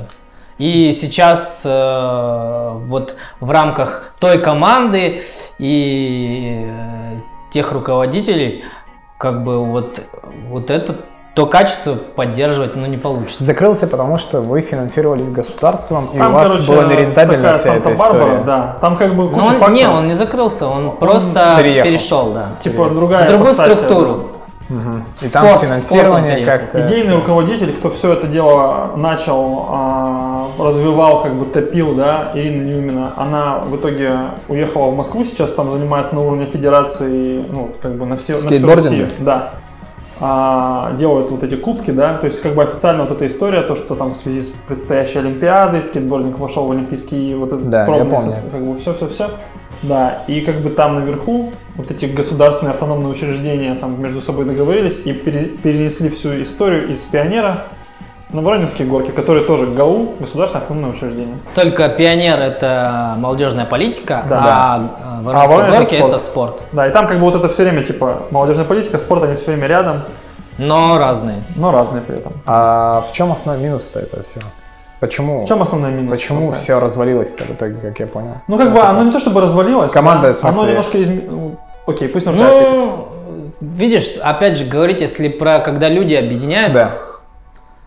И 0.57 0.91
сейчас 0.91 1.63
э, 1.65 2.71
вот 2.87 3.15
в 3.39 3.49
рамках 3.49 4.13
той 4.19 4.39
команды 4.39 5.23
и 5.57 6.67
э, 6.67 7.17
тех 7.49 7.71
руководителей, 7.71 8.65
как 9.17 9.43
бы 9.43 9.63
вот, 9.63 10.01
вот 10.49 10.69
это 10.69 10.97
то 11.35 11.45
качество 11.45 11.95
поддерживать, 11.95 12.75
ну, 12.75 12.85
не 12.85 12.97
получится. 12.97 13.43
Закрылся, 13.43 13.87
потому 13.87 14.17
что 14.17 14.41
вы 14.41 14.61
финансировались 14.61 15.29
государством, 15.29 16.09
и 16.13 16.17
Там, 16.17 16.31
у 16.31 16.35
вас 16.35 16.51
короче, 16.51 16.67
была 16.71 16.83
нерентабельна 16.85 17.53
вся 17.53 17.75
эта 17.75 17.83
Санта-Барбара, 17.95 18.29
история. 18.31 18.43
да. 18.45 18.77
Там 18.81 18.95
как 18.97 19.15
бы 19.15 19.23
Но 19.25 19.29
куча 19.29 19.43
он, 19.43 19.49
факторов. 19.51 19.73
не, 19.73 19.87
он 19.87 20.07
не 20.07 20.13
закрылся, 20.15 20.67
он, 20.67 20.97
просто 20.97 21.55
переехал. 21.57 21.89
перешел, 21.89 22.31
да. 22.31 22.47
Типа 22.59 22.89
другая 22.89 23.25
В 23.25 23.29
другую 23.29 23.53
структуру. 23.53 24.23
И 24.69 25.25
Спорт- 25.27 25.31
там 25.31 25.59
финансирование 25.65 26.45
как-то... 26.45 26.85
Идейный 26.85 27.15
руководитель, 27.15 27.73
кто 27.75 27.89
все 27.89 28.13
это 28.13 28.27
дело 28.27 28.91
начал, 28.97 29.65
а, 29.71 30.47
развивал, 30.59 31.23
как 31.23 31.33
бы 31.33 31.45
топил, 31.47 31.95
да, 31.95 32.31
Ирина 32.35 32.61
Ньюмина, 32.63 33.13
она 33.17 33.59
в 33.65 33.75
итоге 33.77 34.11
уехала 34.47 34.91
в 34.91 34.95
Москву, 34.95 35.23
сейчас 35.25 35.51
там 35.53 35.71
занимается 35.71 36.13
на 36.13 36.21
уровне 36.21 36.45
федерации, 36.45 37.43
ну, 37.51 37.71
как 37.81 37.93
бы 37.95 38.05
на 38.05 38.15
все, 38.15 38.33
на 38.33 38.37
всю? 38.39 38.67
Россию. 38.67 39.07
Да. 39.19 39.53
А, 40.21 40.91
делают 40.97 41.31
вот 41.31 41.43
эти 41.43 41.55
кубки, 41.55 41.91
да, 41.91 42.13
то 42.13 42.25
есть 42.25 42.41
как 42.41 42.53
бы 42.53 42.63
официально 42.63 43.03
вот 43.03 43.11
эта 43.11 43.25
история, 43.25 43.61
то, 43.61 43.75
что 43.75 43.95
там 43.95 44.11
в 44.13 44.17
связи 44.17 44.41
с 44.41 44.51
предстоящей 44.67 45.19
Олимпиадой 45.19 45.81
скейтбординг 45.81 46.37
вошел 46.39 46.65
в 46.65 46.71
Олимпийский 46.71 47.35
вот 47.35 47.53
этот 47.53 47.69
Да, 47.69 47.81
я 47.81 47.85
пробный 47.85 48.09
помню. 48.09 48.31
состав, 48.31 48.51
как 48.51 48.65
бы 48.65 48.75
все-все-все. 48.75 49.29
Да, 49.81 50.17
и 50.27 50.41
как 50.41 50.57
бы 50.59 50.71
там 50.71 50.95
наверху 50.95 51.51
вот 51.75 51.89
эти 51.89 52.05
государственные 52.05 52.73
автономные 52.73 53.07
учреждения 53.09 53.75
там 53.75 54.01
между 54.01 54.19
собой 54.19 54.43
договорились 54.43 55.01
и 55.05 55.13
пере- 55.13 55.45
перенесли 55.45 56.09
всю 56.09 56.41
историю 56.41 56.89
из 56.89 57.05
пионера 57.05 57.63
на 58.33 58.41
Воронежские 58.41 58.87
горки, 58.89 59.11
которые 59.11 59.45
тоже 59.45 59.67
ГАУ, 59.67 60.15
государственное 60.19 60.61
автономное 60.63 60.91
учреждение. 60.91 61.35
Только 61.55 61.87
пионер 61.89 62.39
это 62.41 63.15
молодежная 63.17 63.65
политика, 63.65 64.23
Да. 64.29 64.41
а 64.43 65.08
э, 65.08 65.08
Воронежские 65.21 65.57
Воронеж 65.57 65.69
это 65.73 65.77
горки 65.79 65.95
спорт. 65.97 66.13
это 66.13 66.23
спорт. 66.23 66.61
Да, 66.71 66.87
и 66.87 66.91
там 66.91 67.07
как 67.07 67.17
бы 67.19 67.25
вот 67.25 67.35
это 67.35 67.49
все 67.49 67.63
время 67.63 67.83
типа 67.83 68.23
молодежная 68.31 68.65
политика, 68.65 68.97
спорт, 68.99 69.23
они 69.23 69.35
все 69.35 69.47
время 69.47 69.67
рядом, 69.67 70.03
Но 70.57 70.97
разные. 70.97 71.43
но 71.55 71.71
разные 71.71 72.01
при 72.01 72.17
этом. 72.17 72.33
А 72.45 73.03
в 73.07 73.11
чем 73.13 73.31
основной 73.31 73.63
минус-то 73.63 73.99
этого 73.99 74.23
всего? 74.23 74.43
Почему? 74.99 75.41
В 75.41 75.45
чем 75.47 75.61
основной 75.61 75.91
минус? 75.91 76.11
Почему 76.11 76.41
спорта? 76.47 76.59
все 76.59 76.79
развалилось 76.79 77.35
в 77.39 77.51
итоге, 77.53 77.75
как 77.75 77.99
я 77.99 78.07
понял? 78.07 78.35
Ну 78.47 78.57
как 78.57 78.73
бы 78.73 78.81
оно 78.81 79.03
не 79.03 79.11
то 79.11 79.19
чтобы 79.19 79.39
развалилось, 79.41 79.93
Команда, 79.93 80.27
да, 80.29 80.33
в 80.33 80.37
смысле? 80.37 80.59
оно 80.61 80.69
немножко 80.69 81.01
изме... 81.01 81.21
ну, 81.29 81.57
Окей, 81.87 82.07
пусть 82.09 82.25
нужно. 82.25 82.43
Ну, 82.49 83.07
видишь, 83.61 84.17
опять 84.21 84.57
же 84.57 84.65
говорить, 84.65 85.01
если 85.01 85.27
про 85.29 85.59
когда 85.59 85.87
люди 85.89 86.13
объединяются, 86.13 86.91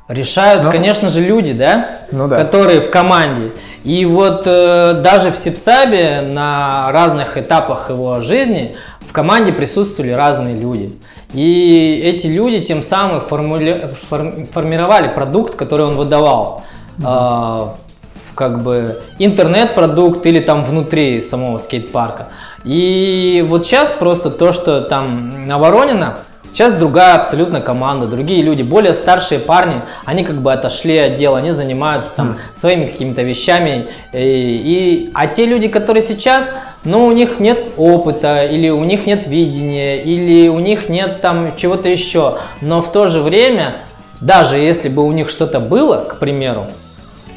Да. 0.09 0.15
решают, 0.15 0.67
конечно 0.71 1.09
же, 1.09 1.21
люди, 1.21 1.53
да? 1.53 2.01
Ну 2.11 2.29
да. 2.29 2.37
Которые 2.37 2.81
в 2.81 2.91
команде. 2.91 3.51
И 3.85 4.05
вот 4.07 4.45
э, 4.47 5.01
даже 5.03 5.31
в 5.33 5.37
Сипсабе 5.37 6.21
на 6.21 6.91
разных 6.93 7.37
этапах 7.37 7.91
его 7.91 8.21
жизни 8.21 8.77
в 9.01 9.13
команде 9.13 9.53
присутствовали 9.53 10.13
разные 10.13 10.59
люди. 10.59 10.97
И 11.35 12.01
эти 12.05 12.29
люди 12.29 12.61
тем 12.61 12.83
самым 12.83 13.21
формули- 13.21 13.89
форм- 13.93 14.47
формировали 14.47 15.09
продукт, 15.09 15.57
который 15.57 15.87
он 15.87 15.97
выдавал. 15.97 16.63
Э, 16.99 17.03
в 17.05 18.35
как 18.35 18.63
бы 18.63 19.03
интернет-продукт 19.19 20.25
или 20.27 20.41
там 20.41 20.65
внутри 20.65 21.21
самого 21.21 21.59
скейт-парка. 21.59 22.29
И 22.65 23.45
вот 23.47 23.67
сейчас 23.67 23.93
просто 23.93 24.31
то, 24.31 24.53
что 24.53 24.81
там 24.81 25.47
на 25.47 25.59
Воронина, 25.59 26.21
Сейчас 26.53 26.75
другая 26.75 27.15
абсолютно 27.15 27.63
команда, 27.63 28.07
другие 28.07 28.43
люди, 28.43 28.63
более 28.63 28.93
старшие 28.93 29.41
парни, 29.41 29.81
они 30.05 30.23
как 30.23 30.43
бы 30.43 30.53
отошли 30.53 30.99
от 30.99 31.17
дела, 31.17 31.39
они 31.39 31.51
занимаются 31.51 32.15
там 32.15 32.37
своими 32.53 32.87
какими-то 32.87 33.23
вещами. 33.23 33.89
И, 34.13 34.19
и, 34.19 35.11
а 35.15 35.29
те 35.29 35.47
люди, 35.47 35.69
которые 35.69 36.03
сейчас, 36.03 36.53
ну, 36.85 37.07
у 37.07 37.13
них 37.13 37.41
нет 37.41 37.73
опыта, 37.79 38.45
или 38.45 38.69
у 38.69 38.85
них 38.85 39.07
нет 39.07 39.27
видения, 39.27 40.03
или 40.03 40.49
у 40.49 40.59
них 40.59 40.91
нет 40.91 41.23
там 41.23 41.57
чего-то 41.57 41.89
еще. 41.89 42.37
Но 42.61 42.83
в 42.83 42.93
то 42.93 43.09
же 43.09 43.21
время, 43.23 43.77
даже 44.21 44.59
если 44.59 44.91
бы 44.91 45.05
у 45.05 45.13
них 45.13 45.31
что-то 45.31 45.59
было, 45.59 46.05
к 46.05 46.19
примеру, 46.19 46.67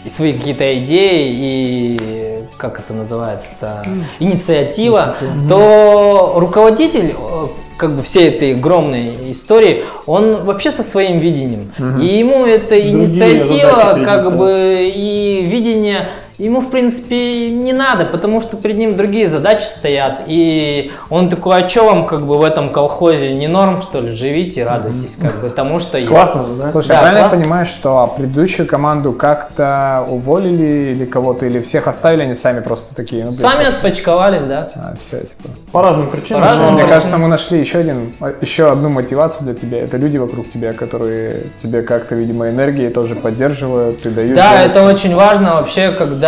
и 0.04 0.10
свои 0.10 0.34
какие-то 0.34 0.78
идеи 0.80 1.34
и 1.38 2.46
как 2.58 2.80
это 2.80 2.94
называется-то 2.94 3.86
инициатива, 4.20 5.16
то 5.50 6.34
руководитель 6.36 7.16
э, 7.18 7.48
как 7.78 7.96
бы 7.96 8.04
всей 8.04 8.30
этой 8.30 8.54
огромной 8.56 9.32
истории, 9.32 9.84
он 10.06 10.46
вообще 10.46 10.72
со 10.72 10.84
своим 10.84 11.20
видением. 11.20 11.72
И 12.02 12.06
ему 12.06 12.46
эта 12.46 12.80
инициатива, 12.80 13.72
задачи 13.76 14.06
как 14.06 14.38
бы 14.38 14.92
и 14.94 15.46
видение 15.46 16.08
ему, 16.38 16.60
в 16.62 16.70
принципе, 16.70 17.50
не 17.50 17.74
надо, 17.74 18.06
потому 18.06 18.42
что 18.42 18.58
перед 18.58 18.78
ним 18.78 18.96
другие 18.98 19.28
задачи 19.28 19.64
стоят. 19.66 20.24
И 20.28 20.92
он 21.10 21.30
такой, 21.30 21.64
а 21.64 21.70
что 21.70 21.86
вам 21.86 22.06
как 22.06 22.26
бы 22.26 22.38
в 22.38 22.44
этом 22.44 22.70
колхозе 22.70 23.34
не 23.34 23.48
норм, 23.48 23.82
что 23.82 24.02
ли? 24.02 24.12
Живите, 24.12 24.64
радуйтесь, 24.66 25.16
как 25.16 25.42
бы 25.42 25.50
тому, 25.50 25.80
что 25.80 25.98
есть. 25.98 26.10
Классно 26.10 26.44
же, 26.44 26.54
да? 26.56 26.72
Слушай, 26.72 26.88
Да, 26.90 26.94
я 26.96 27.02
правильно 27.02 27.30
класс. 27.30 27.42
понимаю, 27.42 27.66
что 27.66 28.14
предыдущую 28.18 28.68
команду 28.68 29.14
как-то 29.14 30.06
уволили 30.10 30.92
или 30.92 31.06
кого-то, 31.06 31.46
или 31.46 31.62
всех 31.62 31.88
оставили, 31.88 32.24
они 32.24 32.36
сами 32.36 32.60
просто 32.60 32.96
такие? 32.96 33.26
Ну, 33.26 33.32
Сами 33.32 33.66
отпочковались, 33.68 34.44
да? 34.44 34.70
а, 34.76 34.96
все, 35.00 35.20
типа. 35.22 35.50
По 35.72 35.82
разным 35.82 36.10
причинам. 36.10 36.42
По 36.42 36.48
разным 36.48 36.66
Мне 36.74 36.76
причинам. 36.84 36.96
кажется, 36.96 37.18
мы 37.18 37.28
нашли 37.28 37.60
еще 37.60 37.80
один, 37.80 38.14
еще 38.42 38.72
одну 38.72 38.90
мотивацию 38.90 39.46
для 39.46 39.54
тебя. 39.54 39.80
Это 39.80 39.98
люди 39.98 40.18
вокруг 40.18 40.50
тебя, 40.50 40.74
которые 40.74 41.44
тебе 41.58 41.82
как-то, 41.82 42.16
видимо, 42.16 42.50
энергией 42.50 42.90
тоже 42.90 43.16
поддерживают 43.16 44.06
и 44.06 44.10
дают. 44.10 44.36
Да, 44.36 44.58
делать. 44.58 44.72
это 44.72 44.84
очень 44.86 45.16
важно 45.16 45.56
вообще, 45.56 45.92
когда 45.92 46.25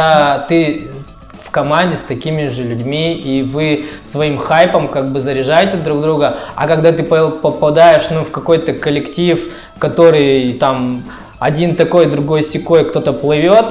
ты 0.47 0.87
в 1.43 1.49
команде 1.51 1.95
с 1.95 2.01
такими 2.03 2.47
же 2.47 2.63
людьми, 2.63 3.13
и 3.13 3.41
вы 3.41 3.85
своим 4.03 4.37
хайпом 4.37 4.87
как 4.89 5.11
бы 5.11 5.19
заряжаете 5.19 5.77
друг 5.77 6.01
друга, 6.01 6.37
а 6.55 6.67
когда 6.67 6.91
ты 6.91 7.03
по- 7.03 7.29
попадаешь 7.29 8.09
ну, 8.11 8.23
в 8.25 8.31
какой-то 8.31 8.73
коллектив, 8.73 9.51
который 9.79 10.53
там 10.53 11.03
один 11.39 11.75
такой, 11.75 12.07
другой 12.07 12.43
секой, 12.43 12.83
кто-то 12.83 13.13
плывет, 13.13 13.65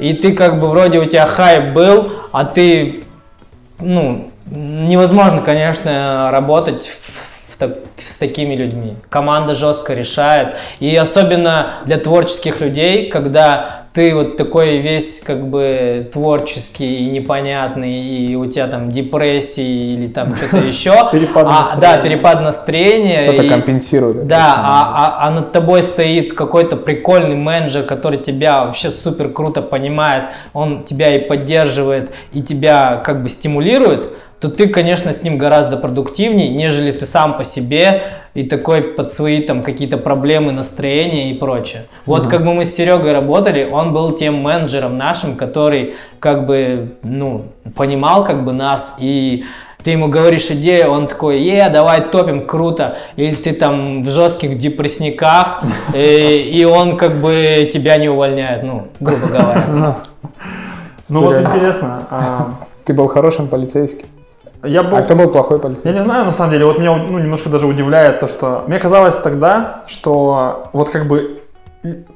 и 0.00 0.12
ты 0.12 0.34
как 0.34 0.60
бы 0.60 0.68
вроде 0.68 0.98
у 0.98 1.04
тебя 1.06 1.26
хайп 1.26 1.72
был, 1.72 2.12
а 2.32 2.44
ты, 2.44 3.04
ну, 3.78 4.30
невозможно, 4.50 5.40
конечно, 5.40 6.30
работать 6.32 6.88
в- 6.88 7.52
в 7.52 7.56
так- 7.56 7.78
с 7.96 8.18
такими 8.18 8.54
людьми. 8.56 8.96
Команда 9.08 9.54
жестко 9.54 9.94
решает. 9.94 10.56
И 10.80 10.94
особенно 10.96 11.74
для 11.86 11.96
творческих 11.96 12.60
людей, 12.60 13.08
когда 13.08 13.81
ты 13.92 14.14
вот 14.14 14.36
такой 14.38 14.78
весь 14.78 15.20
как 15.20 15.46
бы 15.48 16.08
творческий 16.10 16.98
и 16.98 17.10
непонятный, 17.10 17.92
и 17.92 18.34
у 18.36 18.46
тебя 18.46 18.66
там 18.66 18.90
депрессии 18.90 19.92
или 19.94 20.06
там 20.06 20.34
что-то 20.34 20.58
еще. 20.58 20.92
Перепад 21.12 21.46
А, 21.46 21.76
Да, 21.76 21.96
настроения. 21.96 22.02
перепад 22.02 22.40
настроения. 22.42 23.32
Кто-то 23.32 23.48
компенсирует. 23.48 24.26
да, 24.26 24.54
а, 24.56 24.92
а- 25.22 25.26
а 25.26 25.30
над 25.30 25.52
тобой 25.52 25.82
стоит 25.82 26.32
какой-то 26.32 26.76
прикольный 26.76 27.36
менеджер, 27.36 27.82
который 27.82 28.18
тебя 28.18 28.64
вообще 28.64 28.90
супер 28.90 29.28
круто 29.30 29.60
понимает, 29.62 30.24
он 30.54 30.84
тебя 30.84 31.14
и 31.14 31.20
поддерживает, 31.28 32.12
и 32.32 32.42
тебя 32.42 32.96
как 33.04 33.22
бы 33.22 33.28
стимулирует, 33.28 34.14
то 34.42 34.48
ты, 34.48 34.66
конечно, 34.66 35.12
с 35.12 35.22
ним 35.22 35.38
гораздо 35.38 35.76
продуктивнее, 35.76 36.48
нежели 36.48 36.90
ты 36.90 37.06
сам 37.06 37.36
по 37.38 37.44
себе 37.44 38.02
и 38.34 38.42
такой 38.42 38.82
под 38.82 39.12
свои 39.12 39.40
там 39.40 39.62
какие-то 39.62 39.98
проблемы, 39.98 40.50
настроения 40.50 41.30
и 41.30 41.34
прочее. 41.34 41.84
Вот 42.06 42.26
как 42.26 42.44
бы 42.44 42.52
мы 42.52 42.64
с 42.64 42.74
Серегой 42.74 43.12
работали, 43.12 43.68
он 43.70 43.92
был 43.92 44.10
тем 44.10 44.34
менеджером 44.42 44.98
нашим, 44.98 45.36
который 45.36 45.94
как 46.18 46.46
бы, 46.46 46.96
ну, 47.04 47.52
понимал 47.76 48.24
как 48.24 48.44
бы 48.44 48.52
нас 48.52 48.96
и 48.98 49.44
ты 49.84 49.92
ему 49.92 50.08
говоришь 50.08 50.50
идею, 50.50 50.90
он 50.90 51.06
такой, 51.06 51.40
е, 51.40 51.68
давай 51.70 52.10
топим, 52.10 52.44
круто. 52.44 52.96
Или 53.14 53.34
ты 53.34 53.52
там 53.52 54.02
в 54.02 54.10
жестких 54.10 54.58
депрессниках, 54.58 55.62
и, 55.94 56.50
и 56.52 56.64
он 56.64 56.96
как 56.96 57.14
бы 57.20 57.70
тебя 57.72 57.96
не 57.96 58.08
увольняет, 58.08 58.64
ну, 58.64 58.88
грубо 58.98 59.26
говоря. 59.26 59.96
Ну 61.08 61.20
вот 61.20 61.36
интересно. 61.36 62.06
а, 62.10 62.48
Ты 62.84 62.94
был 62.94 63.06
хорошим 63.06 63.48
полицейским. 63.48 64.06
Я 64.64 64.82
был 64.82 64.96
А 64.98 65.02
кто 65.02 65.16
был 65.16 65.28
плохой 65.28 65.56
Я 65.56 65.62
полицейским? 65.62 65.92
не 65.92 66.00
знаю, 66.00 66.24
на 66.24 66.32
самом 66.32 66.52
деле, 66.52 66.66
вот 66.66 66.78
меня 66.78 66.96
ну, 66.96 67.18
немножко 67.18 67.48
даже 67.48 67.66
удивляет 67.66 68.20
то, 68.20 68.28
что 68.28 68.64
мне 68.66 68.78
казалось 68.78 69.16
тогда, 69.16 69.82
что 69.86 70.68
вот 70.72 70.88
как 70.90 71.06
бы 71.08 71.42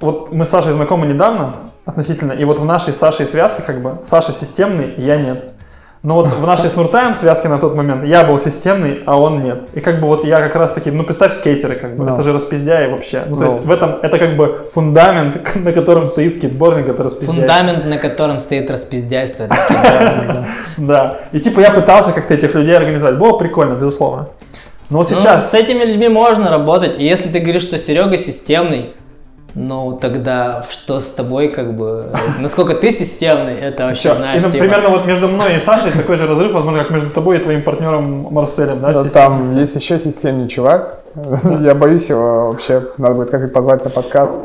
вот 0.00 0.32
мы 0.32 0.44
с 0.44 0.48
Сашей 0.48 0.72
знакомы 0.72 1.06
недавно 1.06 1.56
относительно, 1.84 2.32
и 2.32 2.44
вот 2.44 2.58
в 2.58 2.64
нашей 2.64 2.92
Сашей 2.92 3.26
связке 3.26 3.62
как 3.62 3.82
бы 3.82 4.00
Саша 4.04 4.32
системный, 4.32 4.94
я 4.96 5.16
нет. 5.16 5.54
Но 6.02 6.14
вот 6.14 6.26
в 6.28 6.46
нашей 6.46 6.70
с 6.70 6.76
Нуртаем 6.76 7.14
связке 7.14 7.48
на 7.48 7.58
тот 7.58 7.74
момент 7.74 8.04
я 8.04 8.22
был 8.22 8.38
системный, 8.38 9.02
а 9.06 9.18
он 9.20 9.40
нет. 9.40 9.62
И 9.74 9.80
как 9.80 10.00
бы 10.00 10.06
вот 10.06 10.24
я 10.24 10.40
как 10.40 10.54
раз 10.54 10.70
таки, 10.72 10.90
ну 10.92 11.02
представь 11.02 11.32
скейтеры, 11.32 11.74
как 11.74 11.96
бы, 11.96 12.04
Ну. 12.04 12.14
это 12.14 12.22
же 12.22 12.32
распиздяй 12.32 12.88
вообще. 12.90 13.24
Ну 13.26 13.36
то 13.36 13.44
Ну. 13.44 13.50
есть 13.50 13.64
в 13.64 13.70
этом, 13.70 13.98
это 14.02 14.18
как 14.18 14.36
бы 14.36 14.66
фундамент, 14.72 15.54
на 15.56 15.72
котором 15.72 16.06
стоит 16.06 16.36
скейтбординг, 16.36 16.88
это 16.88 17.02
распиздяй. 17.02 17.34
Фундамент, 17.36 17.86
на 17.86 17.98
котором 17.98 18.40
стоит 18.40 18.70
распиздяйство. 18.70 19.48
Да. 20.76 21.18
И 21.32 21.40
типа 21.40 21.60
я 21.60 21.70
пытался 21.70 22.12
как-то 22.12 22.34
этих 22.34 22.54
людей 22.54 22.76
организовать. 22.76 23.18
Было 23.18 23.36
прикольно, 23.38 23.74
безусловно. 23.74 24.28
Но 24.90 24.98
вот 24.98 25.10
Ну, 25.10 25.16
сейчас... 25.16 25.50
с 25.50 25.54
этими 25.54 25.82
людьми 25.84 26.08
можно 26.08 26.50
работать. 26.50 26.98
И 26.98 27.04
если 27.04 27.28
ты 27.28 27.40
говоришь, 27.40 27.62
что 27.62 27.78
Серега 27.78 28.18
системный, 28.18 28.94
ну 29.56 29.98
тогда 30.00 30.62
что 30.68 31.00
с 31.00 31.08
тобой, 31.08 31.48
как 31.48 31.74
бы, 31.74 32.12
насколько 32.38 32.74
ты 32.74 32.92
системный, 32.92 33.54
это 33.54 33.86
вообще, 33.86 34.10
И, 34.10 34.12
ну, 34.12 34.50
типа- 34.50 34.58
примерно 34.58 34.90
вот 34.90 35.06
между 35.06 35.28
мной 35.28 35.56
и 35.56 35.60
Сашей 35.60 35.90
такой 35.90 36.18
же 36.18 36.26
разрыв, 36.26 36.52
возможно, 36.52 36.80
как 36.80 36.90
между 36.90 37.08
тобой 37.10 37.38
и 37.38 37.40
твоим 37.40 37.62
партнером 37.62 38.28
Марселем, 38.30 38.80
да? 38.80 38.92
там 39.04 39.50
есть 39.52 39.74
еще 39.74 39.98
системный 39.98 40.46
чувак. 40.46 41.00
Я 41.60 41.74
боюсь 41.74 42.10
его 42.10 42.50
вообще. 42.50 42.82
Надо 42.98 43.14
будет 43.14 43.30
как-нибудь 43.30 43.54
позвать 43.54 43.82
на 43.84 43.90
подкаст. 43.90 44.38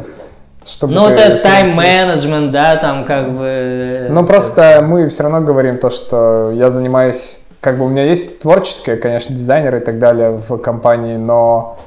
Чтобы 0.65 0.93
Ну, 0.93 1.09
это 1.09 1.39
тайм-менеджмент, 1.39 2.51
да, 2.51 2.77
там 2.77 3.03
как 3.03 3.35
бы... 3.35 4.07
Ну, 4.09 4.25
просто 4.25 4.81
мы 4.85 5.07
все 5.09 5.23
равно 5.23 5.41
говорим 5.41 5.77
то, 5.77 5.89
что 5.89 6.51
я 6.53 6.69
занимаюсь... 6.69 7.41
Как 7.59 7.77
бы 7.77 7.85
у 7.85 7.89
меня 7.89 8.05
есть 8.05 8.39
творческое, 8.39 8.95
конечно, 8.95 9.35
дизайнер 9.35 9.75
и 9.75 9.79
так 9.79 9.99
далее 9.99 10.41
в 10.47 10.57
компании, 10.57 11.17
но 11.17 11.77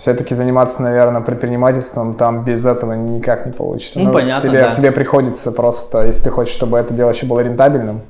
все-таки 0.00 0.34
заниматься, 0.34 0.80
наверное, 0.80 1.20
предпринимательством 1.20 2.14
там 2.14 2.42
без 2.42 2.64
этого 2.64 2.94
никак 2.94 3.44
не 3.44 3.52
получится. 3.52 4.00
Ну, 4.00 4.10
понятно, 4.10 4.48
тебе, 4.48 4.60
да. 4.60 4.74
тебе 4.74 4.92
приходится 4.92 5.52
просто, 5.52 6.06
если 6.06 6.24
ты 6.24 6.30
хочешь, 6.30 6.54
чтобы 6.54 6.78
это 6.78 6.94
дело 6.94 7.10
еще 7.10 7.26
было 7.26 7.40
рентабельным, 7.40 8.00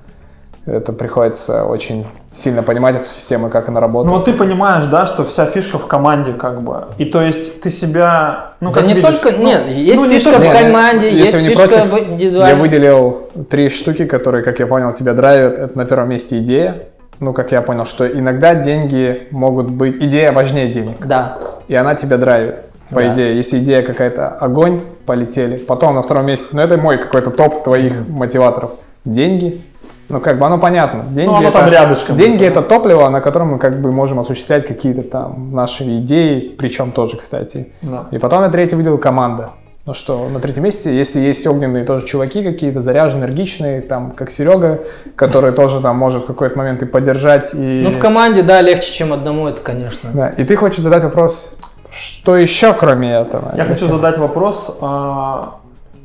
это 0.67 0.93
приходится 0.93 1.65
очень 1.65 2.07
сильно 2.31 2.63
понимать 2.63 2.95
эту 2.95 3.07
систему, 3.07 3.51
как 3.51 3.69
она 3.69 3.81
работает. 3.81 4.09
Ну 4.09 4.19
вот 4.19 4.25
ты 4.25 4.35
понимаешь, 4.35 4.85
да, 4.85 5.05
что 5.05 5.25
вся 5.25 5.47
фишка 5.47 5.79
в 5.79 5.89
команде 5.89 6.33
как 6.35 6.63
бы. 6.63 6.85
И 6.99 7.07
то 7.07 7.23
есть 7.23 7.61
ты 7.61 7.71
себя... 7.71 8.53
Ну, 8.61 8.69
Да 8.71 8.79
как 8.79 8.87
не 8.87 8.95
видишь, 8.95 9.19
только, 9.19 9.37
ну, 9.37 9.45
нет, 9.45 9.67
есть 9.67 9.97
ну, 9.97 10.07
не 10.07 10.15
фишка 10.15 10.31
только- 10.35 10.45
в 10.45 10.45
Не, 10.45 10.55
не, 10.55 10.73
команде, 10.73 11.11
есть 11.11 11.25
если 11.25 11.37
вы 11.39 11.43
не 11.43 11.49
фишка 11.49 11.67
против, 11.67 11.91
в 11.91 11.97
Я 11.97 12.05
индивидуальном. 12.05 12.61
выделил 12.61 13.29
три 13.51 13.69
штуки, 13.69 14.07
которые, 14.07 14.45
как 14.45 14.61
я 14.61 14.69
понял, 14.69 14.93
тебя 14.93 15.13
драйвят. 15.15 15.59
Это 15.59 15.77
на 15.77 15.87
первом 15.87 16.11
месте 16.11 16.39
идея. 16.39 16.85
Ну, 17.21 17.35
как 17.35 17.53
я 17.53 17.61
понял, 17.61 17.85
что 17.85 18.07
иногда 18.07 18.55
деньги 18.55 19.29
могут 19.31 19.71
быть... 19.71 19.99
Идея 19.99 20.33
важнее 20.33 20.73
денег. 20.73 21.07
Да. 21.07 21.39
И 21.69 21.75
она 21.75 21.95
тебя 21.95 22.17
драйвит, 22.17 22.61
по 22.89 23.03
Да. 23.03 23.13
идее. 23.13 23.37
Если 23.37 23.59
идея 23.59 23.83
какая-то 23.83 24.29
огонь, 24.29 24.81
полетели. 25.05 25.59
Потом 25.59 25.95
на 25.97 26.03
втором 26.03 26.27
месте, 26.27 26.49
ну 26.53 26.63
это 26.63 26.79
мой 26.79 26.97
какой-то 26.99 27.31
топ 27.31 27.63
твоих 27.63 28.09
мотиваторов. 28.09 28.73
Деньги. 29.05 29.61
Ну, 30.09 30.19
как 30.21 30.39
бы 30.39 30.47
оно 30.47 30.59
понятно. 30.59 31.05
Деньги 31.11 31.31
Ну, 31.31 31.37
оно 31.37 31.49
это, 31.51 31.59
там 31.59 31.71
рядышком. 31.71 32.17
Деньги 32.17 32.45
это 32.45 32.63
топливо, 32.63 33.09
на 33.11 33.21
котором 33.21 33.51
мы 33.51 33.59
как 33.59 33.81
бы 33.81 33.93
можем 33.93 34.19
осуществлять 34.19 34.67
какие-то 34.67 35.03
там 35.03 35.55
наши 35.55 35.85
идеи, 35.99 36.57
причем 36.59 36.91
тоже, 36.91 37.17
кстати. 37.17 37.73
Да. 37.83 38.07
И 38.11 38.19
потом 38.19 38.43
я 38.43 38.49
третий 38.49 38.75
выделил 38.75 38.99
команда. 38.99 39.51
Ну 39.91 39.95
что, 39.95 40.29
на 40.29 40.39
третьем 40.39 40.63
месте, 40.63 40.97
если 40.97 41.19
есть 41.19 41.45
огненные 41.49 41.85
тоже 41.85 42.07
чуваки 42.07 42.45
какие-то, 42.45 42.81
заряженные, 42.81 43.27
энергичные, 43.27 43.81
там, 43.81 44.13
как 44.13 44.31
Серега, 44.31 44.79
который 45.17 45.51
тоже 45.51 45.81
там 45.81 45.97
может 45.97 46.23
в 46.23 46.27
какой-то 46.27 46.57
момент 46.57 46.81
и 46.85 46.87
поддержать, 46.87 47.55
и... 47.55 47.81
Ну, 47.83 47.91
в 47.91 47.99
команде, 47.99 48.45
да, 48.45 48.61
легче, 48.61 48.93
чем 48.93 49.13
одному, 49.13 49.49
это, 49.49 49.61
конечно. 49.61 50.11
Да, 50.15 50.29
и 50.29 50.45
ты 50.45 50.55
хочешь 50.55 50.79
задать 50.79 51.03
вопрос 51.03 51.57
Что 51.91 52.37
еще, 52.37 52.73
кроме 52.73 53.13
этого? 53.13 53.53
Я 53.57 53.65
хочу 53.65 53.87
задать 53.87 54.17
вопрос, 54.17 54.79
а, 54.81 55.57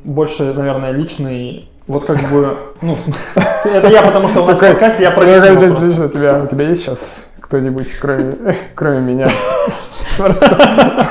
больше, 0.04 0.52
наверное, 0.56 0.90
личный. 0.90 1.70
Вот 1.86 2.06
как 2.06 2.18
бы, 2.32 2.58
ну, 2.82 2.98
это 3.66 3.88
я, 3.90 4.02
потому 4.02 4.30
что 4.30 4.42
у 4.42 4.48
нас 4.48 4.58
в 4.58 4.62
подкасте 4.62 5.04
я 5.04 5.12
про 5.12 5.26
тебя, 5.26 6.42
у 6.42 6.48
тебя 6.48 6.66
есть 6.66 6.82
сейчас 6.82 7.30
кто-нибудь, 7.40 7.94
кроме, 8.02 8.34
кроме 8.74 9.02
меня? 9.02 9.28
Просто, 10.18 10.58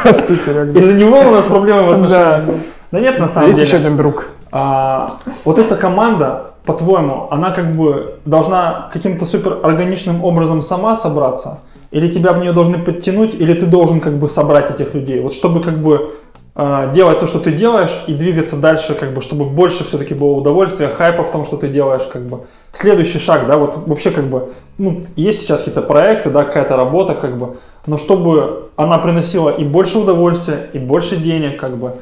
просто 0.03 0.37
Серега. 0.37 0.79
Из-за 0.79 0.93
него 0.95 1.21
у 1.21 1.31
нас 1.31 1.45
проблемы 1.45 1.83
в 1.85 1.91
отношениях. 1.91 2.47
Да. 2.47 2.55
Да 2.93 3.01
нет, 3.01 3.19
на 3.19 3.29
самом 3.29 3.49
Есть 3.49 3.59
деле. 3.59 3.69
еще 3.69 3.77
один 3.79 3.97
друг. 3.97 4.29
А, 4.53 5.17
вот 5.45 5.59
эта 5.59 5.75
команда, 5.75 6.53
по-твоему, 6.65 7.27
она 7.31 7.51
как 7.51 7.75
бы 7.75 8.19
должна 8.25 8.89
каким-то 8.93 9.25
супер 9.27 9.59
органичным 9.65 10.23
образом 10.25 10.63
сама 10.63 10.95
собраться? 10.95 11.59
Или 11.91 12.09
тебя 12.09 12.33
в 12.33 12.39
нее 12.39 12.53
должны 12.53 12.79
подтянуть, 12.79 13.35
или 13.35 13.53
ты 13.53 13.67
должен 13.67 14.01
как 14.01 14.19
бы 14.19 14.29
собрать 14.29 14.71
этих 14.71 14.95
людей? 14.95 15.21
Вот 15.21 15.33
чтобы 15.33 15.61
как 15.61 15.79
бы 15.79 16.15
делать 16.57 17.19
то, 17.19 17.27
что 17.27 17.41
ты 17.41 17.51
делаешь, 17.51 18.05
и 18.07 18.15
двигаться 18.15 18.57
дальше, 18.57 18.95
как 18.95 19.13
бы, 19.13 19.21
чтобы 19.21 19.45
больше 19.45 19.83
все-таки 19.83 20.15
было 20.15 20.33
удовольствия, 20.33 20.89
хайпа 20.89 21.25
в 21.25 21.33
том, 21.33 21.45
что 21.45 21.57
ты 21.57 21.69
делаешь, 21.69 22.05
как 22.05 22.23
бы. 22.27 22.45
Следующий 22.73 23.19
шаг, 23.19 23.49
да, 23.49 23.57
вот 23.57 23.89
вообще 23.89 24.13
как 24.13 24.27
бы, 24.27 24.53
ну, 24.79 25.03
есть 25.17 25.41
сейчас 25.41 25.61
какие-то 25.61 25.83
проекты, 25.83 26.31
да, 26.31 26.45
какая-то 26.45 26.77
работа, 26.77 27.15
как 27.15 27.39
бы, 27.39 27.57
но 27.87 27.97
чтобы 27.97 28.71
она 28.77 28.99
приносила 28.99 29.51
и 29.51 29.65
больше 29.65 29.99
удовольствия, 29.99 30.71
и 30.73 30.79
больше 30.79 31.17
денег, 31.17 31.59
как 31.59 31.77
бы, 31.77 31.97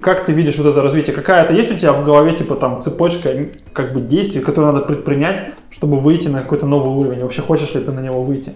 как 0.00 0.24
ты 0.24 0.32
видишь 0.32 0.56
вот 0.58 0.68
это 0.68 0.82
развитие? 0.82 1.14
Какая-то 1.14 1.52
есть 1.52 1.72
у 1.72 1.74
тебя 1.74 1.92
в 1.92 2.04
голове, 2.04 2.32
типа, 2.36 2.54
там, 2.54 2.80
цепочка, 2.80 3.30
как 3.72 3.92
бы, 3.92 4.00
действий, 4.00 4.40
которые 4.40 4.72
надо 4.72 4.84
предпринять, 4.84 5.50
чтобы 5.68 5.96
выйти 5.96 6.28
на 6.28 6.42
какой-то 6.42 6.66
новый 6.66 6.94
уровень? 6.94 7.22
Вообще, 7.22 7.42
хочешь 7.42 7.74
ли 7.74 7.80
ты 7.80 7.90
на 7.90 8.00
него 8.00 8.22
выйти? 8.22 8.52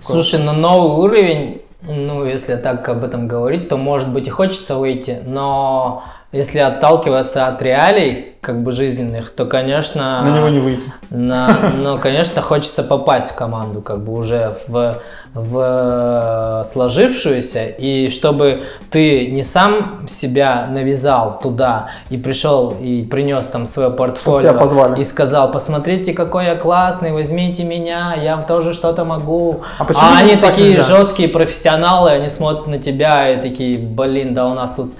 Слушай, 0.00 0.42
на 0.42 0.52
новый 0.52 0.98
уровень, 0.98 1.62
ну, 1.82 2.24
если 2.24 2.56
так 2.56 2.88
об 2.88 3.04
этом 3.04 3.28
говорить, 3.28 3.68
то, 3.68 3.76
может 3.76 4.12
быть, 4.12 4.26
и 4.26 4.30
хочется 4.30 4.76
выйти, 4.76 5.22
но 5.24 6.02
если 6.32 6.58
отталкиваться 6.58 7.46
от 7.46 7.62
реалий, 7.62 8.34
как 8.40 8.62
бы 8.62 8.72
жизненных, 8.72 9.30
то, 9.30 9.46
конечно... 9.46 10.22
На 10.22 10.36
него 10.36 10.48
не 10.48 10.60
выйти. 10.60 10.92
На, 11.10 11.72
ну, 11.76 11.98
конечно, 11.98 12.40
хочется 12.40 12.82
попасть 12.82 13.30
в 13.30 13.34
команду, 13.34 13.80
как 13.82 14.04
бы 14.04 14.12
уже 14.12 14.56
в, 14.68 14.98
в 15.34 16.62
сложившуюся, 16.64 17.64
и 17.66 18.10
чтобы 18.10 18.62
ты 18.90 19.26
не 19.26 19.42
сам 19.42 20.06
себя 20.08 20.68
навязал 20.70 21.40
туда 21.40 21.88
и 22.10 22.16
пришел 22.16 22.76
и 22.80 23.02
принес 23.02 23.46
там 23.46 23.66
свое 23.66 23.90
портфолио 23.90 24.40
тебя 24.40 24.52
позвали. 24.54 25.00
и 25.00 25.04
сказал, 25.04 25.50
посмотрите, 25.50 26.12
какой 26.12 26.46
я 26.46 26.54
классный, 26.54 27.12
возьмите 27.12 27.64
меня, 27.64 28.14
я 28.14 28.36
тоже 28.38 28.72
что-то 28.72 29.04
могу. 29.04 29.62
А 29.78 29.84
почему 29.84 30.10
они 30.16 30.36
так 30.36 30.50
такие 30.52 30.74
нельзя? 30.74 30.82
жесткие 30.84 31.28
профессионалы, 31.28 32.10
они 32.10 32.28
смотрят 32.28 32.66
на 32.68 32.78
тебя 32.78 33.30
и 33.30 33.40
такие, 33.40 33.78
блин, 33.78 34.32
да 34.32 34.46
у 34.46 34.54
нас 34.54 34.72
тут 34.72 34.92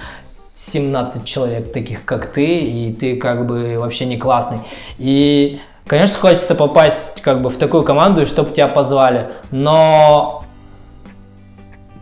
17 0.59 1.25
человек 1.25 1.73
таких, 1.73 2.05
как 2.05 2.27
ты, 2.27 2.45
и 2.45 2.93
ты 2.93 3.17
как 3.17 3.47
бы 3.47 3.79
вообще 3.79 4.07
не 4.07 4.17
классный. 4.17 4.59
И, 4.99 5.61
конечно, 5.87 6.19
хочется 6.19 6.57
попасть 6.57 7.21
как 7.23 7.43
бы 7.43 7.49
в 7.49 7.57
такую 7.57 7.85
команду, 7.85 8.23
и 8.23 8.27
чтобы 8.27 8.51
тебя 8.51 8.67
позвали. 8.67 9.29
Но 9.53 10.43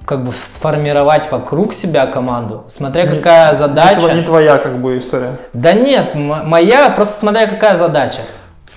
как 0.07 0.25
бы 0.25 0.33
сформировать 0.33 1.31
вокруг 1.31 1.75
себя 1.75 2.07
команду, 2.07 2.65
смотря 2.69 3.05
Не- 3.05 3.19
какая 3.19 3.51
Не, 3.51 3.59
задача. 3.59 4.01
тво- 4.01 4.15
не 4.15 4.23
твоя, 4.23 4.57
как 4.57 4.81
бы, 4.81 4.97
история. 4.97 5.37
Да 5.53 5.75
нет, 5.75 6.15
моя, 6.15 6.89
просто 6.91 7.19
смотря 7.21 7.47
какая 7.49 7.77
задача. 7.77 8.21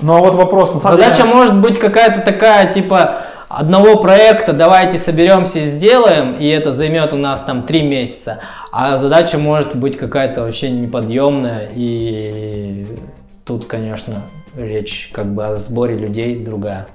Ну, 0.01 0.15
а 0.17 0.19
вот 0.19 0.33
вопрос, 0.35 0.73
на 0.73 0.79
самом 0.79 0.97
Задача 0.97 1.23
деле... 1.23 1.33
может 1.35 1.55
быть 1.57 1.79
какая-то 1.79 2.21
такая, 2.21 2.71
типа, 2.71 3.17
одного 3.49 3.97
проекта 3.97 4.53
давайте 4.53 4.97
соберемся 4.97 5.59
и 5.59 5.63
сделаем, 5.63 6.35
и 6.35 6.47
это 6.47 6.71
займет 6.71 7.13
у 7.13 7.17
нас 7.17 7.41
там 7.41 7.63
три 7.63 7.81
месяца. 7.81 8.39
А 8.71 8.97
задача 8.97 9.37
может 9.37 9.75
быть 9.75 9.97
какая-то 9.97 10.43
вообще 10.43 10.69
неподъемная, 10.69 11.69
и 11.73 12.87
тут, 13.43 13.65
конечно, 13.65 14.21
речь 14.55 15.09
как 15.13 15.25
бы 15.33 15.47
о 15.47 15.55
сборе 15.55 15.97
людей 15.97 16.43
другая. 16.43 16.87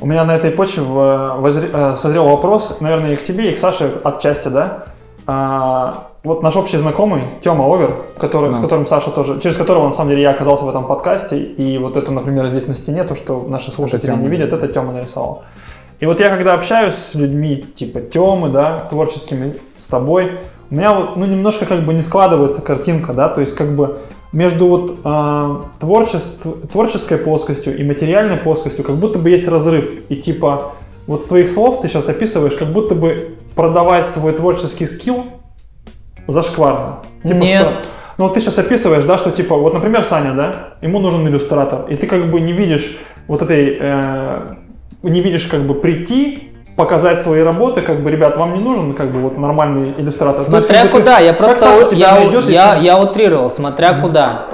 У 0.00 0.06
меня 0.06 0.24
на 0.24 0.34
этой 0.34 0.50
почве 0.50 0.82
э, 0.82 1.94
созрел 1.96 2.24
вопрос, 2.24 2.78
наверное, 2.80 3.12
и 3.12 3.16
к 3.16 3.22
тебе, 3.22 3.52
и 3.52 3.54
к 3.54 3.58
Саше 3.58 3.92
отчасти, 4.02 4.48
да? 4.48 4.84
А, 5.26 6.08
вот 6.22 6.42
наш 6.42 6.56
общий 6.56 6.76
знакомый, 6.78 7.22
Тёма 7.42 7.64
Овер, 7.66 7.94
который, 8.18 8.52
с 8.54 8.58
Да. 8.58 8.62
которым 8.62 8.86
Саша 8.86 9.10
тоже, 9.10 9.40
через 9.40 9.56
которого, 9.56 9.86
на 9.86 9.92
самом 9.92 10.10
деле, 10.10 10.22
я 10.22 10.30
оказался 10.30 10.64
в 10.64 10.68
этом 10.68 10.86
подкасте, 10.86 11.38
и 11.38 11.78
вот 11.78 11.96
это, 11.96 12.12
например, 12.12 12.46
здесь 12.48 12.66
на 12.66 12.74
стене, 12.74 13.04
то, 13.04 13.14
что 13.14 13.42
наши 13.48 13.70
слушатели 13.70 14.14
не 14.14 14.28
видят, 14.28 14.52
это 14.52 14.68
Тёма 14.68 14.92
нарисовал. 14.92 15.42
И 16.00 16.06
вот 16.06 16.20
я, 16.20 16.28
когда 16.28 16.54
общаюсь 16.54 16.94
с 16.94 17.14
людьми, 17.14 17.64
типа 17.74 18.00
Тёмы, 18.00 18.48
да, 18.48 18.86
творческими, 18.90 19.54
с 19.76 19.86
тобой, 19.86 20.38
у 20.70 20.74
меня 20.74 20.92
вот, 20.92 21.16
ну, 21.16 21.24
немножко 21.26 21.66
как 21.66 21.84
бы 21.84 21.94
не 21.94 22.02
складывается 22.02 22.60
картинка, 22.62 23.12
да, 23.12 23.28
то 23.28 23.40
есть 23.40 23.54
как 23.54 23.74
бы 23.76 23.98
между 24.32 24.66
вот 24.66 24.96
а, 25.04 25.66
творчеств- 25.78 26.66
творческой 26.72 27.18
плоскостью 27.18 27.78
и 27.78 27.84
материальной 27.84 28.36
плоскостью 28.36 28.84
как 28.84 28.96
будто 28.96 29.18
бы 29.20 29.30
есть 29.30 29.46
разрыв. 29.46 29.90
И 30.08 30.16
типа 30.16 30.72
вот 31.06 31.22
с 31.22 31.26
твоих 31.26 31.48
слов 31.48 31.80
ты 31.80 31.88
сейчас 31.88 32.08
описываешь, 32.08 32.54
как 32.56 32.72
будто 32.72 32.96
бы 32.96 33.33
продавать 33.54 34.06
свой 34.06 34.32
творческий 34.32 34.86
скилл 34.86 35.24
зашкварно. 36.26 37.00
Типа, 37.22 37.34
Нет. 37.34 37.62
что- 37.62 37.76
ну 38.18 38.24
вот 38.24 38.34
ты 38.34 38.40
сейчас 38.40 38.58
описываешь, 38.58 39.04
да, 39.04 39.18
что 39.18 39.30
типа, 39.30 39.56
вот, 39.56 39.74
например, 39.74 40.04
Саня, 40.04 40.32
да, 40.32 40.54
ему 40.82 40.98
нужен 41.00 41.26
иллюстратор, 41.26 41.84
и 41.88 41.96
ты 41.96 42.06
как 42.06 42.30
бы 42.30 42.40
не 42.40 42.52
видишь 42.52 42.98
вот 43.28 43.42
этой, 43.42 43.76
э, 43.80 44.40
не 45.02 45.20
видишь 45.20 45.46
как 45.46 45.62
бы 45.66 45.74
прийти, 45.74 46.50
показать 46.76 47.20
свои 47.20 47.40
работы, 47.42 47.82
как 47.82 48.02
бы, 48.02 48.10
ребят, 48.10 48.36
вам 48.36 48.54
не 48.54 48.60
нужен 48.60 48.94
как 48.94 49.12
бы 49.12 49.20
вот 49.20 49.38
нормальный 49.38 49.94
иллюстратор. 49.96 50.44
То 50.44 50.56
есть, 50.56 50.66
Смотря 50.66 50.82
как 50.82 50.92
бы, 50.92 50.98
ты- 50.98 51.02
куда, 51.04 51.18
я 51.20 51.28
как 51.32 51.38
просто 51.38 51.58
Саша 51.68 51.88
тебя 51.90 51.98
я, 52.08 52.14
найдет, 52.16 52.48
я, 52.48 52.72
если- 52.74 52.86
я 52.86 52.98
утрировал, 52.98 53.48
смотря 53.50 54.00
куда. 54.00 54.46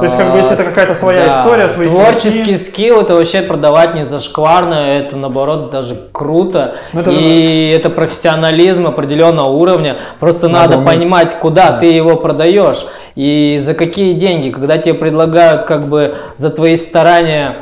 То 0.00 0.04
есть, 0.04 0.16
как 0.16 0.32
бы, 0.32 0.38
если 0.38 0.54
это 0.54 0.64
какая-то 0.64 0.94
своя 0.94 1.30
история, 1.30 1.68
свои 1.68 1.86
Творческий 1.88 2.44
чуваки. 2.44 2.56
скилл 2.58 3.00
это 3.02 3.14
вообще 3.14 3.42
продавать 3.42 3.94
не 3.94 4.04
зашкварно, 4.04 4.74
это 4.74 5.16
наоборот 5.16 5.70
даже 5.70 5.96
круто. 6.10 6.74
Ну, 6.92 7.00
это 7.00 7.10
и 7.12 7.70
это 7.70 7.90
профессионализм 7.90 8.88
определенного 8.88 9.50
уровня. 9.50 9.98
Просто 10.18 10.48
Надо 10.48 10.76
надо, 10.76 10.78
уметь. 10.78 11.00
понимать, 11.02 11.38
куда 11.38 11.70
ты 11.72 11.86
его 11.86 12.16
продаешь 12.16 12.86
и 13.14 13.58
за 13.62 13.74
какие 13.74 14.14
деньги. 14.14 14.50
Когда 14.50 14.78
тебе 14.78 14.94
предлагают 14.94 15.64
как 15.64 15.88
бы 15.88 16.16
за 16.34 16.50
твои 16.50 16.76
старания 16.76 17.58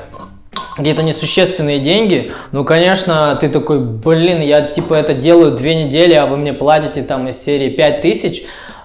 какие-то 0.76 1.02
несущественные 1.02 1.80
деньги, 1.80 2.32
ну, 2.50 2.64
конечно, 2.64 3.36
ты 3.38 3.50
такой, 3.50 3.78
блин, 3.80 4.40
я 4.40 4.62
типа 4.62 4.94
это 4.94 5.12
делаю 5.12 5.52
две 5.52 5.84
недели, 5.84 6.14
а 6.14 6.24
вы 6.24 6.38
мне 6.38 6.54
платите 6.54 7.02
там 7.02 7.28
из 7.28 7.36
серии 7.42 7.68
5000, 7.68 8.42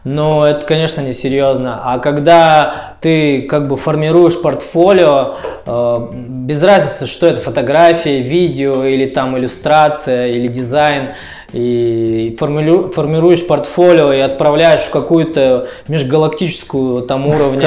но 0.07 0.47
это, 0.47 0.65
конечно, 0.65 1.01
несерьезно. 1.01 1.81
А 1.83 1.99
когда 1.99 2.95
ты 3.01 3.41
как 3.41 3.67
бы 3.67 3.75
формируешь 3.75 4.41
портфолио, 4.41 5.35
э, 5.65 5.97
без 6.13 6.63
разницы, 6.63 7.07
что 7.07 7.27
это, 7.27 7.41
фотография, 7.41 8.21
видео 8.21 8.85
или 8.85 9.05
там 9.05 9.37
иллюстрация 9.37 10.27
или 10.27 10.47
дизайн, 10.47 11.09
и 11.51 12.37
формулю- 12.39 12.89
формируешь 12.89 13.45
портфолио 13.45 14.13
и 14.13 14.19
отправляешь 14.19 14.81
в 14.81 14.91
какую-то 14.91 15.67
межгалактическую 15.89 17.01
там 17.01 17.27
уровня 17.27 17.59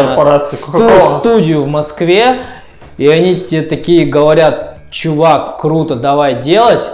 сту- 0.56 1.18
студию 1.18 1.62
в 1.62 1.68
Москве, 1.68 2.38
и 2.96 3.06
они 3.06 3.34
тебе 3.34 3.60
такие 3.62 4.06
говорят, 4.06 4.78
чувак, 4.90 5.58
круто, 5.58 5.94
давай 5.94 6.36
делать, 6.40 6.84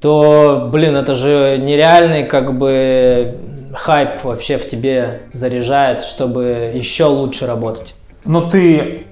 то, 0.00 0.68
блин, 0.72 0.96
это 0.96 1.14
же 1.14 1.58
нереальный 1.58 2.24
как 2.24 2.56
бы 2.56 3.36
хайп 3.76 4.24
вообще 4.24 4.58
в 4.58 4.66
тебе 4.66 5.22
заряжает, 5.32 6.02
чтобы 6.02 6.72
еще 6.74 7.04
лучше 7.04 7.46
работать. 7.46 7.94
Но 8.24 8.48
ты 8.48 9.04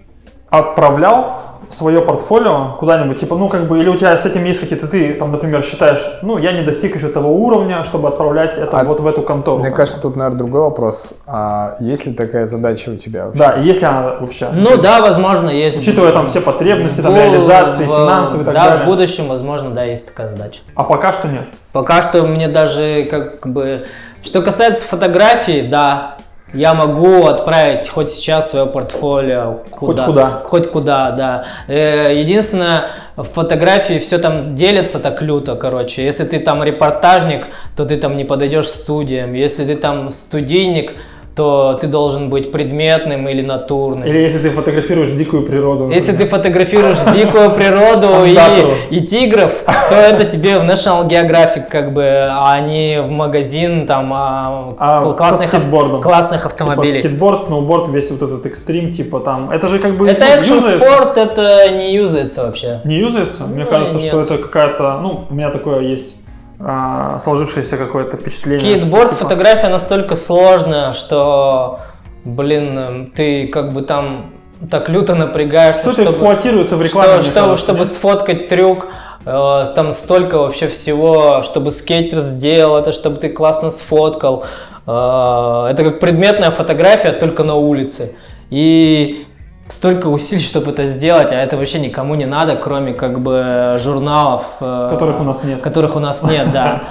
отправлял 0.51 1.54
свое 1.71 2.01
портфолио 2.01 2.77
куда-нибудь, 2.79 3.21
типа, 3.21 3.37
ну, 3.37 3.49
как 3.49 3.69
бы, 3.69 3.79
или 3.81 3.89
у 3.89 3.97
тебя 3.97 4.17
с 4.17 4.27
этим 4.27 4.45
есть 4.45 4.61
какие-то, 4.61 4.87
ты, 4.87 5.15
там, 5.15 5.33
например, 5.33 5.63
считаешь, 5.63 6.01
ну, 6.23 6.39
я 6.39 6.53
не 6.53 6.63
достиг 6.63 6.95
еще 6.97 7.09
того 7.09 7.31
уровня, 7.35 7.85
чтобы 7.85 8.09
отправлять 8.09 8.59
это 8.59 8.79
А 8.79 8.85
вот 8.85 9.01
в 9.01 9.07
эту 9.07 9.23
контору. 9.23 9.61
Мне 9.61 9.71
кажется, 9.71 10.01
тут, 10.01 10.17
наверное, 10.17 10.39
другой 10.39 10.61
вопрос. 10.63 11.21
А 11.27 11.77
есть 11.81 12.07
ли 12.07 12.13
такая 12.15 12.47
задача 12.47 12.91
у 12.91 12.97
тебя 12.97 13.27
вообще? 13.27 13.39
Да, 13.39 13.51
и 13.53 13.65
если 13.65 13.85
она 13.85 14.17
вообще, 14.21 14.49
Ну 14.53 14.77
да, 14.77 15.01
возможно, 15.01 15.51
есть. 15.51 15.77
учитывая 15.77 16.13
там 16.13 16.27
все 16.27 16.41
потребности, 16.41 17.01
там, 17.01 17.15
реализации, 17.15 17.85
в- 17.85 17.89
финансовые 17.89 18.43
и 18.43 18.47
так 18.47 18.55
да, 18.55 18.69
далее. 18.69 18.85
в 18.85 18.87
будущем, 18.87 19.29
возможно, 19.29 19.71
да, 19.71 19.85
есть 19.85 20.07
такая 20.07 20.29
задача. 20.29 20.61
А 20.77 20.85
пока 20.85 21.13
что 21.13 21.29
нет. 21.29 21.45
Пока 21.73 22.03
что 22.03 22.23
мне 22.23 22.49
даже 22.49 23.07
как 23.11 23.47
бы... 23.47 23.85
Что 24.23 24.41
касается 24.41 24.87
фотографии, 24.87 25.67
да, 25.69 26.17
я 26.55 26.75
могу 26.75 27.27
отправить 27.27 27.89
хоть 27.89 28.11
сейчас 28.11 28.51
свое 28.51 28.67
портфолио 28.67 29.61
Хоть 29.71 30.01
куда. 30.01 30.43
Хоть 30.45 30.71
куда, 30.71 31.11
да. 31.11 31.45
Э, 31.69 32.13
Единственное, 32.15 32.91
в 33.17 33.25
фотографии 33.25 33.99
все 33.99 34.19
там 34.19 34.55
делится 34.55 34.99
так 34.99 35.23
люто, 35.23 35.57
короче. 35.57 36.05
Если 36.05 36.25
ты 36.25 36.39
там 36.39 36.63
репортажник, 36.63 37.43
то 37.77 37.85
ты 37.85 37.97
там 37.97 38.17
не 38.17 38.25
подойдешь 38.25 38.67
к 38.67 38.75
студиям. 38.75 39.35
Если 39.35 39.65
ты 39.65 39.77
там 39.77 40.11
студийник, 40.11 40.95
то 41.35 41.77
ты 41.81 41.89
должен 41.89 42.31
быть 42.31 42.53
предметным 42.53 43.29
или 43.29 43.43
натурным. 43.43 44.07
Или 44.09 44.19
если 44.19 44.39
ты 44.39 44.51
фотографируешь 44.51 45.11
дикую 45.11 45.45
природу. 45.45 45.89
Если 45.91 46.13
ты 46.13 46.13
например. 46.13 46.31
фотографируешь 46.31 46.99
дикую 47.13 47.51
природу 47.51 48.09
и, 48.91 49.01
тигров, 49.01 49.53
то 49.89 49.95
это 49.97 50.25
тебе 50.25 50.59
в 50.59 50.63
National 50.63 51.09
Geographic, 51.09 51.69
как 51.69 51.93
бы, 51.93 52.05
а 52.31 52.61
не 52.61 53.03
в 53.03 53.11
магазин 53.11 53.87
там 53.87 54.13
а, 54.15 54.75
А 54.79 55.13
классных, 55.13 55.51
Типа 55.51 56.47
автомобилей. 56.47 57.01
скейтборд, 57.01 57.43
сноуборд, 57.45 57.89
весь 57.89 58.11
вот 58.11 58.23
этот 58.23 58.47
экстрим, 58.47 58.93
типа 58.93 59.21
там. 59.21 59.51
Это 59.51 59.69
же 59.69 59.79
как 59.79 59.97
бы 59.97 60.09
это 60.09 60.25
ну, 60.25 60.41
экшн 60.41 60.59
спорт, 60.59 61.19
это 61.19 61.71
не 61.71 61.95
юзается 61.95 62.45
вообще. 62.45 62.81
Не 62.85 62.99
юзается? 62.99 63.45
Мне 63.45 63.65
Ну, 63.65 63.71
кажется, 63.71 63.99
нет. 63.99 64.07
что 64.09 64.23
это 64.23 64.39
какая-то, 64.39 64.99
ну, 65.03 65.25
у 65.29 65.35
меня 65.35 65.51
такое 65.51 65.81
есть 65.81 66.17
а, 66.61 67.19
сложившееся 67.19 67.77
какое-то 67.77 68.17
впечатление. 68.17 68.61
Скейтборд, 68.61 69.11
типа, 69.11 69.25
фотография 69.25 69.69
настолько 69.69 70.17
сложная, 70.17 70.93
что, 70.93 71.81
блин, 72.25 73.13
ты 73.15 73.49
как 73.49 73.73
бы 73.73 73.83
там 73.83 74.33
так 74.71 74.89
люто 74.89 75.15
напрягаешься, 75.15 75.81
Что 75.83 75.91
это 75.91 75.95
чтобы, 76.03 76.11
эксплуатируется 76.11 76.77
в 76.77 76.83
рекламе, 76.83 77.23
что- 77.23 77.31
чтобы, 77.33 77.57
чтобы 77.59 77.85
сфоткать 77.85 78.49
трюк. 78.49 78.87
э, 79.27 79.65
Там 79.75 79.93
столько 79.93 80.39
вообще 80.39 80.69
всего, 80.69 81.41
чтобы 81.43 81.71
скейтер 81.71 82.19
сделал 82.21 82.77
это, 82.77 82.93
чтобы 82.93 83.17
ты 83.17 83.29
классно 83.31 83.71
сфоткал. 83.71 84.45
Э, 84.87 85.69
Это 85.71 85.83
как 85.85 85.99
предметная 86.01 86.51
фотография, 86.51 87.13
только 87.13 87.43
на 87.43 87.55
улице. 87.55 88.13
И 88.51 89.27
столько 89.69 90.09
усилий, 90.09 90.43
чтобы 90.43 90.71
это 90.73 90.85
сделать, 90.85 91.33
а 91.33 91.37
это 91.37 91.57
вообще 91.57 91.81
никому 91.81 92.15
не 92.15 92.27
надо, 92.27 92.57
кроме 92.57 92.93
как 92.93 93.21
бы 93.21 93.77
журналов. 93.81 94.45
э, 94.61 94.89
Которых 94.91 95.21
у 95.21 95.23
нас 95.25 95.45
нет. 95.45 95.61
Которых 95.63 95.97
у 95.97 96.01
нас 96.01 96.23
нет, 96.31 96.53
да. 96.53 96.83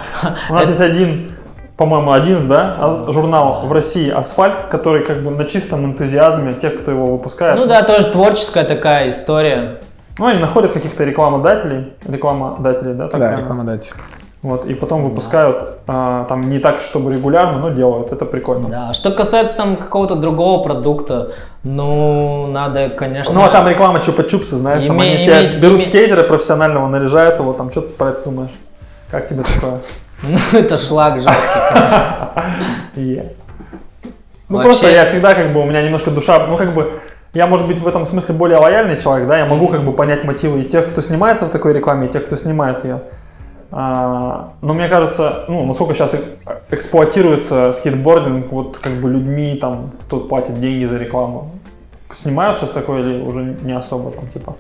У 0.50 0.54
нас 0.54 0.68
есть 0.68 0.82
один, 0.82 1.32
по-моему, 1.78 2.12
один, 2.12 2.48
да, 2.48 2.76
а- 2.80 3.12
журнал 3.12 3.66
в 3.68 3.72
России 3.72 4.10
«Асфальт», 4.10 4.68
который 4.70 5.06
как 5.06 5.22
бы 5.24 5.32
на 5.32 5.46
чистом 5.46 5.86
энтузиазме 5.86 6.54
тех, 6.54 6.82
кто 6.82 6.92
его 6.92 7.08
выпускает. 7.18 7.58
Ну 7.58 7.66
да, 7.68 7.84
тоже 7.84 8.10
творческая 8.10 8.64
такая 8.64 9.10
история. 9.10 9.82
Ну, 10.20 10.28
они 10.28 10.40
находят 10.40 10.72
каких-то 10.74 11.04
рекламодателей, 11.06 11.94
рекламодателей, 12.06 12.94
да, 12.94 13.08
так 13.08 13.20
Да, 13.20 13.36
рекламодатель. 13.36 13.94
Вот, 14.44 14.66
и 14.66 14.76
потом 14.76 15.04
выпускают, 15.04 15.80
а, 15.88 16.26
там 16.26 16.50
не 16.50 16.60
так, 16.60 16.76
чтобы 16.76 17.14
регулярно, 17.14 17.60
но 17.60 17.70
делают, 17.70 18.12
это 18.12 18.26
прикольно. 18.26 18.68
Да. 18.68 18.94
Что 18.94 19.12
касается 19.12 19.56
там 19.56 19.78
какого-то 19.78 20.16
другого 20.16 20.62
продукта, 20.62 21.32
ну, 21.64 22.48
надо, 22.48 22.90
конечно... 22.90 23.34
Ну, 23.34 23.42
а 23.42 23.48
там 23.48 23.70
реклама 23.70 24.00
чупа-чупсы, 24.00 24.56
знаешь, 24.56 24.84
там 24.84 25.00
Име- 25.00 25.16
они 25.16 25.24
тебя 25.24 25.46
иметь- 25.46 25.60
берут 25.60 25.78
иметь- 25.78 25.88
скейтера 25.88 26.24
профессионального, 26.24 26.90
наряжают 26.90 27.40
его, 27.40 27.54
там, 27.54 27.72
что 27.72 27.82
ты 27.82 27.88
про 27.94 28.10
это 28.10 28.26
думаешь? 28.26 28.52
Как 29.10 29.26
тебе 29.26 29.44
такое? 29.44 29.80
Ну, 30.24 30.38
это 30.60 30.78
шлак 30.78 31.22
жалкий. 31.22 31.42
Ну, 34.50 34.62
просто 34.62 34.90
я 34.90 35.06
всегда, 35.06 35.34
как 35.36 35.54
бы, 35.54 35.62
у 35.62 35.66
меня 35.66 35.82
немножко 35.82 36.12
душа, 36.12 36.48
ну, 36.48 36.58
как 36.58 36.74
бы, 36.74 37.00
я, 37.34 37.48
может 37.48 37.66
быть, 37.66 37.80
в 37.80 37.88
этом 37.88 38.06
смысле 38.06 38.36
более 38.36 38.58
лояльный 38.58 39.02
человек, 39.02 39.28
да, 39.28 39.38
я 39.38 39.46
могу, 39.46 39.70
как 39.70 39.86
бы, 39.86 39.94
понять 39.94 40.26
мотивы 40.26 40.60
и 40.60 40.64
тех, 40.64 40.90
кто 40.90 41.02
снимается 41.02 41.46
в 41.46 41.50
такой 41.50 41.74
рекламе, 41.74 42.08
и 42.08 42.12
тех, 42.12 42.26
кто 42.26 42.36
снимает 42.36 42.84
ее. 42.84 43.00
А, 43.76 44.54
но 44.62 44.76
мне 44.76 44.88
кажется, 44.88 45.46
ну, 45.48 45.66
насколько 45.66 45.96
сейчас 45.96 46.16
эксплуатируется 46.70 47.74
скейтбординг, 47.74 48.52
вот, 48.52 48.78
как 48.78 48.94
бы, 48.94 49.10
людьми, 49.10 49.58
там, 49.60 49.94
кто 50.06 50.20
платит 50.20 50.60
деньги 50.62 50.86
за 50.86 51.00
рекламу, 51.00 51.50
снимают 52.12 52.60
сейчас 52.60 52.70
такое 52.70 53.02
или 53.02 53.22
уже 53.22 53.58
не 53.64 53.74
особо, 53.74 54.12
там, 54.12 54.28
типа, 54.28 54.56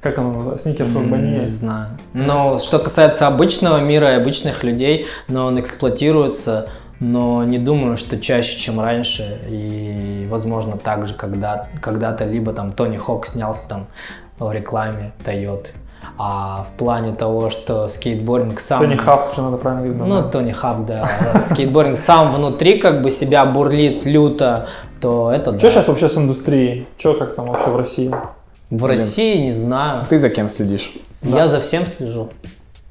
как 0.00 0.16
оно 0.16 0.32
называется, 0.32 0.68
сникерс 0.68 0.92
Не 0.92 1.00
Urbania? 1.00 1.46
знаю. 1.46 1.88
Но 2.14 2.58
что 2.58 2.78
касается 2.78 3.26
обычного 3.26 3.78
мира 3.78 4.12
и 4.12 4.14
обычных 4.14 4.64
людей, 4.64 5.06
но 5.28 5.46
он 5.46 5.60
эксплуатируется, 5.60 6.70
но 6.98 7.44
не 7.44 7.58
думаю, 7.58 7.98
что 7.98 8.18
чаще, 8.18 8.58
чем 8.58 8.80
раньше. 8.80 9.38
И, 9.48 10.26
возможно, 10.30 10.78
также 10.78 11.12
когда, 11.12 11.68
когда-то 11.82 12.24
либо 12.24 12.54
там 12.54 12.72
Тони 12.72 12.96
Хок 12.96 13.26
снялся 13.26 13.68
там 13.68 13.86
в 14.38 14.50
рекламе 14.50 15.12
Toyota. 15.22 15.68
А 16.18 16.66
в 16.68 16.78
плане 16.78 17.12
того, 17.12 17.50
что 17.50 17.88
скейтбординг 17.88 18.60
сам... 18.60 18.78
Тони 18.78 18.96
Хавк, 18.96 19.32
что 19.32 19.42
надо 19.42 19.56
правильно 19.58 19.86
говорить. 19.86 20.06
Ну, 20.06 20.22
да. 20.22 20.28
Тони 20.28 20.52
Хавк, 20.52 20.86
да. 20.86 21.06
Скейтбординг 21.50 21.98
сам 21.98 22.34
внутри 22.34 22.78
как 22.78 23.02
бы 23.02 23.10
себя 23.10 23.44
бурлит 23.44 24.06
люто, 24.06 24.68
то 25.00 25.30
это 25.30 25.52
да. 25.52 25.58
Что 25.58 25.70
сейчас 25.70 25.88
вообще 25.88 26.08
с 26.08 26.16
индустрией? 26.16 26.86
Что 26.96 27.14
как 27.14 27.34
там 27.34 27.46
вообще 27.46 27.68
в 27.68 27.76
России? 27.76 28.14
В 28.70 28.84
России 28.84 29.38
не 29.44 29.52
знаю. 29.52 30.00
Ты 30.08 30.18
за 30.18 30.30
кем 30.30 30.48
следишь? 30.48 30.92
Я 31.22 31.48
за 31.48 31.60
всем 31.60 31.86
слежу. 31.86 32.30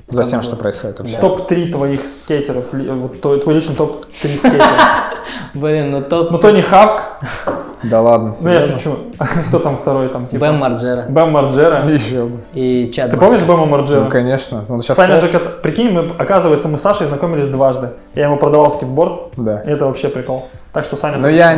За 0.08 0.22
всем, 0.22 0.44
что 0.44 0.56
происходит 0.56 1.00
вообще? 1.00 1.18
Топ-3 1.18 1.72
твоих 1.72 2.06
скейтеров, 2.06 2.74
вот 2.74 3.22
твой, 3.22 3.40
твой 3.42 3.56
личный 3.56 3.76
топ-3 3.76 4.38
скейтера. 4.38 4.80
Блин, 5.56 5.92
ну 5.92 6.02
тот 6.04 6.30
Ну, 6.30 6.38
Тони 6.38 6.62
Хавк, 6.62 7.02
Да 7.82 8.02
ладно, 8.02 8.32
ну 8.44 8.50
я 8.52 8.62
шучу. 8.62 8.98
Кто 9.48 9.60
там 9.60 9.78
второй 9.78 10.10
там, 10.10 10.28
типа? 10.28 10.46
Бэм 10.46 10.58
Марджера 10.58 11.06
Бэм 11.10 11.32
Марджера. 11.32 11.90
Еще 11.90 12.26
бы. 12.26 12.40
и 12.54 12.92
Чад 12.94 13.10
Ты 13.10 13.18
помнишь 13.18 13.44
Бэма 13.44 13.66
Марджера? 13.66 14.02
Ну, 14.02 14.10
конечно. 14.10 14.64
Ну, 14.68 14.80
сейчас 14.80 14.98
Саня 14.98 15.20
же, 15.20 15.40
прикинь, 15.64 15.92
мы, 15.92 16.12
оказывается, 16.20 16.68
мы 16.68 16.78
с 16.78 16.82
Сашей 16.82 17.08
знакомились 17.08 17.48
дважды. 17.48 17.90
Я 18.14 18.26
ему 18.26 18.38
продавал 18.38 18.70
скейтборд, 18.70 19.32
Да. 19.38 19.62
и 19.62 19.70
это 19.72 19.88
вообще 19.88 20.10
прикол. 20.10 20.48
Так 20.76 20.84
что 20.84 20.98
Саня 20.98 21.18
Но 21.18 21.30
я 21.30 21.58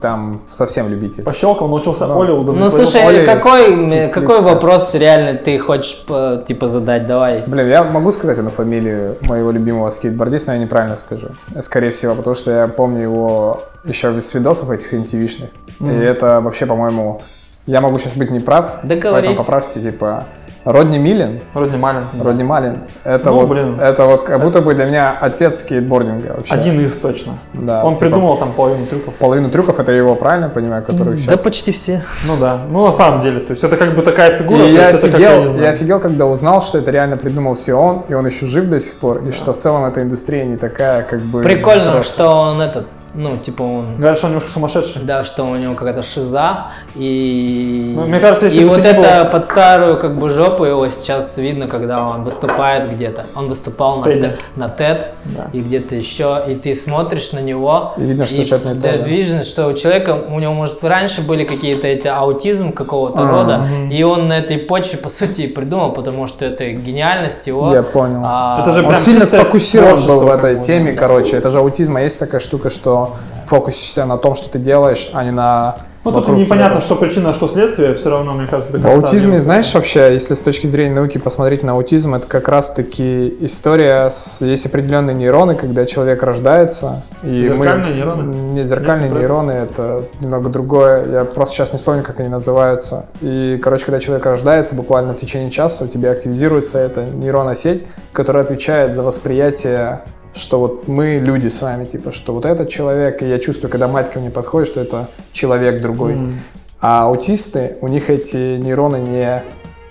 там 0.00 0.40
совсем 0.50 0.88
любитель. 0.88 1.22
пощелкал, 1.22 1.68
научился 1.68 2.06
Ну. 2.06 2.18
Оле 2.18 2.32
Ну 2.32 2.40
удовлетворил. 2.40 2.86
слушай, 2.88 3.06
Оли 3.06 3.24
какой, 3.24 3.66
кикфлипсы. 3.88 4.08
какой 4.12 4.40
вопрос 4.42 4.94
реально 4.96 5.34
ты 5.38 5.56
хочешь 5.60 6.04
э, 6.08 6.42
типа 6.44 6.66
задать? 6.66 7.06
Давай. 7.06 7.44
Блин, 7.46 7.68
я 7.68 7.84
могу 7.84 8.10
сказать 8.10 8.38
одну 8.38 8.50
фамилию 8.50 9.16
моего 9.28 9.52
любимого 9.52 9.88
скейтбордиста, 9.90 10.50
но 10.50 10.56
я 10.58 10.62
неправильно 10.64 10.96
скажу. 10.96 11.28
Скорее 11.60 11.90
всего, 11.90 12.16
потому 12.16 12.34
что 12.34 12.50
я 12.50 12.66
помню 12.66 13.02
его 13.02 13.62
еще 13.84 14.12
из 14.16 14.34
видосов 14.34 14.70
этих 14.70 14.92
MTV-шных. 14.92 15.50
И 15.80 16.04
это 16.04 16.40
вообще, 16.40 16.66
по-моему, 16.66 17.22
я 17.66 17.80
могу 17.80 17.98
сейчас 17.98 18.14
быть 18.14 18.32
неправ, 18.32 18.80
Да 18.82 18.96
говори. 18.96 19.12
поэтому 19.12 19.36
поправьте, 19.36 19.80
типа, 19.80 20.24
Родни 20.64 20.98
Миллин, 20.98 21.40
Родни 21.54 21.78
Малин. 21.78 22.04
Родни 22.20 22.44
Малин, 22.44 22.84
это 23.02 23.30
Ну, 23.30 23.36
вот, 23.36 23.48
блин. 23.48 23.80
это 23.80 24.04
вот 24.04 24.24
как 24.24 24.42
будто 24.42 24.60
бы 24.60 24.74
для 24.74 24.84
меня 24.84 25.16
отец 25.18 25.60
скейтбординга 25.60 26.34
вообще. 26.34 26.54
Один 26.54 26.78
из 26.80 26.96
точно. 26.96 27.38
Да, 27.54 27.82
Он 27.82 27.94
типа, 27.94 28.10
придумал 28.10 28.36
там 28.36 28.52
половину 28.52 28.86
трюков. 28.86 29.14
Половину 29.14 29.48
трюков 29.48 29.80
это 29.80 29.92
его, 29.92 30.14
правильно 30.16 30.50
понимаю, 30.50 30.84
которых 30.84 31.18
сейчас... 31.18 31.40
все. 31.72 32.02
Ну 32.26 32.36
да, 32.38 32.60
ну 32.68 32.84
на 32.86 32.92
самом 32.92 33.22
деле, 33.22 33.40
то 33.40 33.52
есть 33.52 33.64
это 33.64 33.76
как 33.78 33.94
бы 33.94 34.02
такая 34.02 34.36
фигура, 34.36 34.58
И 34.58 34.62
то 34.64 34.68
я 34.68 34.90
есть 34.90 34.98
это 34.98 35.10
как 35.10 35.20
я 35.20 35.28
не 35.30 35.34
офигел, 35.36 35.50
знаю. 35.50 35.64
я 35.64 35.70
офигел, 35.70 36.00
когда 36.00 36.26
узнал, 36.26 36.60
что 36.60 36.78
это 36.78 36.90
реально 36.90 37.16
придумал 37.16 37.54
все 37.54 37.72
он, 37.74 38.04
и 38.08 38.12
он 38.12 38.26
еще 38.26 38.44
жив 38.46 38.66
до 38.68 38.80
сих 38.80 38.98
пор, 38.98 39.22
и 39.26 39.32
что 39.32 39.54
в 39.54 39.56
целом 39.56 39.86
эта 39.86 40.02
индустрия 40.02 40.44
не 40.44 40.56
такая, 40.58 41.02
как 41.04 41.22
бы... 41.22 41.42
Прикольно, 41.42 41.80
взрослая. 41.80 42.02
что 42.02 42.28
он 42.28 42.60
этот, 42.60 42.86
ну 43.14 43.36
типа 43.38 43.62
он, 43.62 43.96
Говорят, 43.96 44.16
что 44.18 44.26
он 44.26 44.32
немножко 44.32 44.50
сумасшедший. 44.50 45.02
да, 45.02 45.24
что 45.24 45.44
у 45.44 45.56
него 45.56 45.74
какая-то 45.74 46.02
шиза 46.02 46.66
и 46.94 47.92
Ну, 47.96 48.06
мне 48.06 48.20
кажется, 48.20 48.46
если 48.46 48.62
и 48.62 48.64
вот 48.64 48.78
не 48.80 48.86
это 48.86 49.24
был- 49.24 49.30
под 49.32 49.44
старую 49.46 49.98
как 49.98 50.18
бы 50.18 50.30
жопу 50.30 50.64
его 50.64 50.88
сейчас 50.90 51.36
видно, 51.38 51.66
когда 51.66 52.06
он 52.06 52.24
выступает 52.24 52.92
где-то. 52.92 53.26
Он 53.34 53.48
выступал 53.48 53.98
на 53.98 54.04
Теде. 54.04 54.26
TED, 54.26 54.38
на 54.56 54.64
TED 54.68 55.04
Да. 55.24 55.50
и 55.52 55.60
где-то 55.60 55.96
еще, 55.96 56.42
и 56.48 56.54
ты 56.54 56.74
смотришь 56.74 57.32
на 57.32 57.40
него. 57.40 57.94
И 57.96 58.02
видно, 58.02 58.24
что 58.24 58.44
что-то 58.46 58.68
не 58.74 58.80
то, 58.80 58.86
да, 58.92 58.98
да. 58.98 59.04
видно, 59.04 59.44
что 59.44 59.66
у 59.68 59.72
человека, 59.74 60.10
у 60.28 60.38
него, 60.38 60.52
может, 60.54 60.82
раньше 60.84 61.22
были 61.26 61.44
какие-то 61.44 61.86
эти 61.86 62.08
аутизм 62.08 62.72
какого-то 62.72 63.22
А, 63.22 63.30
рода, 63.30 63.60
и 63.90 64.02
он 64.02 64.28
на 64.28 64.38
этой 64.38 64.58
почве, 64.58 64.98
по 64.98 65.08
сути, 65.08 65.42
и 65.42 65.46
придумал, 65.46 65.92
потому 65.92 66.26
что 66.26 66.44
это 66.44 66.70
гениальность 66.70 67.46
его. 67.46 67.72
Я 67.74 67.82
понял. 67.82 68.22
А, 68.24 68.60
Это 68.60 68.72
же 68.72 68.80
Он 68.80 68.86
прям 68.86 68.96
сильно 69.00 69.20
чистое 69.22 69.40
сфокусирован 69.40 69.94
был 69.96 70.02
творчество 70.02 70.24
в 70.26 70.38
этой 70.38 70.60
теме, 70.60 70.92
да. 70.92 70.98
короче. 70.98 71.36
Это 71.36 71.50
же 71.50 71.58
аутизм, 71.58 71.96
а 71.96 72.00
есть 72.00 72.18
такая 72.18 72.40
штука, 72.40 72.70
что 72.70 72.99
фокусишься 73.46 74.04
на 74.04 74.16
том, 74.18 74.34
что 74.34 74.48
ты 74.48 74.58
делаешь, 74.58 75.10
а 75.12 75.24
не 75.24 75.32
на 75.32 75.76
Ну 76.04 76.12
тут 76.12 76.28
непонятно, 76.28 76.76
тебя. 76.76 76.80
что 76.80 76.94
причина, 76.94 77.32
что 77.34 77.48
следствие, 77.48 77.94
все 77.94 78.10
равно, 78.10 78.32
мне 78.34 78.46
кажется, 78.46 78.72
до 78.72 78.78
В 78.78 78.82
конца 78.82 79.06
аутизме, 79.08 79.32
не- 79.32 79.38
знаешь, 79.38 79.74
вообще, 79.74 80.12
если 80.12 80.34
с 80.34 80.40
точки 80.42 80.66
зрения 80.68 80.94
науки 80.94 81.18
посмотреть 81.18 81.62
на 81.64 81.72
аутизм, 81.72 82.14
это 82.14 82.26
как 82.28 82.48
раз-таки 82.48 83.36
история, 83.40 84.08
с, 84.08 84.40
есть 84.40 84.66
определенные 84.66 85.14
нейроны, 85.14 85.56
когда 85.56 85.84
человек 85.84 86.22
рождается. 86.22 87.02
И 87.24 87.42
Зеркальные 87.42 87.90
мы, 87.90 87.96
нейроны? 87.96 88.22
Не 88.54 88.62
зеркальные 88.62 89.08
Нет, 89.08 89.12
не 89.14 89.18
нейроны, 89.18 89.50
это 89.52 90.04
немного 90.20 90.48
другое. 90.48 91.04
Я 91.10 91.24
просто 91.24 91.56
сейчас 91.56 91.72
не 91.72 91.78
вспомню, 91.78 92.02
как 92.04 92.20
они 92.20 92.28
называются. 92.28 93.06
И, 93.20 93.58
короче, 93.62 93.84
когда 93.84 93.98
человек 94.00 94.24
рождается, 94.24 94.74
буквально 94.76 95.12
в 95.12 95.16
течение 95.16 95.50
часа 95.50 95.84
у 95.84 95.88
тебя 95.88 96.12
активизируется 96.12 96.78
эта 96.78 97.02
нейронная 97.02 97.56
сеть, 97.56 97.84
которая 98.12 98.44
отвечает 98.44 98.94
за 98.94 99.02
восприятие 99.02 100.02
что 100.34 100.60
вот 100.60 100.88
мы 100.88 101.18
люди 101.18 101.48
с 101.48 101.62
вами, 101.62 101.84
типа, 101.84 102.12
что 102.12 102.32
вот 102.32 102.46
этот 102.46 102.68
человек, 102.68 103.22
и 103.22 103.28
я 103.28 103.38
чувствую, 103.38 103.70
когда 103.70 103.88
мать 103.88 104.10
ко 104.10 104.20
мне 104.20 104.30
подходит, 104.30 104.68
что 104.68 104.80
это 104.80 105.08
человек 105.32 105.82
другой. 105.82 106.14
Мгм. 106.14 106.34
А 106.80 107.04
аутисты, 107.04 107.76
у 107.80 107.88
них 107.88 108.08
эти 108.10 108.56
нейроны 108.56 108.96
не 108.96 109.42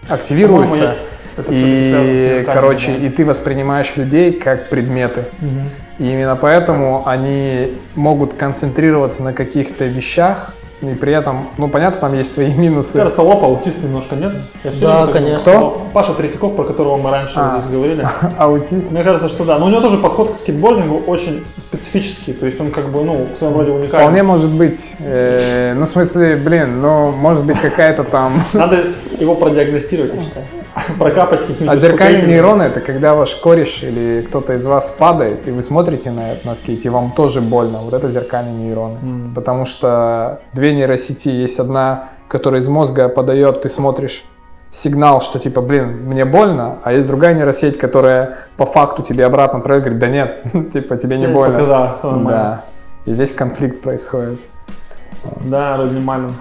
активируются. 0.08 0.96
Это 1.38 1.52
И, 1.54 2.44
короче, 2.46 2.92
да. 2.92 3.06
и 3.06 3.10
ты 3.10 3.24
воспринимаешь 3.24 3.96
людей 3.96 4.34
как 4.34 4.70
предметы. 4.70 5.26
Мгм. 5.40 5.70
И 6.00 6.12
именно 6.12 6.36
поэтому 6.36 7.04
они 7.06 7.74
могут 7.96 8.34
концентрироваться 8.34 9.24
на 9.24 9.34
каких-то 9.34 9.86
вещах, 9.86 10.54
И 10.82 10.94
при 10.94 11.14
этом, 11.14 11.48
ну, 11.58 11.68
понятно, 11.68 12.00
там 12.00 12.16
есть 12.16 12.34
свои 12.34 12.54
минусы. 12.54 12.98
Кажется, 12.98 13.22
Лопа 13.22 13.46
аутист 13.48 13.84
немножко, 13.84 14.16
нет? 14.16 14.32
Я 14.64 14.72
всё 14.72 14.88
Да, 14.88 15.08
конечно. 15.08 15.52
думал. 15.54 15.78
Паша 15.94 16.14
Третьяков, 16.14 16.56
про 16.56 16.64
которого 16.64 16.98
мы 16.98 17.12
раньше 17.12 17.34
А. 17.36 17.60
здесь 17.60 17.70
говорили. 17.72 18.08
Аутист. 18.38 18.92
Мне 18.92 19.04
кажется, 19.04 19.28
что 19.28 19.44
да. 19.44 19.60
Но 19.60 19.66
у 19.66 19.70
него 19.70 19.82
тоже 19.82 19.98
подход 19.98 20.36
к 20.36 20.40
скейтбордингу 20.40 20.98
очень 21.08 21.46
специфический. 21.58 22.34
То 22.34 22.46
есть 22.46 22.60
он 22.62 22.72
как 22.72 22.90
бы, 22.90 23.04
ну, 23.04 23.26
в 23.34 23.38
своем 23.38 23.58
роде 23.58 23.72
уникальный. 23.72 24.00
Вполне 24.00 24.24
может 24.24 24.52
быть. 24.52 24.96
э, 25.00 25.74
ну, 25.76 25.86
в 25.86 25.90
смысле, 25.90 26.36
блин, 26.38 26.82
ну, 26.82 27.12
может 27.12 27.44
быть, 27.46 27.60
какая-то 27.60 28.04
там... 28.04 28.44
Надо 28.54 28.78
его 29.20 29.36
продиагностировать, 29.36 30.14
я 30.14 30.22
считаю. 30.22 30.46
Прокапать 31.00 31.46
какими-то 31.46 31.72
А 31.72 31.76
зеркальные 31.76 32.24
нейроны 32.24 32.64
это 32.64 32.80
когда 32.80 33.16
ваш 33.16 33.36
кореш 33.36 33.84
или 33.84 34.22
кто-то 34.28 34.54
из 34.54 34.66
вас 34.66 34.92
падает, 34.92 35.48
и 35.48 35.52
вы 35.52 35.62
смотрите 35.64 36.12
на 36.12 36.32
это 36.34 36.48
на 36.48 36.56
скейте, 36.56 36.88
и 36.88 36.92
вам 36.92 37.12
тоже 37.12 37.42
больно. 37.42 37.80
Вот 37.80 37.94
это 37.94 38.10
зеркальные 38.10 38.54
нейроны. 38.54 39.34
Потому 39.36 39.66
что 39.66 40.40
две 40.54 40.69
нейросети 40.74 41.30
есть 41.30 41.60
одна, 41.60 42.10
которая 42.28 42.62
из 42.62 42.70
мозга 42.70 43.10
подает, 43.10 43.62
ты 43.62 43.70
смотришь 43.70 44.26
сигнал, 44.70 45.22
что 45.22 45.40
типа, 45.40 45.62
блин, 45.62 46.06
мне 46.06 46.26
больно, 46.26 46.78
а 46.84 46.94
есть 46.94 47.08
другая 47.08 47.34
нейросеть, 47.34 47.78
которая 47.78 48.38
по 48.58 48.66
факту 48.66 49.02
тебе 49.04 49.26
обратно 49.26 49.60
отправляет, 49.60 49.84
говорит, 49.84 50.00
да 50.00 50.08
нет, 50.10 50.72
типа, 50.74 50.98
тебе 50.98 51.18
не 51.18 51.28
больно. 51.28 51.58
нормально. 52.04 52.30
Да. 52.30 52.64
И 53.06 53.14
здесь 53.14 53.34
конфликт 53.34 53.82
происходит. 53.82 54.40
Да, 55.42 55.78
Малин. 55.78 56.34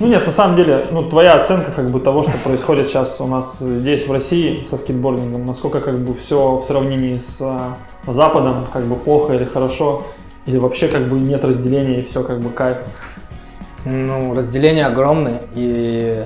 Ну 0.00 0.08
нет, 0.08 0.26
на 0.26 0.32
самом 0.32 0.56
деле, 0.56 0.88
ну 0.90 1.08
твоя 1.08 1.34
оценка 1.34 1.70
как 1.70 1.88
бы 1.88 2.00
того, 2.00 2.24
что 2.24 2.32
происходит 2.42 2.88
сейчас 2.88 3.20
у 3.20 3.28
нас 3.28 3.60
здесь 3.60 4.08
в 4.08 4.12
России 4.12 4.66
со 4.68 4.76
скейтбордингом, 4.76 5.46
насколько 5.46 5.78
как 5.78 5.98
бы 5.98 6.14
все 6.14 6.56
в 6.56 6.64
сравнении 6.64 7.16
с 7.16 7.40
а, 7.40 7.76
Западом 8.06 8.66
как 8.72 8.82
бы 8.84 8.96
плохо 8.96 9.34
или 9.34 9.44
хорошо, 9.44 10.02
или 10.46 10.58
вообще 10.58 10.88
как 10.88 11.02
бы 11.02 11.20
нет 11.20 11.44
разделения 11.44 12.00
и 12.00 12.02
все 12.02 12.24
как 12.24 12.40
бы 12.40 12.50
кайф. 12.50 12.78
Ну, 13.84 14.34
разделение 14.34 14.86
огромное, 14.86 15.42
и 15.54 16.24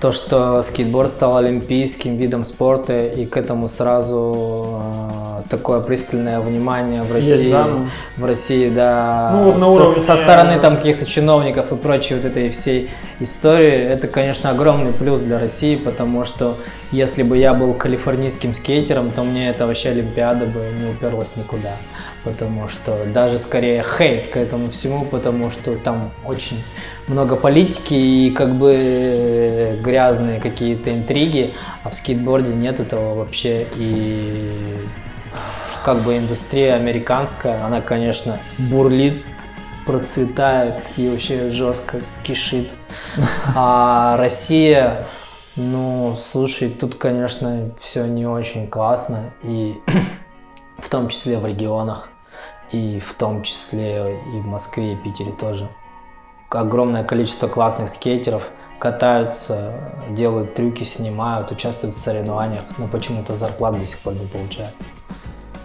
то, 0.00 0.12
что 0.12 0.62
скейтборд 0.62 1.10
стал 1.10 1.36
олимпийским 1.38 2.16
видом 2.16 2.44
спорта, 2.44 3.06
и 3.06 3.26
к 3.26 3.36
этому 3.36 3.68
сразу 3.68 4.80
э, 4.80 5.42
такое 5.50 5.80
пристальное 5.80 6.40
внимание 6.40 7.02
в 7.02 7.12
России, 7.12 7.30
Есть, 7.30 7.50
да, 7.50 7.64
ну. 7.64 7.86
в 8.16 8.24
России, 8.24 8.68
да, 8.68 9.30
Ну, 9.34 9.44
вот 9.44 9.54
на 9.54 9.60
со, 9.60 9.66
уровне, 9.66 10.02
со 10.02 10.16
стороны 10.16 10.52
э, 10.52 10.60
там 10.60 10.76
каких-то 10.76 11.04
чиновников 11.04 11.72
и 11.72 11.76
прочей 11.76 12.14
вот 12.14 12.24
этой 12.24 12.50
всей 12.50 12.90
истории, 13.20 13.72
это, 13.72 14.06
конечно, 14.06 14.50
огромный 14.50 14.92
плюс 14.92 15.20
для 15.20 15.38
России, 15.38 15.76
потому 15.76 16.24
что 16.24 16.54
если 16.92 17.22
бы 17.22 17.36
я 17.36 17.54
был 17.54 17.74
калифорнийским 17.74 18.54
скейтером, 18.54 19.10
то 19.10 19.22
мне 19.22 19.50
эта 19.50 19.66
вообще 19.66 19.90
Олимпиада 19.90 20.46
бы 20.46 20.64
не 20.80 20.90
уперлась 20.90 21.36
никуда. 21.36 21.72
Потому 22.24 22.68
что 22.68 23.04
даже 23.06 23.38
скорее 23.38 23.84
хейт 23.84 24.28
к 24.28 24.36
этому 24.36 24.70
всему, 24.70 25.04
потому 25.04 25.50
что 25.50 25.76
там 25.76 26.10
очень 26.24 26.62
много 27.06 27.36
политики 27.36 27.94
и 27.94 28.30
как 28.30 28.50
бы 28.50 28.74
э, 28.76 29.80
грязные 29.80 30.40
какие-то 30.40 30.92
интриги, 30.92 31.52
а 31.84 31.90
в 31.90 31.94
скейтборде 31.94 32.52
нет 32.52 32.80
этого 32.80 33.14
вообще. 33.14 33.66
И 33.76 34.50
как 35.84 36.02
бы 36.02 36.18
индустрия 36.18 36.74
американская, 36.74 37.64
она, 37.64 37.80
конечно, 37.80 38.38
бурлит, 38.58 39.22
процветает 39.86 40.74
и 40.98 41.08
вообще 41.08 41.50
жестко 41.50 42.00
кишит. 42.22 42.68
А 43.54 44.16
Россия, 44.18 45.06
ну, 45.56 46.14
слушай, 46.20 46.68
тут, 46.68 46.96
конечно, 46.96 47.70
все 47.80 48.04
не 48.04 48.26
очень 48.26 48.68
классно. 48.68 49.30
И 49.42 49.74
в 50.78 50.88
том 50.88 51.08
числе 51.08 51.38
в 51.38 51.46
регионах, 51.46 52.08
и 52.70 53.00
в 53.00 53.14
том 53.14 53.42
числе 53.42 54.20
и 54.34 54.40
в 54.40 54.46
Москве, 54.46 54.92
и 54.92 54.96
Питере 54.96 55.32
тоже. 55.32 55.68
Огромное 56.50 57.04
количество 57.04 57.46
классных 57.48 57.88
скейтеров 57.88 58.44
катаются, 58.78 59.92
делают 60.10 60.54
трюки, 60.54 60.84
снимают, 60.84 61.50
участвуют 61.50 61.94
в 61.94 62.00
соревнованиях, 62.00 62.62
но 62.78 62.86
почему-то 62.86 63.34
зарплат 63.34 63.78
до 63.78 63.84
сих 63.84 63.98
пор 64.00 64.14
не 64.14 64.26
получают. 64.26 64.74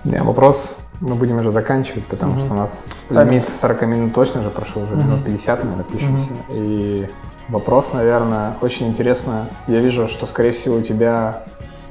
Не, 0.04 0.22
вопрос 0.22 0.82
мы 1.00 1.16
будем 1.16 1.38
уже 1.38 1.52
заканчивать, 1.52 2.06
потому 2.06 2.38
что 2.38 2.54
у 2.54 2.56
нас 2.56 2.90
лимит 3.10 3.50
40 3.50 3.82
минут 3.84 4.14
точно 4.14 4.42
же 4.42 4.50
прошел, 4.50 4.84
уже 4.84 4.96
минут 4.96 5.26
50 5.26 5.64
мы 5.66 5.76
напишемся. 5.76 6.34
И 6.50 7.08
вопрос, 7.50 7.94
наверное, 7.94 8.56
очень 8.62 8.88
интересно. 8.88 9.48
Я 9.68 9.80
вижу, 9.80 10.08
что, 10.08 10.26
скорее 10.26 10.52
всего, 10.52 10.78
у 10.78 10.82
тебя 10.82 11.44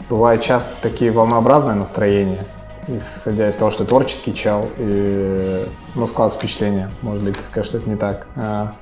бывают 0.09 0.43
часто 0.43 0.81
такие 0.81 1.11
волнообразные 1.11 1.75
настроения, 1.75 2.41
исходя 2.89 3.49
из 3.49 3.57
того, 3.57 3.71
что 3.71 3.85
творческий 3.85 4.35
чел, 4.35 4.69
и, 4.79 5.67
ну, 5.95 6.07
складывается 6.07 6.39
впечатление, 6.39 6.91
может 7.03 7.23
быть, 7.23 7.37
ты 7.37 7.43
скажешь, 7.43 7.69
что 7.69 7.79
это 7.79 7.89
не 7.89 7.97
так. 7.97 8.27
А, 8.37 8.73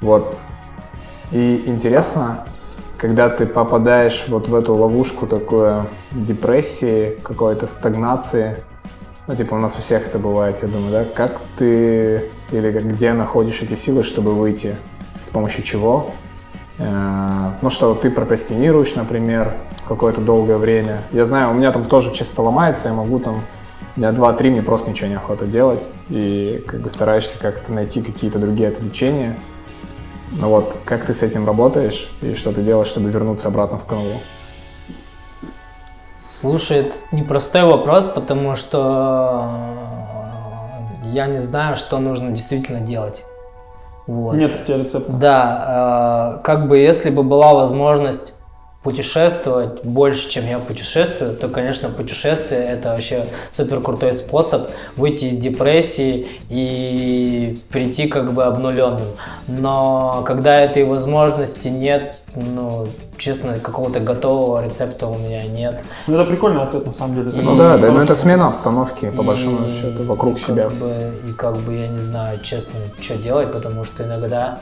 Вот. 0.00 0.36
И 1.30 1.62
интересно, 1.66 2.44
когда 2.98 3.28
ты 3.28 3.46
попадаешь 3.46 4.24
вот 4.28 4.48
в 4.48 4.54
эту 4.54 4.74
ловушку 4.74 5.26
такой 5.26 5.82
депрессии, 6.12 7.18
какой-то 7.22 7.66
стагнации, 7.66 8.62
ну, 9.26 9.34
типа, 9.34 9.54
у 9.54 9.58
нас 9.58 9.76
у 9.78 9.80
всех 9.80 10.06
это 10.06 10.18
бывает, 10.18 10.62
я 10.62 10.68
думаю, 10.68 10.92
да? 10.92 11.04
Как 11.04 11.40
ты 11.56 12.28
или 12.50 12.70
где 12.70 13.12
находишь 13.12 13.62
эти 13.62 13.74
силы, 13.74 14.02
чтобы 14.02 14.32
выйти? 14.32 14.76
С 15.20 15.30
помощью 15.30 15.62
чего? 15.62 16.10
Э, 16.78 17.52
Ну, 17.60 17.70
что 17.70 17.94
ты 17.94 18.10
прокрастинируешь, 18.10 18.94
например, 18.94 19.54
какое-то 19.86 20.20
долгое 20.20 20.56
время. 20.56 20.98
Я 21.12 21.24
знаю, 21.24 21.50
у 21.50 21.54
меня 21.54 21.70
там 21.70 21.84
тоже 21.84 22.12
часто 22.12 22.42
ломается, 22.42 22.88
я 22.88 22.94
могу 22.94 23.18
там 23.20 23.36
дня 23.96 24.10
два-три, 24.12 24.50
мне 24.50 24.62
просто 24.62 24.90
ничего 24.90 25.08
не 25.08 25.14
охота 25.16 25.46
делать. 25.46 25.90
И 26.08 26.64
как 26.66 26.80
бы 26.80 26.88
стараешься 26.88 27.38
как-то 27.38 27.72
найти 27.72 28.02
какие-то 28.02 28.38
другие 28.38 28.68
отвлечения. 28.68 29.36
Ну 30.32 30.48
вот, 30.48 30.76
как 30.84 31.04
ты 31.04 31.12
с 31.14 31.22
этим 31.22 31.46
работаешь 31.46 32.10
и 32.22 32.34
что 32.34 32.52
ты 32.52 32.62
делаешь, 32.62 32.88
чтобы 32.88 33.10
вернуться 33.10 33.48
обратно 33.48 33.78
в 33.78 33.84
канву? 33.84 34.14
Слушай, 36.18 36.78
это 36.78 36.94
непростой 37.12 37.64
вопрос, 37.64 38.06
потому 38.06 38.56
что 38.56 39.48
я 41.04 41.26
не 41.26 41.38
знаю, 41.38 41.76
что 41.76 41.98
нужно 41.98 42.30
действительно 42.30 42.80
делать. 42.80 43.24
Вот. 44.06 44.34
Нет 44.34 44.52
у 44.62 44.64
тебя 44.64 44.78
рецепта. 44.78 45.12
Да, 45.12 46.38
э, 46.38 46.44
как 46.44 46.68
бы 46.68 46.78
если 46.78 47.10
бы 47.10 47.22
была 47.22 47.54
возможность 47.54 48.34
путешествовать 48.82 49.84
больше, 49.84 50.28
чем 50.28 50.46
я 50.46 50.58
путешествую, 50.58 51.36
то, 51.36 51.48
конечно, 51.48 51.88
путешествие 51.88 52.62
это 52.62 52.90
вообще 52.90 53.26
супер 53.52 53.80
крутой 53.80 54.12
способ 54.12 54.70
выйти 54.96 55.26
из 55.26 55.36
депрессии 55.36 56.26
и 56.48 57.58
прийти 57.70 58.08
как 58.08 58.32
бы 58.32 58.44
обнуленным. 58.44 59.06
Но 59.46 60.24
когда 60.26 60.60
этой 60.60 60.84
возможности 60.84 61.68
нет, 61.68 62.16
ну, 62.34 62.88
честно, 63.18 63.58
какого-то 63.58 64.00
готового 64.00 64.64
рецепта 64.64 65.06
у 65.06 65.18
меня 65.18 65.44
нет. 65.46 65.82
Ну, 66.06 66.14
это 66.14 66.24
прикольный 66.24 66.62
ответ, 66.62 66.86
на 66.86 66.92
самом 66.92 67.16
деле. 67.16 67.38
И- 67.38 67.44
Ну 67.44 67.56
да, 67.56 67.76
да, 67.76 67.90
но 67.92 68.02
это 68.02 68.14
смена 68.14 68.48
обстановки, 68.48 69.10
по 69.10 69.22
И- 69.22 69.24
большому 69.24 69.68
счету, 69.68 70.04
вокруг 70.04 70.36
и 70.36 70.40
себя. 70.40 70.64
Как 70.68 70.72
бы, 70.78 71.12
и 71.28 71.32
как 71.32 71.56
бы 71.58 71.74
я 71.74 71.88
не 71.88 71.98
знаю, 71.98 72.40
честно, 72.42 72.80
что 73.00 73.16
делать, 73.16 73.52
потому 73.52 73.84
что 73.84 74.04
иногда 74.04 74.60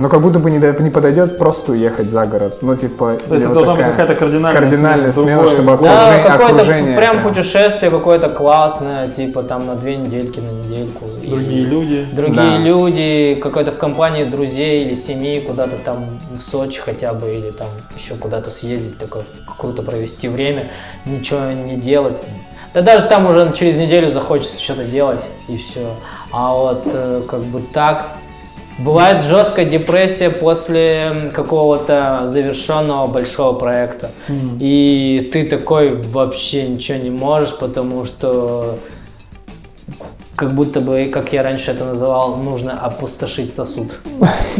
Ну, 0.00 0.08
как 0.08 0.22
будто 0.22 0.38
бы 0.38 0.50
не, 0.50 0.58
не 0.58 0.90
подойдет 0.90 1.36
просто 1.36 1.72
уехать 1.72 2.10
за 2.10 2.24
город. 2.24 2.58
Ну, 2.62 2.74
типа, 2.74 3.18
Это 3.26 3.48
вот 3.48 3.52
должна 3.52 3.74
быть 3.74 3.84
такая 3.84 3.90
какая-то 3.90 4.14
кардинальная, 4.14 4.60
кардинальная 4.62 5.12
смена, 5.12 5.42
другой- 5.42 5.48
чтобы 5.52 5.66
Да, 5.66 5.74
окружение, 5.74 6.24
какое-то 6.24 6.54
окружение 6.54 6.96
прям 6.96 7.22
путешествие 7.22 7.90
какое-то 7.90 8.28
классное, 8.30 9.08
типа 9.08 9.42
там 9.42 9.66
на 9.66 9.74
две 9.74 9.96
недельки, 9.96 10.40
на 10.40 10.50
недельку. 10.50 11.04
И 11.22 11.28
Другие 11.28 11.66
люди. 11.66 12.08
Другие 12.12 12.34
Да. 12.52 12.56
люди, 12.56 13.38
какой-то 13.42 13.72
в 13.72 13.76
компании 13.76 14.24
друзей 14.24 14.86
или 14.86 14.94
семьи, 14.94 15.40
куда-то 15.40 15.76
там 15.76 16.18
в 16.34 16.40
Сочи 16.40 16.80
хотя 16.80 17.12
бы, 17.12 17.34
или 17.34 17.50
там 17.50 17.68
еще 17.94 18.14
куда-то 18.14 18.50
съездить, 18.50 18.98
такое 18.98 19.24
круто 19.58 19.82
провести 19.82 20.28
время, 20.28 20.68
ничего 21.04 21.52
не 21.52 21.76
делать. 21.76 22.16
Да 22.72 22.82
даже 22.82 23.06
там 23.06 23.26
уже 23.26 23.52
через 23.52 23.76
неделю 23.76 24.08
захочется 24.08 24.62
что-то 24.62 24.84
делать, 24.84 25.28
и 25.48 25.58
все. 25.58 25.94
А 26.32 26.54
вот 26.54 26.82
э, 26.86 27.20
как 27.28 27.40
бы 27.40 27.60
так, 27.74 28.06
Бывает 28.80 29.24
жесткая 29.24 29.66
депрессия 29.66 30.30
после 30.30 31.30
какого-то 31.34 32.22
завершенного 32.26 33.06
большого 33.06 33.58
проекта. 33.58 34.10
И 34.58 35.30
ты 35.32 35.44
такой 35.44 35.94
вообще 35.94 36.66
ничего 36.66 36.98
не 36.98 37.10
можешь, 37.10 37.56
потому 37.58 38.06
что 38.06 38.78
как 40.34 40.54
будто 40.54 40.80
бы, 40.80 41.10
как 41.12 41.32
я 41.34 41.42
раньше 41.42 41.72
это 41.72 41.84
называл, 41.84 42.36
нужно 42.36 42.72
опустошить 42.80 43.54
сосуд. 43.54 43.98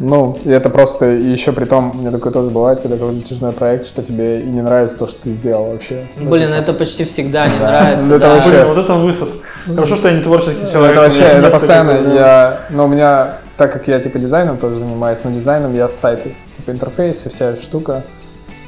Ну, 0.00 0.38
и 0.44 0.50
это 0.50 0.70
просто, 0.70 1.12
и 1.16 1.24
еще 1.24 1.50
при 1.50 1.64
том, 1.64 1.90
у 1.90 1.94
меня 1.94 2.12
такое 2.12 2.32
тоже 2.32 2.50
бывает, 2.50 2.78
когда 2.78 2.96
какой-то 2.96 3.18
затяжной 3.18 3.52
проект, 3.52 3.84
что 3.84 4.00
тебе 4.00 4.38
и 4.38 4.44
не 4.44 4.62
нравится 4.62 4.96
то, 4.96 5.08
что 5.08 5.22
ты 5.24 5.30
сделал 5.30 5.72
вообще. 5.72 6.06
Ну, 6.16 6.30
Блин, 6.30 6.52
это 6.52 6.72
почти 6.72 7.02
всегда 7.04 7.48
не 7.48 7.58
нравится. 7.58 8.06
Это 8.06 8.18
да. 8.20 8.34
вообще- 8.34 8.50
Блин, 8.50 8.66
вот 8.68 8.78
это 8.78 8.94
высад. 8.94 9.28
Хорошо, 9.66 9.96
что 9.96 10.06
я 10.06 10.14
не 10.14 10.22
творческий 10.22 10.66
Ну, 10.66 10.70
человек. 10.72 10.92
это 10.92 11.00
вообще, 11.00 11.24
это 11.24 11.50
постоянно, 11.50 11.90
я, 12.14 12.60
но 12.70 12.84
у 12.84 12.86
меня, 12.86 13.38
так 13.58 13.72
как 13.72 13.88
я 13.88 13.98
типа 13.98 14.18
дизайном 14.18 14.56
тоже 14.56 14.78
занимаюсь, 14.78 15.18
но 15.24 15.30
дизайном 15.32 15.74
я 15.74 15.88
сайты, 15.88 16.34
типа 16.56 16.70
интерфейсы, 16.70 17.28
вся 17.28 17.46
эта 17.46 17.60
штука, 17.60 18.04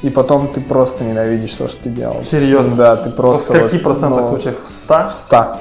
и 0.02 0.10
потом 0.10 0.48
ты 0.48 0.60
просто 0.60 1.04
ненавидишь 1.04 1.52
то, 1.52 1.68
что 1.68 1.84
ты 1.84 1.90
делал. 1.90 2.22
Серьезно? 2.24 2.74
Да, 2.74 2.96
ты 2.96 3.10
В 3.10 3.14
просто... 3.14 3.54
скольки 3.54 3.74
вот, 3.74 3.82
процентах 3.84 4.22
ну, 4.22 4.26
случаев? 4.26 4.58
В 4.60 4.68
100? 4.68 5.04
В 5.08 5.12
100. 5.12 5.56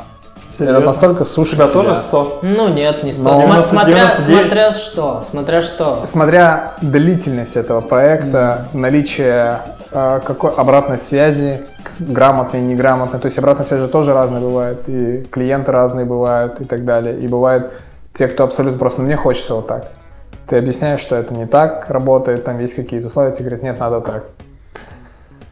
Серьезно? 0.49 0.77
Это 0.77 0.88
настолько 0.88 1.21
У 1.21 1.25
сушит 1.25 1.55
тебя 1.55 1.67
тоже 1.67 1.91
тебя. 1.91 1.95
100? 1.95 2.39
Ну 2.41 2.67
нет, 2.69 3.03
не 3.03 3.13
100. 3.13 3.23
Но- 3.23 3.36
Сма- 3.36 3.41
90, 3.41 3.69
смотря, 3.69 3.95
99. 3.95 4.41
смотря 4.41 4.71
что, 4.71 5.23
смотря 5.30 5.61
что. 5.61 6.01
Смотря 6.05 6.73
длительность 6.82 7.55
этого 7.55 7.82
проекта, 7.82 8.67
наличие 8.73 9.59
э, 9.91 10.21
какой 10.25 10.51
обратной 10.55 10.97
связи, 10.97 11.65
грамотной, 11.99 12.61
неграмотной. 12.61 13.19
То 13.19 13.27
есть 13.27 13.38
обратная 13.38 13.65
связь 13.65 13.82
же 13.82 13.88
тоже 13.88 14.13
разная 14.13 14.41
бывает, 14.41 14.89
и 14.89 15.21
клиенты 15.30 15.71
разные 15.71 16.05
бывают 16.07 16.61
и 16.61 16.65
так 16.65 16.84
далее. 16.84 17.19
И 17.19 17.27
бывает 17.27 17.71
те, 18.14 18.28
кто 18.28 18.43
абсолютно 18.43 18.80
просто, 18.80 19.01
ну 19.01 19.07
мне 19.07 19.16
хочется 19.16 19.55
вот 19.55 19.68
так. 19.68 19.91
Ты 20.47 20.57
объясняешь, 20.57 20.99
что 20.99 21.16
это 21.16 21.34
не 21.34 21.45
так 21.45 21.89
работает, 21.89 22.43
там 22.43 22.60
есть 22.60 22.76
какие-то 22.76 23.07
условия, 23.07 23.32
тебе 23.32 23.45
говорят, 23.45 23.64
нет, 23.64 23.80
надо 23.80 24.01
так. 24.01 24.24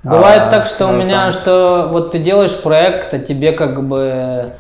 Бывает 0.03 0.43
А, 0.45 0.51
так, 0.51 0.67
что 0.67 0.87
у 0.87 0.91
ну, 0.91 1.03
меня, 1.03 1.23
там- 1.23 1.31
что 1.33 1.89
вот 1.91 2.11
ты 2.11 2.19
делаешь 2.19 2.57
проект, 2.61 3.13
а 3.13 3.19
тебе 3.19 3.51
как 3.51 3.85
бы 3.87 4.53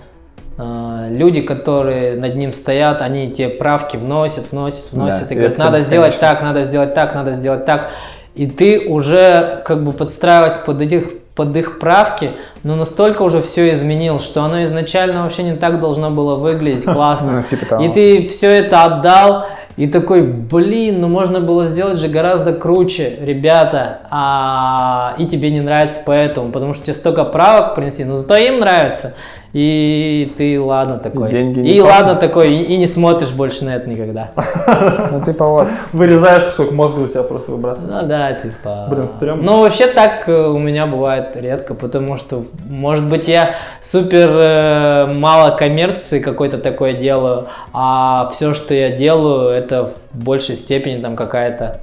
э, 0.57 1.07
люди, 1.09 1.41
которые 1.41 2.15
над 2.19 2.35
ним 2.35 2.53
стоят, 2.53 3.01
они 3.01 3.31
тебе 3.31 3.49
правки 3.49 3.97
вносят, 3.97 4.51
вносят, 4.51 4.91
вносят, 4.91 5.27
Да, 5.29 5.33
и 5.33 5.37
и 5.37 5.39
говорят, 5.39 5.57
надо 5.57 5.77
сделать 5.77 6.19
так, 6.19 6.41
надо 6.41 6.63
сделать 6.65 6.93
так, 6.93 7.15
надо 7.15 7.33
сделать 7.33 7.65
так. 7.65 7.89
И 8.35 8.47
ты 8.47 8.87
уже 8.87 9.61
как 9.65 9.83
бы 9.83 9.91
подстраиваясь 9.93 10.55
под 10.55 10.81
этих 10.81 11.09
под 11.37 11.55
их 11.55 11.79
правки, 11.79 12.31
но 12.63 12.75
настолько 12.75 13.21
уже 13.21 13.41
все 13.43 13.71
изменил, 13.71 14.19
что 14.19 14.43
оно 14.43 14.65
изначально 14.65 15.21
вообще 15.21 15.43
не 15.43 15.55
так 15.55 15.79
должно 15.79 16.09
было 16.09 16.35
выглядеть 16.35 16.83
классно. 16.93 17.31
Ну, 17.31 17.43
типа. 17.43 17.75
И 17.81 17.87
ты 17.89 18.27
все 18.27 18.49
это 18.49 18.83
отдал, 18.83 19.45
и 19.77 19.85
такой, 19.85 20.23
блин, 20.23 20.99
ну 21.01 21.07
можно 21.07 21.39
было 21.39 21.65
сделать 21.65 21.99
же 21.99 22.07
гораздо 22.07 22.53
круче, 22.53 23.19
ребята, 23.21 23.99
а, 24.09 25.13
и 25.19 25.27
тебе 25.27 25.51
не 25.51 25.61
нравится 25.61 26.01
поэтому, 26.03 26.51
потому 26.51 26.73
что 26.73 26.85
тебе 26.85 26.95
столько 26.95 27.23
правок 27.25 27.75
принесли, 27.75 28.03
но 28.03 28.15
зато 28.15 28.35
им 28.37 28.59
нравится, 28.59 29.13
и 29.53 30.33
ты 30.35 30.59
ладно 30.59 30.97
такой. 30.97 31.29
деньги 31.29 31.59
не 31.59 31.75
и 31.75 31.81
ладно 31.81 32.13
пахнут. 32.13 32.19
такой, 32.19 32.51
и, 32.51 32.63
и 32.63 32.77
не 32.77 32.87
смотришь 32.87 33.31
больше 33.31 33.65
на 33.65 33.75
это 33.75 33.89
никогда. 33.89 34.31
Ну, 35.11 35.23
типа 35.23 35.47
вот. 35.47 35.67
Вырезаешь 35.93 36.43
кусок 36.43 36.71
мозга 36.71 36.99
у 36.99 37.07
себя 37.07 37.23
просто 37.23 37.51
выбрасываешь. 37.51 38.01
Ну 38.01 38.07
да, 38.07 38.33
типа. 38.33 38.87
Блин, 38.89 39.07
стрёмно. 39.07 39.43
Ну 39.43 39.61
вообще 39.61 39.87
так 39.87 40.27
э, 40.27 40.47
у 40.47 40.59
меня 40.59 40.85
бывает 40.85 41.35
редко, 41.35 41.73
потому 41.73 42.17
что, 42.17 42.43
может 42.67 43.05
быть, 43.05 43.27
я 43.27 43.55
супер 43.79 44.29
э, 44.29 45.13
мало 45.13 45.55
коммерции 45.55 46.19
какой-то 46.19 46.57
такое 46.57 46.93
делаю, 46.93 47.47
а 47.73 48.29
все, 48.33 48.53
что 48.53 48.73
я 48.73 48.89
делаю, 48.89 49.49
это 49.49 49.91
в 50.11 50.23
большей 50.23 50.55
степени 50.55 51.01
там 51.01 51.15
какая-то 51.15 51.81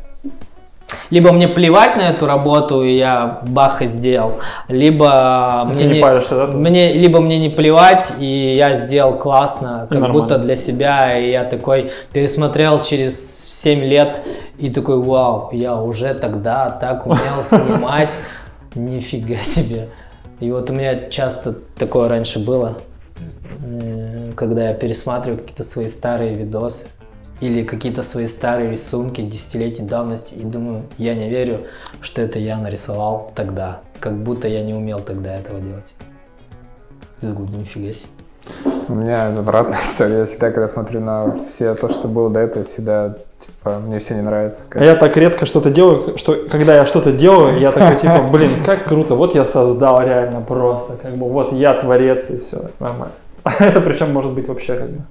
либо 1.10 1.32
мне 1.32 1.48
плевать 1.48 1.96
на 1.96 2.10
эту 2.10 2.26
работу, 2.26 2.82
и 2.82 2.96
я 2.96 3.40
бах 3.42 3.82
и 3.82 3.86
сделал, 3.86 4.40
либо 4.68 5.66
Ты 5.70 5.84
мне 5.84 5.94
не 5.94 6.00
паришься, 6.00 6.36
да? 6.36 6.46
мне, 6.46 6.92
либо 6.92 7.20
мне 7.20 7.38
не 7.38 7.48
плевать, 7.48 8.12
и 8.18 8.54
я 8.56 8.74
сделал 8.74 9.18
классно, 9.18 9.86
как 9.88 10.00
нормально. 10.00 10.22
будто 10.22 10.38
для 10.38 10.56
себя, 10.56 11.18
и 11.18 11.30
я 11.30 11.44
такой 11.44 11.90
пересмотрел 12.12 12.80
через 12.80 13.60
7 13.62 13.80
лет, 13.84 14.22
и 14.58 14.70
такой, 14.70 14.98
вау, 14.98 15.50
я 15.52 15.76
уже 15.76 16.14
тогда 16.14 16.70
так 16.70 17.06
умел 17.06 17.18
снимать, 17.44 18.14
нифига 18.74 19.36
себе. 19.36 19.88
И 20.40 20.50
вот 20.50 20.70
у 20.70 20.72
меня 20.72 21.08
часто 21.08 21.54
такое 21.78 22.08
раньше 22.08 22.38
было, 22.38 22.78
э, 23.64 24.32
когда 24.36 24.68
я 24.68 24.74
пересматриваю 24.74 25.38
какие-то 25.38 25.62
свои 25.62 25.88
старые 25.88 26.34
видосы, 26.34 26.88
или 27.40 27.64
какие-то 27.64 28.02
свои 28.02 28.26
старые 28.26 28.70
рисунки 28.70 29.20
десятилетней 29.20 29.86
давности 29.86 30.34
и 30.34 30.42
думаю, 30.42 30.84
я 30.98 31.14
не 31.14 31.28
верю, 31.28 31.66
что 32.00 32.22
это 32.22 32.38
я 32.38 32.58
нарисовал 32.58 33.32
тогда, 33.34 33.80
как 34.00 34.16
будто 34.16 34.48
я 34.48 34.62
не 34.62 34.74
умел 34.74 35.00
тогда 35.00 35.36
этого 35.36 35.60
делать. 35.60 35.94
Я 37.20 37.30
такой, 37.30 37.48
нифига 37.48 37.92
себе. 37.92 38.08
У 38.88 38.94
меня 38.94 39.28
обратная 39.38 39.78
история. 39.78 40.18
Я 40.18 40.26
всегда, 40.26 40.50
когда 40.50 40.68
смотрю 40.68 41.00
на 41.00 41.34
все 41.46 41.74
то, 41.74 41.88
что 41.88 42.08
было 42.08 42.30
до 42.30 42.40
этого, 42.40 42.64
всегда, 42.64 43.16
типа, 43.38 43.78
мне 43.78 43.98
все 43.98 44.14
не 44.14 44.22
нравится. 44.22 44.64
А 44.74 44.84
я 44.84 44.94
так 44.94 45.16
редко 45.16 45.46
что-то 45.46 45.70
делаю, 45.70 46.16
что 46.16 46.36
когда 46.50 46.74
я 46.74 46.86
что-то 46.86 47.12
делаю, 47.12 47.58
я 47.58 47.72
такой 47.72 47.96
типа, 47.96 48.28
блин, 48.30 48.50
как 48.64 48.84
круто, 48.84 49.14
вот 49.14 49.34
я 49.34 49.44
создал 49.44 50.02
реально 50.02 50.40
просто, 50.40 50.96
как 50.96 51.16
бы 51.16 51.28
вот 51.28 51.52
я 51.52 51.74
творец 51.74 52.30
и 52.30 52.38
все, 52.38 52.70
нормально. 52.78 53.14
Это 53.58 53.80
причем 53.80 54.12
может 54.12 54.32
быть 54.32 54.48
вообще 54.48 54.76
как 54.76 54.90
бы 54.90 55.02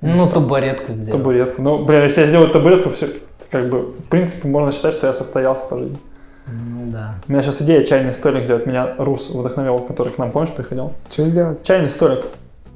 Ну, 0.00 0.28
табуретку 0.28 0.92
сделал. 0.92 1.18
табуретку. 1.18 1.62
Ну, 1.62 1.84
блин, 1.84 2.04
если 2.04 2.20
я 2.20 2.26
сделаю 2.26 2.50
табуретку, 2.50 2.90
все, 2.90 3.08
как 3.50 3.68
бы, 3.68 3.92
в 3.92 4.08
принципе, 4.08 4.48
можно 4.48 4.70
считать, 4.70 4.92
что 4.94 5.06
я 5.06 5.12
состоялся 5.12 5.64
по 5.64 5.76
жизни. 5.76 5.98
Ну 6.46 6.90
да. 6.92 7.16
У 7.26 7.32
меня 7.32 7.42
сейчас 7.42 7.60
идея 7.62 7.84
чайный 7.84 8.14
столик 8.14 8.44
сделать. 8.44 8.64
Меня 8.64 8.94
Рус 8.98 9.30
вдохновил, 9.30 9.80
который 9.80 10.12
к 10.12 10.18
нам, 10.18 10.30
помнишь, 10.30 10.52
приходил? 10.52 10.92
Что 11.10 11.26
сделать? 11.26 11.62
Чайный 11.62 11.90
столик. 11.90 12.24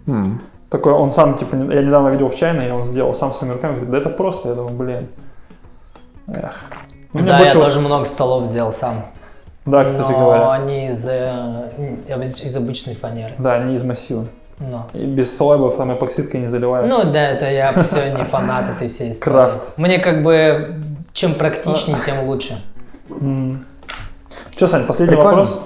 М. 0.07 0.43
Такой, 0.69 0.93
он 0.93 1.13
сам, 1.13 1.37
типа, 1.37 1.55
я 1.55 1.83
недавно 1.83 2.09
видел 2.09 2.29
в 2.29 2.35
чайной, 2.35 2.69
и 2.69 2.71
он 2.71 2.85
сделал 2.85 3.15
сам 3.15 3.33
своими 3.33 3.55
руками. 3.55 3.73
Говорит, 3.73 3.91
да 3.91 3.99
это 3.99 4.11
просто. 4.11 4.49
Я 4.49 4.55
думаю, 4.55 4.75
блин. 4.77 5.09
Эх. 6.27 6.65
Ну, 7.13 7.23
да, 7.25 7.39
больше 7.39 7.59
я 7.59 7.65
тоже 7.65 7.81
много 7.81 8.05
столов 8.05 8.47
сделал 8.47 8.73
сам. 8.73 9.07
Да, 9.65 9.85
кстати 9.85 10.11
Но 10.13 10.19
говоря. 10.19 10.51
они 10.53 10.89
из, 10.89 11.07
э, 11.09 11.69
из 12.09 12.57
обычной 12.57 12.95
фанеры. 12.95 13.35
Да, 13.39 13.59
не 13.59 13.75
из 13.77 13.85
массива. 13.85 14.27
Но. 14.71 14.89
И 14.95 15.07
без 15.07 15.37
слайбов 15.37 15.77
там 15.77 15.93
эпоксидкой 15.93 16.41
не 16.41 16.49
заливают. 16.49 16.89
Ну 16.89 17.11
да, 17.11 17.31
это 17.31 17.51
я 17.51 17.73
все 17.73 18.11
не 18.11 18.25
фанат 18.25 18.65
этой 18.77 18.89
всей 18.89 19.13
истории. 19.13 19.35
Крафт. 19.35 19.61
Мне 19.77 19.99
как 19.99 20.23
бы 20.23 20.77
чем 21.13 21.35
практичнее, 21.35 21.97
тем 22.05 22.25
лучше. 22.25 22.63
Че, 24.57 24.69
Сань, 24.69 24.87
последний 24.87 25.17
вопрос? 25.17 25.61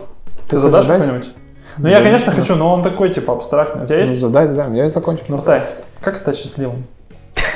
Ты 0.48 0.58
задашь 0.58 0.86
какой-нибудь? 0.86 1.30
Ну, 1.78 1.88
я, 1.88 2.00
конечно, 2.00 2.32
хочу, 2.32 2.54
но 2.56 2.72
он 2.72 2.82
такой, 2.82 3.10
типа, 3.12 3.34
абстрактный. 3.34 3.84
У 3.84 3.86
тебя 3.86 3.96
Ну, 3.98 4.02
есть? 4.06 4.20
задай, 4.20 4.46
задай, 4.48 4.74
я 4.74 4.88
закончу. 4.88 5.24
Нуртай, 5.28 5.62
как 6.00 6.16
стать 6.16 6.36
счастливым? 6.38 6.86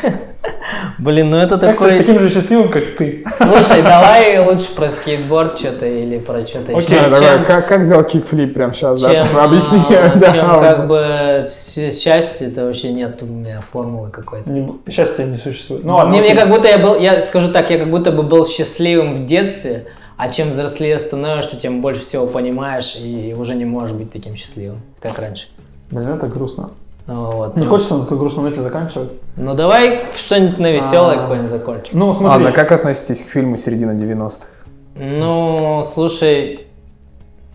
Блин, 0.98 1.30
ну 1.30 1.36
это 1.36 1.56
стать 1.56 1.78
такой... 1.78 1.98
таким 1.98 2.18
же 2.18 2.28
счастливым, 2.28 2.70
как 2.70 2.96
ты? 2.96 3.24
Слушай, 3.34 3.82
давай 3.84 4.38
лучше 4.38 4.74
про 4.74 4.88
скейтборд 4.88 5.58
что-то 5.58 5.86
или 5.86 6.18
про 6.18 6.46
что-то 6.46 6.76
Окей, 6.76 6.98
еще. 6.98 7.10
Да, 7.10 7.20
давай, 7.20 7.44
как, 7.44 7.68
как 7.68 7.84
сделать 7.84 8.08
кикфлип 8.08 8.54
прямо 8.54 8.72
сейчас, 8.72 9.00
чем, 9.00 9.26
да? 9.32 9.44
Объясни. 9.44 9.80
а, 9.88 10.14
да. 10.16 10.32
чем 10.32 10.48
как 10.60 10.88
бы 10.88 11.46
счастье, 11.48 12.48
это 12.48 12.66
вообще 12.66 12.92
нет 12.92 13.22
у 13.22 13.26
меня 13.26 13.60
формулы 13.60 14.10
какой-то. 14.10 14.50
Счастья 14.90 15.24
не 15.24 15.38
существует. 15.38 15.84
Ну, 15.84 15.94
ладно, 15.94 16.10
мне, 16.10 16.20
мне 16.20 16.32
окей. 16.32 16.42
как 16.42 16.50
будто 16.50 16.68
я 16.68 16.78
был, 16.78 16.98
я 16.98 17.20
скажу 17.20 17.50
так, 17.50 17.70
я 17.70 17.78
как 17.78 17.90
будто 17.90 18.12
бы 18.12 18.22
был 18.22 18.46
счастливым 18.46 19.14
в 19.14 19.26
детстве, 19.26 19.86
а 20.16 20.28
чем 20.28 20.50
взрослее 20.50 20.98
становишься, 20.98 21.56
тем 21.56 21.80
больше 21.80 22.02
всего 22.02 22.26
понимаешь 22.26 22.96
и 22.96 23.34
уже 23.36 23.54
не 23.54 23.64
можешь 23.64 23.94
быть 23.94 24.10
таким 24.12 24.36
счастливым, 24.36 24.82
как 25.00 25.18
раньше. 25.18 25.46
Блин, 25.90 26.10
это 26.10 26.26
грустно. 26.26 26.70
Вот. 27.10 27.56
Не 27.56 27.66
хочется 27.66 27.96
на 27.96 28.02
такой 28.04 28.18
грустной 28.18 28.50
ноте 28.50 28.62
заканчивать. 28.62 29.10
Ну 29.36 29.54
давай 29.54 30.06
что-нибудь 30.14 30.58
на 30.58 30.70
веселое 30.70 31.16
А. 31.16 31.22
какое-нибудь 31.22 31.50
закончим. 31.50 31.98
Ну, 31.98 32.12
смотри. 32.14 32.44
Ладно, 32.44 32.52
как 32.52 32.70
относитесь 32.70 33.22
к 33.24 33.28
фильму 33.28 33.56
середины 33.56 33.92
90-х? 33.92 34.48
Ну, 34.94 35.82
слушай, 35.84 36.66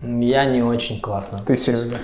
я 0.02 0.44
не 0.44 0.62
очень 0.62 1.00
классно. 1.00 1.40
Ты, 1.46 1.56
Серега? 1.56 1.96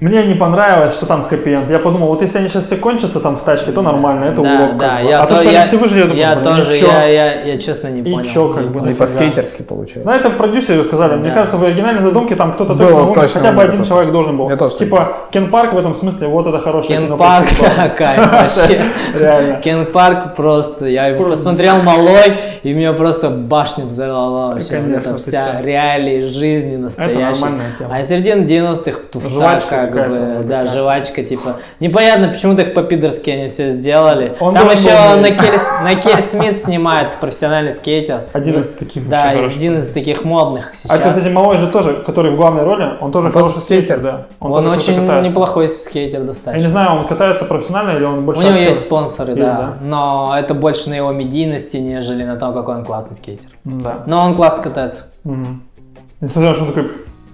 Мне 0.00 0.22
не 0.22 0.34
понравилось, 0.34 0.94
что 0.94 1.06
там 1.06 1.24
хэппи-энд. 1.28 1.68
Я 1.68 1.80
подумал, 1.80 2.06
вот 2.06 2.22
если 2.22 2.38
они 2.38 2.46
сейчас 2.48 2.66
все 2.66 2.76
кончатся 2.76 3.18
там 3.18 3.36
в 3.36 3.42
тачке, 3.42 3.72
то 3.72 3.82
нормально, 3.82 4.26
это 4.26 4.42
да, 4.42 4.54
урок. 4.54 4.76
да, 4.76 4.88
как 4.90 5.02
бы. 5.02 5.08
я 5.10 5.22
а 5.22 5.26
то, 5.26 5.34
то- 5.34 5.40
что 5.42 5.50
я, 5.50 5.58
они 5.58 5.66
все 5.68 5.76
выжили, 5.76 5.98
я 5.98 6.06
думаю, 6.06 6.20
я 6.20 6.34
блин, 6.36 6.44
тоже, 6.44 6.76
и 6.76 6.80
чё? 6.80 6.86
я, 6.86 7.04
я, 7.06 7.42
я 7.42 7.56
честно 7.56 7.88
не 7.88 8.02
И 8.02 8.04
понял. 8.12 8.22
чё, 8.24 8.48
как 8.50 8.66
бы, 8.68 8.72
понял. 8.74 8.84
Не 8.84 8.90
Нафига? 8.90 8.98
по-скейтерски 9.06 9.62
получается. 9.62 10.08
Ну, 10.08 10.16
это 10.16 10.30
продюсеры 10.30 10.84
сказали. 10.84 11.16
Мне 11.16 11.30
Да. 11.30 11.34
кажется, 11.34 11.56
в 11.56 11.64
оригинальной 11.64 12.00
задумке 12.02 12.36
там 12.36 12.52
кто-то 12.52 12.74
Было 12.74 12.86
точно 12.86 13.02
умер, 13.06 13.14
точно 13.16 13.40
хотя 13.40 13.52
бы 13.52 13.62
один 13.64 13.82
человек 13.82 14.12
должен 14.12 14.36
был. 14.36 14.48
Я 14.48 14.56
тоже 14.56 14.76
так 14.76 14.86
типа, 14.86 15.16
Кен 15.32 15.50
Парк 15.50 15.72
в 15.72 15.78
этом 15.78 15.96
смысле, 15.96 16.28
вот 16.28 16.46
это 16.46 16.60
хорошее 16.60 17.00
кино. 17.00 17.08
Кен 17.08 17.18
Парк, 17.18 17.48
да, 17.76 17.88
кайф 17.88 18.32
вообще. 18.32 18.80
Реально. 19.18 19.60
Кен 19.62 19.86
Парк 19.86 20.36
просто, 20.36 20.86
я 20.86 21.08
его 21.08 21.24
посмотрел 21.28 21.74
малой, 21.82 22.38
и 22.62 22.72
меня 22.72 22.92
просто 22.92 23.30
башню 23.30 23.86
взорвало 23.86 24.54
вообще. 24.54 24.76
Конечно, 24.76 25.10
это 25.10 25.16
вся 25.16 25.60
реалии 25.60 26.22
жизни 26.26 26.76
настоящей. 26.76 27.18
нормальная 27.20 27.72
тема. 27.76 27.96
А 27.96 28.04
середина 28.04 28.42
90-х 28.42 29.00
туфта, 29.10 29.28
Жвачка 29.30 29.87
как 29.90 30.10
бы, 30.10 30.44
да, 30.44 30.66
жвачка, 30.66 31.22
типа. 31.22 31.56
Непонятно, 31.80 32.28
почему 32.28 32.56
так 32.56 32.74
по-пидорски 32.74 33.30
они 33.30 33.48
все 33.48 33.72
сделали. 33.72 34.36
Он 34.40 34.54
Там 34.54 34.70
еще 34.70 34.90
на. 35.16 35.30
Кель, 35.30 35.58
на 35.82 35.94
Кель 35.94 36.22
Смит 36.28 36.60
снимается 36.60 37.18
профессиональный 37.18 37.72
скейтер. 37.72 38.22
Один 38.32 38.60
из 38.60 38.70
таких 38.70 39.08
Да, 39.08 39.30
один 39.30 39.78
из 39.78 39.88
таких 39.88 40.24
модных 40.24 40.74
сейчас. 40.74 40.90
А 40.90 40.96
это, 40.96 41.10
кстати, 41.10 41.28
малой 41.28 41.58
же 41.58 41.68
тоже, 41.68 42.02
который 42.04 42.32
в 42.32 42.36
главной 42.36 42.64
роли, 42.64 42.94
он 43.00 43.12
тоже 43.12 43.30
хороший 43.30 43.60
скейтер, 43.60 44.00
да. 44.00 44.26
Он, 44.40 44.66
очень 44.66 45.00
неплохой 45.22 45.68
скейтер 45.68 46.20
Я 46.20 46.26
достаточно. 46.26 46.64
не 46.64 46.70
знаю, 46.70 47.00
он 47.00 47.06
катается 47.06 47.44
профессионально 47.44 47.96
или 47.96 48.04
он 48.04 48.24
больше 48.24 48.42
У 48.42 48.44
него 48.44 48.56
есть 48.56 48.80
спонсоры, 48.80 49.34
да, 49.34 49.74
но 49.82 50.34
это 50.38 50.54
больше 50.54 50.90
на 50.90 50.94
его 50.94 51.12
медийности, 51.12 51.76
нежели 51.76 52.24
на 52.24 52.36
том, 52.36 52.54
какой 52.54 52.76
он 52.76 52.84
классный 52.84 53.16
скейтер. 53.16 53.50
Да. 53.64 54.02
Но 54.06 54.24
он 54.24 54.36
классно 54.36 54.62
катается. 54.62 55.04
Несмотря 56.20 56.48
на 56.48 56.54
то, 56.54 56.54
что 56.54 56.64
он 56.64 56.72
такой 56.72 56.90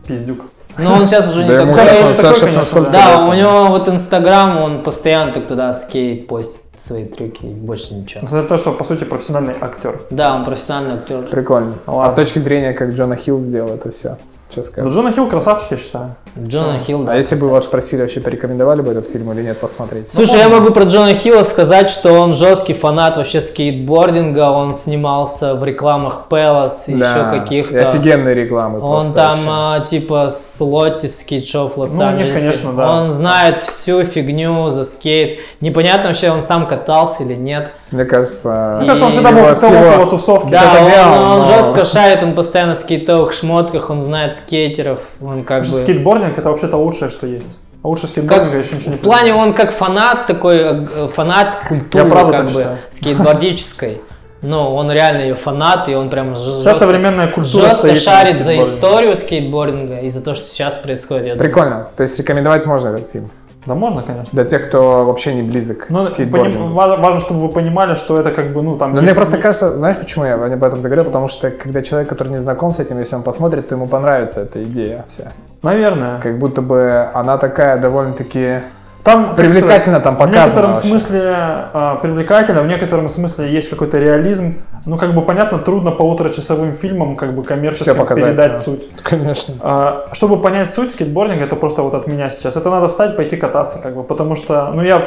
пиздюк. 0.06 0.44
Но 0.78 0.94
он 0.94 1.06
сейчас 1.06 1.28
уже 1.28 1.44
не 1.44 1.48
такой. 1.48 1.74
Сейчас 1.74 2.72
он 2.72 2.90
да. 2.90 3.26
У 3.28 3.32
него 3.32 3.66
вот 3.66 3.88
Инстаграм, 3.88 4.62
он 4.62 4.82
постоянно 4.82 5.32
так 5.32 5.46
туда 5.46 5.74
скейт 5.74 6.26
постит 6.26 6.62
свои 6.76 7.04
трюки, 7.04 7.44
и 7.44 7.54
больше 7.54 7.94
ничего. 7.94 8.26
На 8.30 8.42
то, 8.42 8.58
что, 8.58 8.72
по 8.72 8.84
сути, 8.84 9.04
профессиональный 9.04 9.54
актер. 9.60 10.00
Да, 10.10 10.34
он 10.34 10.44
профессиональный 10.44 10.96
актер. 10.96 11.22
Прикольно. 11.22 11.74
А 11.86 12.08
с 12.08 12.14
точки 12.14 12.38
зрения, 12.40 12.72
как 12.72 12.90
Джона 12.90 13.16
Хилл 13.16 13.40
сделал 13.40 13.74
это 13.74 13.90
все? 13.90 14.18
Что 14.50 14.60
Ну, 14.60 14.62
скажешь? 14.62 14.92
Джона 14.94 15.12
Хилл 15.12 15.28
красавчик, 15.28 15.72
я 15.72 15.76
считаю. 15.76 16.14
Джона 16.38 16.78
Хилл, 16.78 17.04
да. 17.04 17.12
А 17.12 17.16
если 17.16 17.34
бы 17.36 17.48
вас 17.48 17.64
спросили, 17.64 18.02
вообще 18.02 18.20
порекомендовали 18.20 18.82
бы 18.82 18.90
этот 18.92 19.08
фильм 19.08 19.32
или 19.32 19.42
нет 19.42 19.58
посмотреть? 19.58 20.12
Слушай, 20.12 20.38
я 20.38 20.48
могу 20.48 20.70
про 20.72 20.84
Джона 20.84 21.14
Хилла 21.14 21.42
сказать, 21.42 21.90
что 21.90 22.12
он 22.12 22.32
жесткий 22.32 22.74
фанат 22.74 23.16
вообще 23.16 23.40
скейтбординга, 23.40 24.50
он 24.50 24.74
снимался 24.74 25.54
в 25.54 25.64
рекламах 25.64 26.24
Palace 26.28 26.88
и 26.88 26.94
Да, 26.94 27.10
еще 27.10 27.36
и 27.36 27.40
каких-то. 27.40 27.88
офигенные 27.88 28.34
рекламы 28.34 28.80
Он 28.80 29.12
там 29.12 29.30
вообще. 29.30 29.44
а, 29.48 29.80
типа 29.80 30.28
с 30.28 30.60
Lottie's 30.60 31.06
skateshop 31.06 31.74
в 31.74 31.76
Ну, 31.76 31.82
у 31.82 31.86
них, 31.86 31.92
Лос-Анджелесе. 31.98 32.38
конечно, 32.38 32.72
да. 32.72 32.92
Он 32.92 33.10
знает 33.10 33.60
всю 33.62 34.04
фигню 34.04 34.70
за 34.70 34.84
скейт. 34.84 35.40
Непонятно 35.60 36.08
вообще, 36.08 36.30
он 36.30 36.42
сам 36.42 36.66
катался 36.66 37.22
или 37.24 37.34
нет. 37.34 37.72
Мне 37.94 38.04
кажется... 38.04 38.76
Мне 38.78 38.86
кажется, 38.88 39.06
он 39.06 39.12
всегда 39.12 39.30
был 39.30 39.54
с 39.54 39.62
его- 39.62 39.88
около 39.94 40.10
тусовки. 40.10 40.50
Да, 40.50 40.78
он, 40.80 40.90
делал, 40.90 41.32
он 41.32 41.38
но- 41.38 41.44
жестко 41.44 41.84
шарит, 41.84 42.22
он 42.24 42.34
постоянно 42.36 42.74
в 42.74 42.78
скейтовых 42.80 43.32
шмотках, 43.32 43.88
он 43.88 44.00
знает 44.00 44.34
скейтеров, 44.34 44.98
он 45.22 45.44
как 45.44 45.62
бы... 45.62 45.68
Скейтбординг 45.68 46.36
это 46.36 46.48
вообще-то 46.48 46.76
лучшее, 46.76 47.08
что 47.08 47.28
есть. 47.28 47.60
А 47.84 47.88
лучше 47.88 48.02
Как, 48.02 48.10
скейтбординга 48.10 48.58
еще 48.58 48.74
ничего 48.74 48.90
не 48.92 48.98
в 48.98 49.00
плане 49.00 49.34
он 49.34 49.54
как 49.54 49.70
фанат 49.70 50.26
такой, 50.26 50.56
э, 50.58 50.84
фанат 51.14 51.56
культуры 51.68 52.04
Я 52.04 52.10
правда 52.10 52.32
как 52.38 52.44
бы 52.46 52.50
считаю. 52.50 52.78
скейтбордической. 52.90 54.00
Ну, 54.42 54.74
он 54.74 54.90
реально 54.90 55.20
ее 55.22 55.36
фанат, 55.36 55.88
и 55.88 55.94
он 55.94 56.10
прям 56.10 56.34
ж- 56.34 56.58
Вся 56.60 56.74
современная 56.74 57.28
культура 57.28 57.68
жестко 57.68 57.94
шарит 57.94 58.40
за 58.40 58.58
историю 58.60 59.14
скейтбординга 59.14 60.00
и 60.00 60.08
за 60.10 60.22
то, 60.22 60.34
что 60.34 60.46
сейчас 60.46 60.74
происходит. 60.74 61.38
Прикольно. 61.38 61.88
То 61.96 62.02
есть 62.02 62.18
рекомендовать 62.18 62.66
можно 62.66 62.88
этот 62.88 63.10
фильм? 63.10 63.30
Да 63.66 63.74
можно, 63.74 64.02
конечно. 64.02 64.30
Для 64.32 64.44
тех, 64.44 64.68
кто 64.68 65.04
вообще 65.04 65.34
не 65.34 65.42
близок 65.42 65.86
Но 65.88 66.04
к 66.04 66.08
скейтбордингу. 66.08 66.64
поним- 66.64 66.72
ва- 66.74 66.96
важно, 66.96 67.20
чтобы 67.20 67.40
вы 67.40 67.48
понимали, 67.48 67.94
что 67.94 68.18
это 68.18 68.30
как 68.30 68.52
бы, 68.52 68.62
ну, 68.62 68.76
там... 68.76 68.90
Но 68.92 69.00
не- 69.00 69.06
мне 69.06 69.14
просто 69.14 69.38
кажется, 69.38 69.78
знаешь, 69.78 69.96
почему 69.96 70.24
я 70.26 70.34
об 70.34 70.62
этом 70.62 70.80
заговорил? 70.80 71.04
Потому 71.04 71.28
что 71.28 71.50
когда 71.50 71.82
человек, 71.82 72.08
который 72.08 72.28
не 72.28 72.38
знаком 72.38 72.74
с 72.74 72.80
этим, 72.80 72.98
если 72.98 73.16
он 73.16 73.22
посмотрит, 73.22 73.68
то 73.68 73.74
ему 73.74 73.86
понравится 73.86 74.42
эта 74.42 74.62
идея 74.64 75.04
вся. 75.06 75.32
Наверное. 75.62 76.20
Как 76.20 76.38
будто 76.38 76.60
бы 76.62 77.08
она 77.14 77.38
такая 77.38 77.78
довольно-таки... 77.78 78.58
Там, 79.04 79.34
Привлекательно 79.34 80.00
там 80.00 80.14
В 80.14 80.18
показано 80.18 80.44
некотором 80.44 80.70
вообще. 80.72 80.88
смысле 80.88 81.20
а, 81.26 81.96
привлекательно, 81.96 82.62
в 82.62 82.66
некотором 82.66 83.10
смысле 83.10 83.52
есть 83.52 83.68
какой-то 83.68 83.98
реализм. 83.98 84.62
Ну, 84.86 84.96
как 84.96 85.12
бы 85.12 85.20
понятно, 85.20 85.58
трудно 85.58 85.90
полуторачасовым 85.90 86.72
фильмом 86.72 87.14
как 87.16 87.34
бы 87.34 87.44
коммерческим 87.44 88.06
передать 88.06 88.52
да. 88.52 88.58
суть. 88.58 88.88
Конечно. 89.02 89.54
А, 89.60 90.06
чтобы 90.12 90.40
понять 90.40 90.70
суть 90.70 90.90
скейтбординга, 90.90 91.44
это 91.44 91.54
просто 91.54 91.82
вот 91.82 91.94
от 91.94 92.06
меня 92.06 92.30
сейчас. 92.30 92.56
Это 92.56 92.70
надо 92.70 92.88
встать, 92.88 93.14
пойти 93.14 93.36
кататься, 93.36 93.78
как 93.78 93.94
бы, 93.94 94.04
потому 94.04 94.36
что, 94.36 94.72
ну, 94.74 94.82
я 94.82 95.06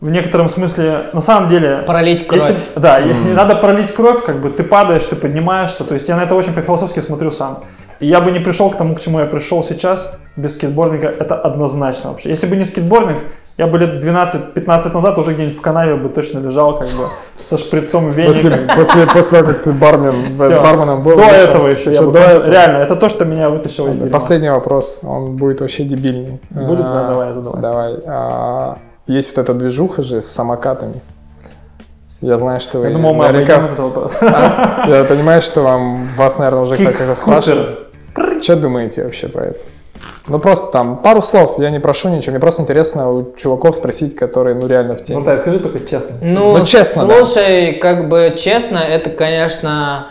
в 0.00 0.10
некотором 0.10 0.48
смысле, 0.48 1.02
на 1.12 1.20
самом 1.20 1.48
деле, 1.48 1.78
Пролить 1.86 2.26
кровь. 2.26 2.42
если, 2.42 2.56
да, 2.76 3.00
и 3.00 3.12
надо 3.34 3.56
пролить 3.56 3.92
кровь, 3.92 4.24
как 4.24 4.40
бы 4.40 4.50
ты 4.50 4.62
падаешь, 4.62 5.04
ты 5.04 5.16
поднимаешься, 5.16 5.84
то 5.84 5.94
есть 5.94 6.08
я 6.08 6.16
на 6.16 6.22
это 6.22 6.36
очень 6.36 6.52
по-философски 6.52 7.00
смотрю 7.00 7.32
сам. 7.32 7.64
И 8.02 8.06
я 8.06 8.20
бы 8.20 8.32
не 8.32 8.40
пришел 8.40 8.68
к 8.70 8.76
тому, 8.76 8.94
к 8.96 9.00
чему 9.00 9.20
я 9.20 9.26
пришел 9.26 9.62
сейчас, 9.62 10.10
без 10.36 10.54
скейтбординга, 10.54 11.06
это 11.08 11.36
однозначно 11.36 12.10
вообще. 12.10 12.30
Если 12.30 12.48
бы 12.48 12.56
не 12.56 12.64
скейтбординг, 12.64 13.18
я 13.58 13.66
бы 13.68 13.78
лет 13.78 14.02
12-15 14.02 14.92
назад 14.92 15.18
уже 15.18 15.34
где-нибудь 15.34 15.56
в 15.56 15.60
канаве 15.60 15.94
бы 15.94 16.08
точно 16.08 16.40
лежал, 16.40 16.78
как 16.80 16.88
бы, 16.88 17.04
со 17.36 17.56
шприцом 17.56 18.10
в 18.10 18.14
вене. 18.16 18.26
После, 18.26 18.50
после, 18.74 19.06
после 19.06 19.38
того, 19.40 19.52
как 19.52 19.62
ты 19.62 19.72
бармен, 19.72 20.26
Всё. 20.26 20.60
барменом 20.62 21.02
был. 21.04 21.12
До 21.16 21.22
вышел, 21.22 21.34
этого 21.38 21.68
еще 21.68 21.90
я 21.90 21.96
что 21.96 22.06
бы 22.06 22.12
до 22.12 22.20
кон- 22.22 22.30
этого. 22.30 22.50
Реально, 22.50 22.76
это 22.78 22.96
то, 22.96 23.08
что 23.08 23.24
меня 23.24 23.48
вытащило 23.50 23.88
из 23.88 23.96
дерьма. 23.96 24.10
Последний 24.10 24.50
вопрос, 24.50 25.00
он 25.04 25.36
будет 25.36 25.60
вообще 25.60 25.84
дебильный. 25.84 26.40
Будет? 26.50 26.80
Да, 26.86 27.06
А, 27.06 27.08
давай, 27.08 27.32
задавай. 27.32 27.60
Давай. 27.62 27.94
А, 28.06 28.78
Есть 29.06 29.36
вот 29.36 29.42
эта 29.44 29.54
движуха 29.54 30.02
же 30.02 30.20
с 30.20 30.26
самокатами. 30.26 30.94
Я 32.20 32.38
знаю, 32.38 32.60
что 32.60 32.78
вы... 32.80 32.86
Я 32.88 32.94
думал, 32.94 33.14
мы 33.14 33.26
наверняка- 33.26 33.64
этот 33.64 33.78
вопрос. 33.78 34.18
Я 34.22 35.04
понимаю, 35.08 35.40
что 35.42 35.62
вам, 35.62 36.06
вас, 36.16 36.38
наверное, 36.38 36.62
уже 36.62 36.76
как-то 36.76 37.14
спрашивают. 37.14 37.91
Что 38.42 38.56
думаете 38.56 39.04
вообще 39.04 39.28
про 39.28 39.46
это? 39.46 39.60
Ну, 40.26 40.38
просто 40.38 40.72
там 40.72 40.96
пару 40.96 41.22
слов, 41.22 41.58
я 41.58 41.70
не 41.70 41.80
прошу 41.80 42.08
ничего, 42.08 42.32
мне 42.32 42.40
просто 42.40 42.62
интересно 42.62 43.10
у 43.10 43.34
чуваков 43.36 43.76
спросить, 43.76 44.16
которые, 44.16 44.54
ну, 44.54 44.66
реально 44.66 44.96
в 44.96 45.02
теме. 45.02 45.18
Нуртай, 45.18 45.38
скажи 45.38 45.58
только 45.60 45.80
честно. 45.80 46.16
Ну, 46.20 46.56
Ну, 46.56 46.64
честно, 46.64 47.06
да. 47.06 47.24
слушай, 47.24 47.74
как 47.74 48.08
бы 48.08 48.34
честно, 48.36 48.78
это, 48.78 49.10
конечно, 49.10 50.08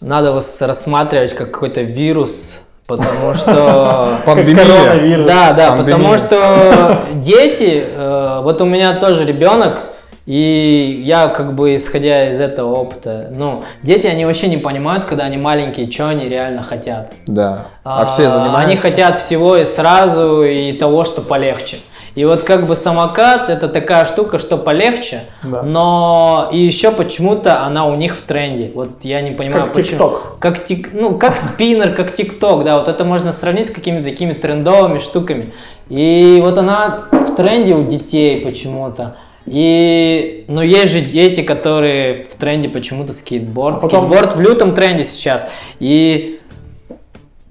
надо 0.00 0.32
вас 0.32 0.60
рассматривать 0.62 1.34
как 1.34 1.50
какой-то 1.52 1.82
вирус, 1.82 2.62
потому 2.86 3.34
что... 3.34 4.18
Пандемия. 4.26 4.64
коронавирус. 4.64 5.26
Да, 5.26 5.52
да, 5.52 5.72
потому 5.72 6.16
что 6.18 7.02
дети, 7.14 7.84
э, 7.96 8.40
вот 8.42 8.60
у 8.60 8.64
меня 8.64 8.96
тоже 8.96 9.24
ребенок, 9.24 9.86
и 10.26 11.02
я 11.04 11.28
как 11.28 11.54
бы 11.54 11.74
исходя 11.76 12.30
из 12.30 12.40
этого 12.40 12.74
опыта, 12.76 13.28
ну, 13.34 13.64
дети, 13.82 14.06
они 14.06 14.24
вообще 14.24 14.48
не 14.48 14.56
понимают, 14.56 15.04
когда 15.04 15.24
они 15.24 15.36
маленькие, 15.36 15.90
что 15.90 16.08
они 16.08 16.28
реально 16.28 16.62
хотят. 16.62 17.12
Да. 17.26 17.66
А, 17.84 18.04
все 18.06 18.30
занимаются? 18.30 18.58
Они 18.60 18.76
хотят 18.76 19.20
всего 19.20 19.56
и 19.56 19.64
сразу, 19.64 20.42
и 20.44 20.72
того, 20.72 21.04
что 21.04 21.22
полегче. 21.22 21.78
И 22.14 22.26
вот 22.26 22.42
как 22.42 22.66
бы 22.66 22.76
самокат 22.76 23.48
это 23.48 23.68
такая 23.68 24.04
штука, 24.04 24.38
что 24.38 24.58
полегче, 24.58 25.22
Да. 25.42 25.62
но 25.62 26.50
и 26.52 26.58
еще 26.58 26.90
почему-то 26.90 27.62
она 27.62 27.86
у 27.86 27.94
них 27.94 28.14
в 28.14 28.22
тренде. 28.22 28.70
Вот 28.74 29.02
я 29.02 29.22
не 29.22 29.30
понимаю, 29.30 29.64
Как 29.64 29.72
почему. 29.74 29.98
TikTok. 29.98 30.18
Как 30.38 30.62
тик, 30.64 30.90
ну 30.92 31.16
как 31.16 31.36
спиннер, 31.38 31.94
как 31.94 32.12
ТикТок, 32.12 32.64
да, 32.64 32.76
вот 32.78 32.88
это 32.88 33.04
можно 33.04 33.32
сравнить 33.32 33.68
с 33.68 33.70
какими-то 33.70 34.04
такими 34.04 34.34
трендовыми 34.34 34.98
штуками. 34.98 35.54
И 35.88 36.38
вот 36.42 36.58
она 36.58 37.04
в 37.10 37.34
тренде 37.34 37.74
у 37.74 37.82
детей 37.84 38.42
почему-то. 38.44 39.16
И, 39.46 40.44
но 40.48 40.62
есть 40.62 40.92
же 40.92 41.00
дети, 41.00 41.42
которые 41.42 42.24
в 42.30 42.34
тренде 42.36 42.68
почему-то 42.68 43.12
скейтборд. 43.12 43.76
А 43.76 43.80
потом- 43.80 44.06
Скейтборд 44.08 44.36
в 44.36 44.40
лютом 44.40 44.74
тренде 44.74 45.04
сейчас. 45.04 45.48
И 45.80 46.38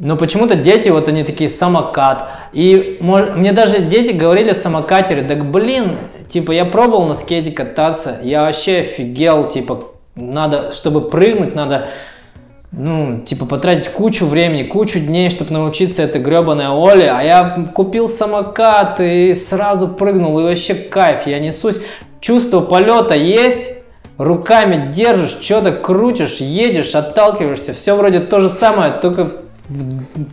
но 0.04 0.16
почему-то 0.18 0.56
дети, 0.56 0.90
вот 0.90 1.08
они 1.08 1.24
такие, 1.24 1.48
самокат. 1.48 2.28
И 2.54 2.98
мо- 3.02 3.34
мне 3.36 3.54
даже 3.54 3.80
дети 3.80 4.12
говорили 4.12 4.52
самокатеры, 4.54 5.22
так 5.24 5.52
блин, 5.52 5.98
типа 6.28 6.52
я 6.54 6.66
пробовал 6.66 7.06
на 7.06 7.14
скейте 7.14 7.52
кататься, 7.52 8.20
я 8.24 8.42
вообще 8.42 8.80
офигел, 8.80 9.48
типа 9.48 9.84
надо, 10.16 10.72
чтобы 10.72 11.02
прыгнуть, 11.08 11.54
надо, 11.54 11.90
ну, 12.72 13.20
типа 13.26 13.46
потратить 13.46 13.90
кучу 13.90 14.26
времени, 14.26 14.64
кучу 14.64 15.00
дней, 15.00 15.30
чтобы 15.30 15.52
научиться 15.52 16.04
этой 16.04 16.22
гребаной 16.22 16.68
ollie, 16.70 17.10
а 17.12 17.22
я 17.22 17.66
купил 17.74 18.08
самокат 18.08 19.00
и 19.00 19.34
сразу 19.36 19.88
прыгнул, 19.90 20.40
и 20.40 20.44
вообще 20.44 20.74
кайф, 20.76 21.28
я 21.28 21.40
несусь, 21.40 21.82
чувство 22.22 22.62
полета 22.62 23.14
есть, 23.16 23.74
руками 24.18 24.90
держишь, 24.92 25.38
что-то 25.42 25.72
крутишь, 25.74 26.38
едешь, 26.38 26.96
отталкиваешься, 26.96 27.74
все 27.74 27.96
вроде 27.96 28.20
то 28.20 28.40
же 28.40 28.50
самое, 28.50 28.94
только 28.94 29.26
в 29.26 29.36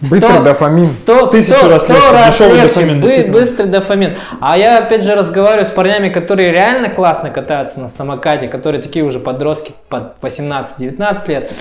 Быстрый 0.01 0.19
сто- 0.21 0.43
дофамин. 0.43 0.87
Сто, 0.87 1.27
Тысячу 1.27 1.55
сто- 1.59 1.69
раз 1.69 1.83
сто 1.83 1.93
легче, 1.95 2.11
раз 2.13 2.35
дешевый 2.35 2.61
легче, 2.61 2.75
дофамин, 2.75 3.01
бы- 3.01 3.33
быстрый 3.33 3.67
дофамин. 3.67 4.17
А 4.41 4.59
я 4.59 4.79
опять 4.79 5.05
же 5.05 5.15
разговариваю 5.15 5.65
с 5.65 5.69
парнями, 5.69 6.09
которые 6.09 6.51
реально 6.51 6.89
классно 6.89 7.31
катаются 7.31 7.81
на 7.81 7.87
самокате, 7.87 8.49
которые 8.49 8.83
такие 8.83 9.05
уже 9.05 9.21
подростки 9.21 9.73
под 9.89 10.15
18-19 10.23 11.29
лет. 11.29 11.53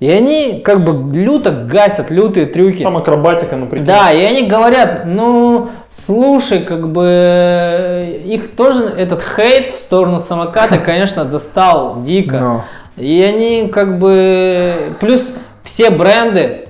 И 0.00 0.10
они 0.10 0.60
как 0.60 0.84
бы 0.84 1.14
люто 1.16 1.50
гасят 1.50 2.10
лютые 2.10 2.46
трюки. 2.46 2.82
Там 2.82 2.96
акробатика, 2.96 3.56
ну 3.56 3.66
прикинь. 3.66 3.86
Да, 3.86 4.12
и 4.12 4.22
они 4.22 4.46
говорят, 4.46 5.02
ну, 5.06 5.68
слушай, 5.88 6.60
как 6.60 6.88
бы 6.88 8.20
их 8.24 8.54
тоже 8.56 8.84
этот 8.84 9.22
хейт 9.22 9.70
в 9.70 9.78
сторону 9.78 10.18
самоката, 10.18 10.78
конечно, 10.84 11.24
достал 11.24 12.02
дико. 12.02 12.38
Ну. 12.38 12.62
И 12.96 13.22
они 13.22 13.68
как 13.68 13.98
бы... 13.98 14.72
Плюс 15.00 15.36
все 15.62 15.90
бренды 15.90 16.63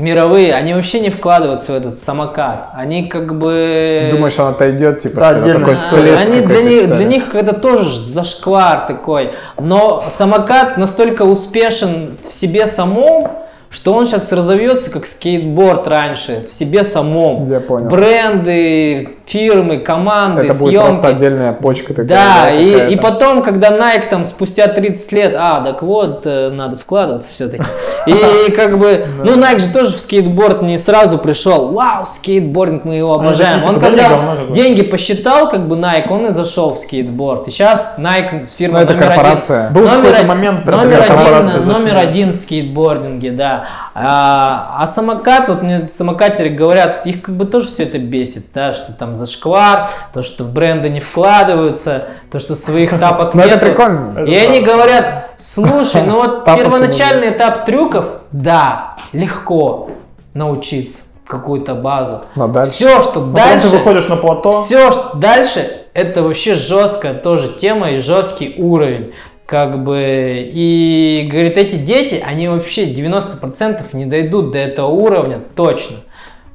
мировые, 0.00 0.54
они 0.54 0.74
вообще 0.74 1.00
не 1.00 1.10
вкладываются 1.10 1.72
в 1.72 1.76
этот 1.76 1.98
самокат. 1.98 2.68
Они 2.74 3.06
как 3.06 3.38
бы... 3.38 4.08
Думаешь, 4.10 4.38
он 4.38 4.48
отойдет, 4.48 4.98
типа, 4.98 5.20
Да, 5.20 5.28
отдельно. 5.30 5.60
такой 5.60 5.74
всплеск 5.74 6.26
Они 6.26 6.40
для 6.40 6.62
них, 6.62 6.86
для 6.88 7.04
них 7.04 7.34
это 7.34 7.52
тоже 7.52 7.98
зашквар 7.98 8.86
такой. 8.86 9.32
Но 9.58 10.00
самокат 10.00 10.78
настолько 10.78 11.22
успешен 11.22 12.16
в 12.22 12.32
себе 12.32 12.66
самом, 12.66 13.28
что 13.70 13.92
он 13.92 14.06
сейчас 14.06 14.32
разовьется 14.32 14.90
как 14.90 15.06
скейтборд 15.06 15.88
раньше, 15.88 16.42
в 16.46 16.50
себе 16.50 16.84
самом. 16.84 17.50
Я 17.50 17.60
понял. 17.60 17.88
Бренды, 17.88 19.15
фирмы, 19.26 19.78
команды, 19.78 20.42
Это 20.42 20.54
будет 20.54 20.68
съемки. 20.70 20.84
просто 20.84 21.08
отдельная 21.08 21.52
почка 21.52 21.92
такая. 21.94 22.06
Да, 22.06 22.50
и, 22.50 22.92
и 22.92 22.96
потом, 22.96 23.42
когда 23.42 23.70
Nike 23.70 24.08
там 24.08 24.24
спустя 24.24 24.68
30 24.68 25.12
лет, 25.12 25.34
а, 25.36 25.60
так 25.62 25.82
вот, 25.82 26.22
э, 26.24 26.50
надо 26.50 26.76
вкладываться 26.76 27.32
все-таки. 27.32 27.64
И 28.06 28.52
как 28.52 28.78
бы, 28.78 29.04
ну, 29.18 29.34
Nike 29.34 29.58
же 29.58 29.72
тоже 29.72 29.96
в 29.96 30.00
скейтборд 30.00 30.62
не 30.62 30.78
сразу 30.78 31.18
пришел, 31.18 31.72
вау, 31.72 32.06
скейтбординг, 32.06 32.84
мы 32.84 32.94
его 32.94 33.14
обожаем. 33.14 33.64
Он 33.66 33.74
типа, 33.74 33.86
не, 33.86 33.96
когда 33.96 34.36
деньги 34.50 34.82
посчитал, 34.82 35.48
как 35.48 35.66
бы 35.66 35.74
Nike, 35.74 36.06
он 36.08 36.26
и 36.26 36.30
зашел 36.30 36.72
в 36.72 36.78
скейтборд. 36.78 37.48
И 37.48 37.50
сейчас 37.50 37.98
Nike 37.98 38.46
фирма 38.46 38.78
Ну, 38.78 38.84
это 38.84 38.92
номер 38.92 39.06
корпорация. 39.08 39.66
один. 39.66 39.74
Был 39.74 39.88
Номер 39.88 40.04
какой-то 40.04 40.26
момент, 40.26 40.68
один, 40.68 41.02
корпорация 41.02 41.60
номер 41.62 41.96
один 41.96 42.32
в 42.32 42.36
скейтбординге, 42.36 43.32
да. 43.32 43.64
А, 43.94 44.76
а 44.78 44.86
самокат, 44.86 45.48
вот 45.48 45.62
мне 45.62 45.88
самокатеры 45.88 46.50
говорят, 46.50 47.06
их 47.06 47.22
как 47.22 47.36
бы 47.36 47.44
тоже 47.44 47.66
все 47.66 47.84
это 47.84 47.98
бесит, 47.98 48.46
да, 48.54 48.72
что 48.72 48.92
там 48.92 49.15
зашквар, 49.16 49.88
то, 50.12 50.22
что 50.22 50.44
в 50.44 50.52
бренды 50.52 50.88
не 50.88 51.00
вкладываются, 51.00 52.08
то, 52.30 52.38
что 52.38 52.54
своих 52.54 52.98
тапок 52.98 53.34
Ну, 53.34 53.42
это 53.42 53.58
прикольно. 53.58 54.24
И 54.24 54.34
они 54.34 54.60
говорят, 54.60 55.30
слушай, 55.36 56.02
ну 56.06 56.16
вот 56.16 56.44
первоначальный 56.44 57.30
этап 57.30 57.64
трюков, 57.64 58.06
да, 58.32 58.96
легко. 59.12 59.90
научиться, 60.34 61.04
какую-то 61.26 61.74
базу. 61.74 62.22
Но 62.34 62.46
дальше... 62.46 62.72
Все, 62.72 63.02
что 63.02 63.14
Потом 63.14 63.32
дальше... 63.34 63.70
ты 63.70 63.76
выходишь 63.76 64.08
на 64.08 64.16
плато. 64.16 64.62
Все, 64.62 64.92
что 64.92 65.16
дальше, 65.16 65.66
это 65.94 66.22
вообще 66.22 66.54
жесткая 66.54 67.14
тоже 67.14 67.54
тема 67.58 67.92
и 67.92 67.98
жесткий 67.98 68.54
уровень. 68.58 69.12
Как 69.46 69.82
бы, 69.84 70.50
и 70.52 71.26
говорит, 71.30 71.56
эти 71.56 71.76
дети, 71.76 72.22
они 72.24 72.48
вообще 72.48 72.92
90% 72.92 73.82
не 73.92 74.04
дойдут 74.04 74.50
до 74.50 74.58
этого 74.58 74.88
уровня 74.88 75.40
точно. 75.54 75.96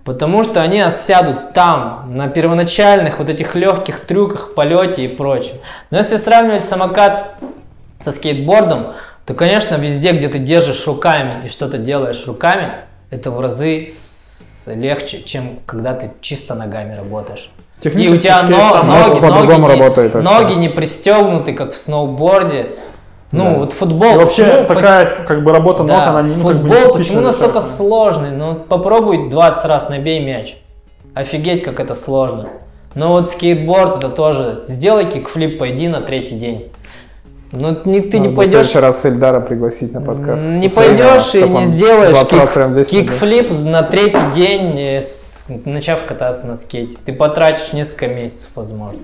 Потому 0.03 0.43
что 0.43 0.61
они 0.61 0.83
сядут 0.89 1.53
там, 1.53 2.07
на 2.09 2.27
первоначальных 2.27 3.19
вот 3.19 3.29
этих 3.29 3.55
легких 3.55 4.01
трюках, 4.05 4.55
полете 4.55 5.05
и 5.05 5.07
прочем. 5.07 5.55
Но 5.91 5.97
если 5.99 6.17
сравнивать 6.17 6.65
самокат 6.65 7.35
со 7.99 8.11
скейтбордом, 8.11 8.93
то, 9.25 9.35
конечно, 9.35 9.75
везде, 9.75 10.13
где 10.13 10.27
ты 10.27 10.39
держишь 10.39 10.87
руками 10.87 11.45
и 11.45 11.47
что-то 11.47 11.77
делаешь 11.77 12.25
руками, 12.25 12.73
это 13.11 13.29
в 13.29 13.39
разы 13.39 13.87
легче, 14.67 15.21
чем 15.23 15.59
когда 15.65 15.93
ты 15.93 16.11
чисто 16.21 16.55
ногами 16.55 16.95
работаешь. 16.95 17.51
И 17.83 17.87
у 17.87 17.91
Технически 17.91 18.23
тебя 18.23 18.43
но- 18.43 18.83
ноги, 18.83 19.19
по-другому 19.19 19.67
работает 19.67 20.13
ноги 20.15 20.53
не 20.53 20.69
пристегнуты, 20.69 21.53
как 21.53 21.73
в 21.73 21.77
сноуборде. 21.77 22.71
Ну, 23.31 23.43
Да. 23.45 23.49
вот 23.55 23.73
футбол. 23.73 24.13
И 24.13 24.17
вообще 24.17 24.43
почему- 24.45 24.67
такая 24.67 25.07
как 25.27 25.43
бы 25.43 25.51
работа 25.53 25.83
ног, 25.83 25.97
да, 25.97 26.09
она 26.09 26.21
не, 26.23 26.35
ну, 26.35 26.47
как 26.47 26.57
бы 26.57 26.63
футбол 26.63 26.71
нетипичная 26.77 26.97
почему 26.97 27.21
настолько 27.21 27.53
человека. 27.61 27.75
сложный? 27.75 28.31
Ну, 28.31 28.55
попробуй 28.55 29.29
20 29.29 29.65
раз 29.65 29.89
набей 29.89 30.19
мяч. 30.19 30.57
Офигеть, 31.13 31.63
как 31.63 31.79
это 31.79 31.95
сложно. 31.95 32.47
Но 32.93 33.09
вот 33.13 33.31
скейтборд 33.31 33.97
это 33.97 34.09
тоже. 34.09 34.63
Сделай 34.67 35.05
кикфлип, 35.09 35.59
пойди 35.59 35.87
на 35.87 36.01
третий 36.01 36.35
день. 36.35 36.67
Ну, 37.53 37.77
не, 37.83 37.99
ты 37.99 38.17
не 38.19 38.27
Надо 38.27 38.29
в 38.31 38.35
пойдешь 38.35 38.51
следующий 38.67 38.79
раз 38.79 39.05
Эльдара 39.05 39.41
пригласить 39.41 39.91
на 39.93 40.01
подкаст. 40.01 40.45
не 40.45 40.63
Пусть 40.69 40.75
пойдешь 40.75 41.35
и 41.35 41.43
не 41.43 41.63
сделаешь 41.63 42.11
20 42.11 42.55
раз 42.55 42.77
кик- 42.77 42.89
кикфлип 43.03 43.51
на 43.65 43.83
третий 43.83 44.31
день, 44.33 44.79
э, 44.79 45.01
с- 45.01 45.47
начав 45.65 46.05
кататься 46.05 46.47
на 46.47 46.55
скейте. 46.55 46.97
Ты 47.05 47.11
потратишь 47.11 47.73
несколько 47.73 48.07
месяцев, 48.07 48.51
возможно. 48.55 49.01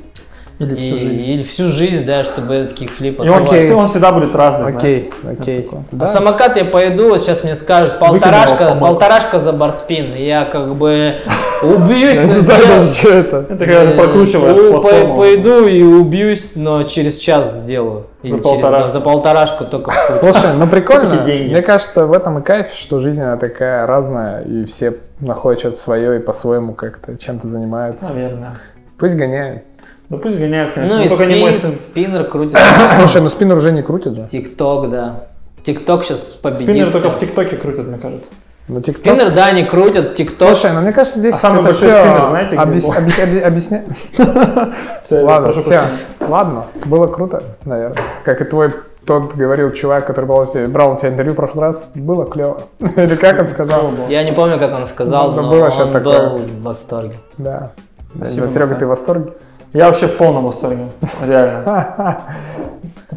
Или 0.60 0.76
всю 0.76 0.95
И- 0.95 0.97
жизнь. 0.97 1.22
Или 1.22 1.43
всю 1.43 1.68
жизнь, 1.68 2.03
да, 2.05 2.24
чтобы 2.24 2.55
этот 2.55 2.74
кикфлип 2.74 3.20
И 3.24 3.30
он, 3.30 3.43
Окей. 3.43 3.62
все- 3.62 3.76
он 3.76 3.88
всегда 3.88 4.12
будет 4.12 4.34
разный. 4.36 4.62
знаешь. 4.72 4.78
Окей, 4.78 5.10
окей. 5.30 5.62
такое. 5.62 5.82
А 5.91 5.95
Да. 5.95 6.05
самокат 6.08 6.58
я 6.58 6.66
пойду, 6.66 7.10
вот 7.10 7.22
сейчас 7.22 7.43
мне 7.43 7.53
скажут, 7.55 7.99
полторашка, 7.99 8.76
полторашка 8.80 9.39
за 9.39 9.53
барспин. 9.53 10.16
Я 10.16 10.45
как 10.45 10.74
бы 10.74 11.18
убьюсь. 11.64 12.16
Я 12.18 12.24
не 12.24 12.39
знаю 12.39 12.66
даже, 12.68 12.91
что 12.91 13.10
это. 13.10 13.38
Это 13.49 13.58
когда 13.58 13.82
ты 13.86 13.91
Э, 13.93 13.97
прокручиваешь 13.97 15.16
Пойду 15.16 15.68
и 15.68 15.84
убьюсь, 15.84 16.55
но 16.55 16.84
через 16.84 17.18
час 17.20 17.53
сделаю. 17.53 18.08
За 18.24 18.38
полторашку. 18.39 18.88
да, 18.88 18.88
за 18.91 18.99
полторашку 18.99 19.66
только. 19.66 19.91
Слушай, 20.20 20.53
ну 20.58 20.68
прикольно. 20.68 21.24
Мне 21.24 21.62
кажется, 21.62 22.08
в 22.08 22.12
этом 22.14 22.39
и 22.39 22.41
кайф, 22.41 22.70
что 22.74 22.97
жизнь 22.97 23.22
она 23.22 23.38
такая 23.38 23.86
разная, 23.86 24.41
и 24.41 24.66
все 24.66 24.95
находят 25.20 25.60
что-то 25.60 25.78
свое 25.78 26.16
и 26.18 26.20
по-своему 26.20 26.74
как-то 26.74 27.16
чем-то 27.16 27.47
занимаются. 27.47 28.12
Наверное. 28.12 28.53
Пусть 28.97 29.16
гоняют. 29.16 29.64
Да 30.10 30.18
пусть 30.18 30.38
гоняют, 30.38 30.72
конечно. 30.74 30.95
Ну 30.95 31.01
но 31.01 31.05
и 31.05 31.10
только 31.10 31.26
не 31.26 31.36
мой 31.41 31.53
сын. 31.53 31.70
спиннер 31.72 32.24
крутит. 32.30 32.58
Слушай, 32.99 33.22
ну 33.22 33.30
спин 33.30 33.51
уже 33.51 33.72
не 33.72 33.82
крутит 33.84 34.16
же. 34.16 34.24
Тикток, 34.26 34.89
да. 34.89 35.26
Тикток 35.64 36.05
сейчас 36.05 36.20
победит. 36.41 36.64
Спиннер 36.70 36.91
только 36.91 37.10
в 37.10 37.20
ТикТоке 37.20 37.58
крутят, 37.58 37.88
мне 37.88 37.97
кажется. 37.97 38.32
Ну, 38.70 38.80
TikTok- 38.80 38.91
Спиннер, 38.91 39.32
да, 39.34 39.45
они 39.47 39.64
крутят. 39.64 40.16
Тикток. 40.16 40.36
Слушай, 40.38 40.72
ну 40.74 40.82
мне 40.82 40.91
кажется, 40.93 41.20
здесь 41.20 41.36
А 41.36 41.38
самый 41.38 41.55
это 41.60 41.64
большой 41.66 41.89
все 41.89 41.99
спиннер, 42.05 42.26
знаете, 42.30 42.55
объяс- 42.55 42.97
объяс- 42.97 43.20
объяс- 43.20 43.43
объясня- 43.43 43.84
Всё, 45.03 45.20
я 45.20 45.26
Ладно, 45.26 45.51
все. 45.53 45.62
прощения. 45.70 45.89
Ладно, 46.28 46.66
было 46.86 47.08
круто, 47.08 47.43
наверное. 47.66 48.01
Как 48.24 48.41
и 48.41 48.43
твой 48.45 48.74
тот 49.05 49.34
говорил 49.36 49.72
чувак, 49.72 50.05
который 50.05 50.26
брал 50.26 50.41
у 50.41 50.45
тебя, 50.47 50.68
брал 50.68 50.93
у 50.93 50.97
тебя 50.97 51.10
интервью 51.10 51.34
в 51.34 51.38
прошлый 51.38 51.62
раз, 51.64 51.88
было 51.95 52.26
клево. 52.26 52.64
Или 52.80 53.16
как 53.16 53.39
он 53.39 53.47
сказал? 53.47 53.91
Я 54.10 54.24
не 54.24 54.34
помню, 54.34 54.60
как 54.60 54.74
он 54.74 54.86
сказал, 54.86 55.32
Ну, 55.32 55.41
но 55.43 55.49
было 55.49 55.72
что-то 55.72 55.86
он 55.88 55.93
такое. 55.93 56.30
был 56.30 56.38
в 56.39 56.62
восторге. 56.64 57.16
Да. 57.38 57.72
Спасибо, 58.16 58.47
Серега, 58.49 58.76
ты 58.76 58.86
в 58.86 58.89
восторге? 58.89 59.32
Я 59.74 59.88
вообще 59.88 60.07
в 60.07 60.18
полном 60.18 60.45
восторге. 60.45 60.88
Реально. 61.26 62.24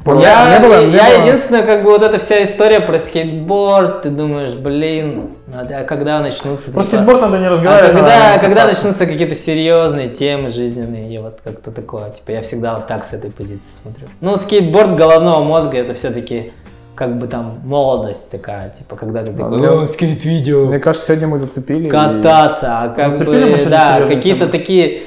Я, 0.06 0.58
Не 0.58 0.64
было- 0.66 0.86
не 0.86 0.94
я 0.96 1.04
было- 1.10 1.20
единственное, 1.26 1.62
как 1.62 1.82
бы 1.82 1.90
вот 1.90 2.02
эта 2.02 2.18
вся 2.18 2.42
история 2.44 2.80
про 2.80 2.98
скейтборд, 2.98 4.02
ты 4.02 4.08
думаешь, 4.10 4.52
блин, 4.54 5.30
а 5.54 5.64
да, 5.64 5.82
когда 5.84 6.20
начнутся... 6.20 6.70
Про 6.70 6.82
типа, 6.82 6.82
скейтборд 6.84 7.20
надо 7.20 7.38
не 7.38 7.46
а 7.46 7.50
разговаривать. 7.50 7.92
когда, 7.92 8.18
надо 8.30 8.40
когда 8.40 8.66
начнутся 8.66 9.06
какие-то 9.06 9.34
серьезные 9.34 10.08
темы 10.08 10.50
жизненные, 10.50 11.12
я 11.12 11.20
вот 11.20 11.40
как-то 11.44 11.70
такое, 11.70 12.10
типа, 12.10 12.30
я 12.30 12.40
всегда 12.42 12.74
вот 12.74 12.86
так 12.86 13.04
с 13.04 13.12
этой 13.12 13.30
позиции 13.30 13.70
смотрю. 13.82 14.06
Ну, 14.20 14.36
скейтборд 14.36 14.96
головного 14.96 15.44
мозга, 15.44 15.76
это 15.78 15.92
все-таки 15.94 16.52
как 16.94 17.18
бы 17.18 17.26
там 17.26 17.60
молодость 17.64 18.30
такая, 18.30 18.70
типа, 18.70 18.96
когда 18.96 19.22
ты 19.22 19.32
такой, 19.32 19.68
«О, 19.84 19.86
скейт-видео, 19.86 20.66
Мне 20.66 20.78
кажется, 20.78 21.08
сегодня 21.08 21.28
мы 21.28 21.36
зацепили. 21.38 21.86
и- 21.88 21.90
кататься, 21.90 22.78
а 22.80 22.88
как 22.88 23.10
Зацепили 23.16 23.52
бы, 23.54 23.64
да, 23.66 24.00
какие-то 24.08 24.40
темы. 24.46 24.52
такие 24.52 25.02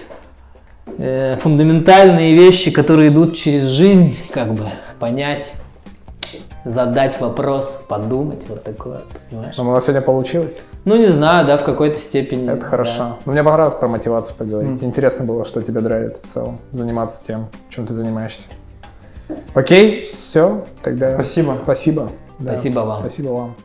э, 0.97 1.37
фундаментальные 1.37 2.35
вещи, 2.35 2.71
которые 2.71 3.09
идут 3.09 3.35
через 3.35 3.63
жизнь, 3.63 4.17
как 4.31 4.53
бы 4.53 4.65
понять, 4.99 5.55
задать 6.65 7.19
вопрос, 7.19 7.83
подумать, 7.87 8.45
вот 8.47 8.63
такое, 8.63 9.01
понимаешь? 9.29 9.55
Но 9.57 9.69
у 9.69 9.71
нас 9.71 9.83
сегодня 9.83 10.01
получилось. 10.01 10.61
Ну, 10.85 10.95
не 10.95 11.07
знаю, 11.07 11.45
да, 11.45 11.57
в 11.57 11.63
какой-то 11.63 11.99
степени. 11.99 12.49
Это 12.49 12.61
да. 12.61 12.65
хорошо. 12.65 13.17
Но 13.25 13.31
мне 13.31 13.43
понравилось 13.43 13.75
про 13.75 13.87
мотивацию 13.87 14.37
поговорить. 14.37 14.83
Интересно 14.83 15.25
было, 15.25 15.45
что 15.45 15.61
тебя 15.61 15.81
драйвит 15.81 16.17
в 16.23 16.27
целом. 16.27 16.59
Заниматься 16.71 17.23
тем, 17.23 17.49
чем 17.69 17.85
ты 17.85 17.93
занимаешься. 17.93 18.49
Окей, 19.53 20.01
все, 20.01 20.65
тогда 20.81 21.13
Спасибо. 21.15 21.57
спасибо. 21.63 22.11
Да. 22.39 22.53
Спасибо 22.53 22.79
вам. 22.79 22.99
Спасибо 23.01 23.29
вам. 23.29 23.55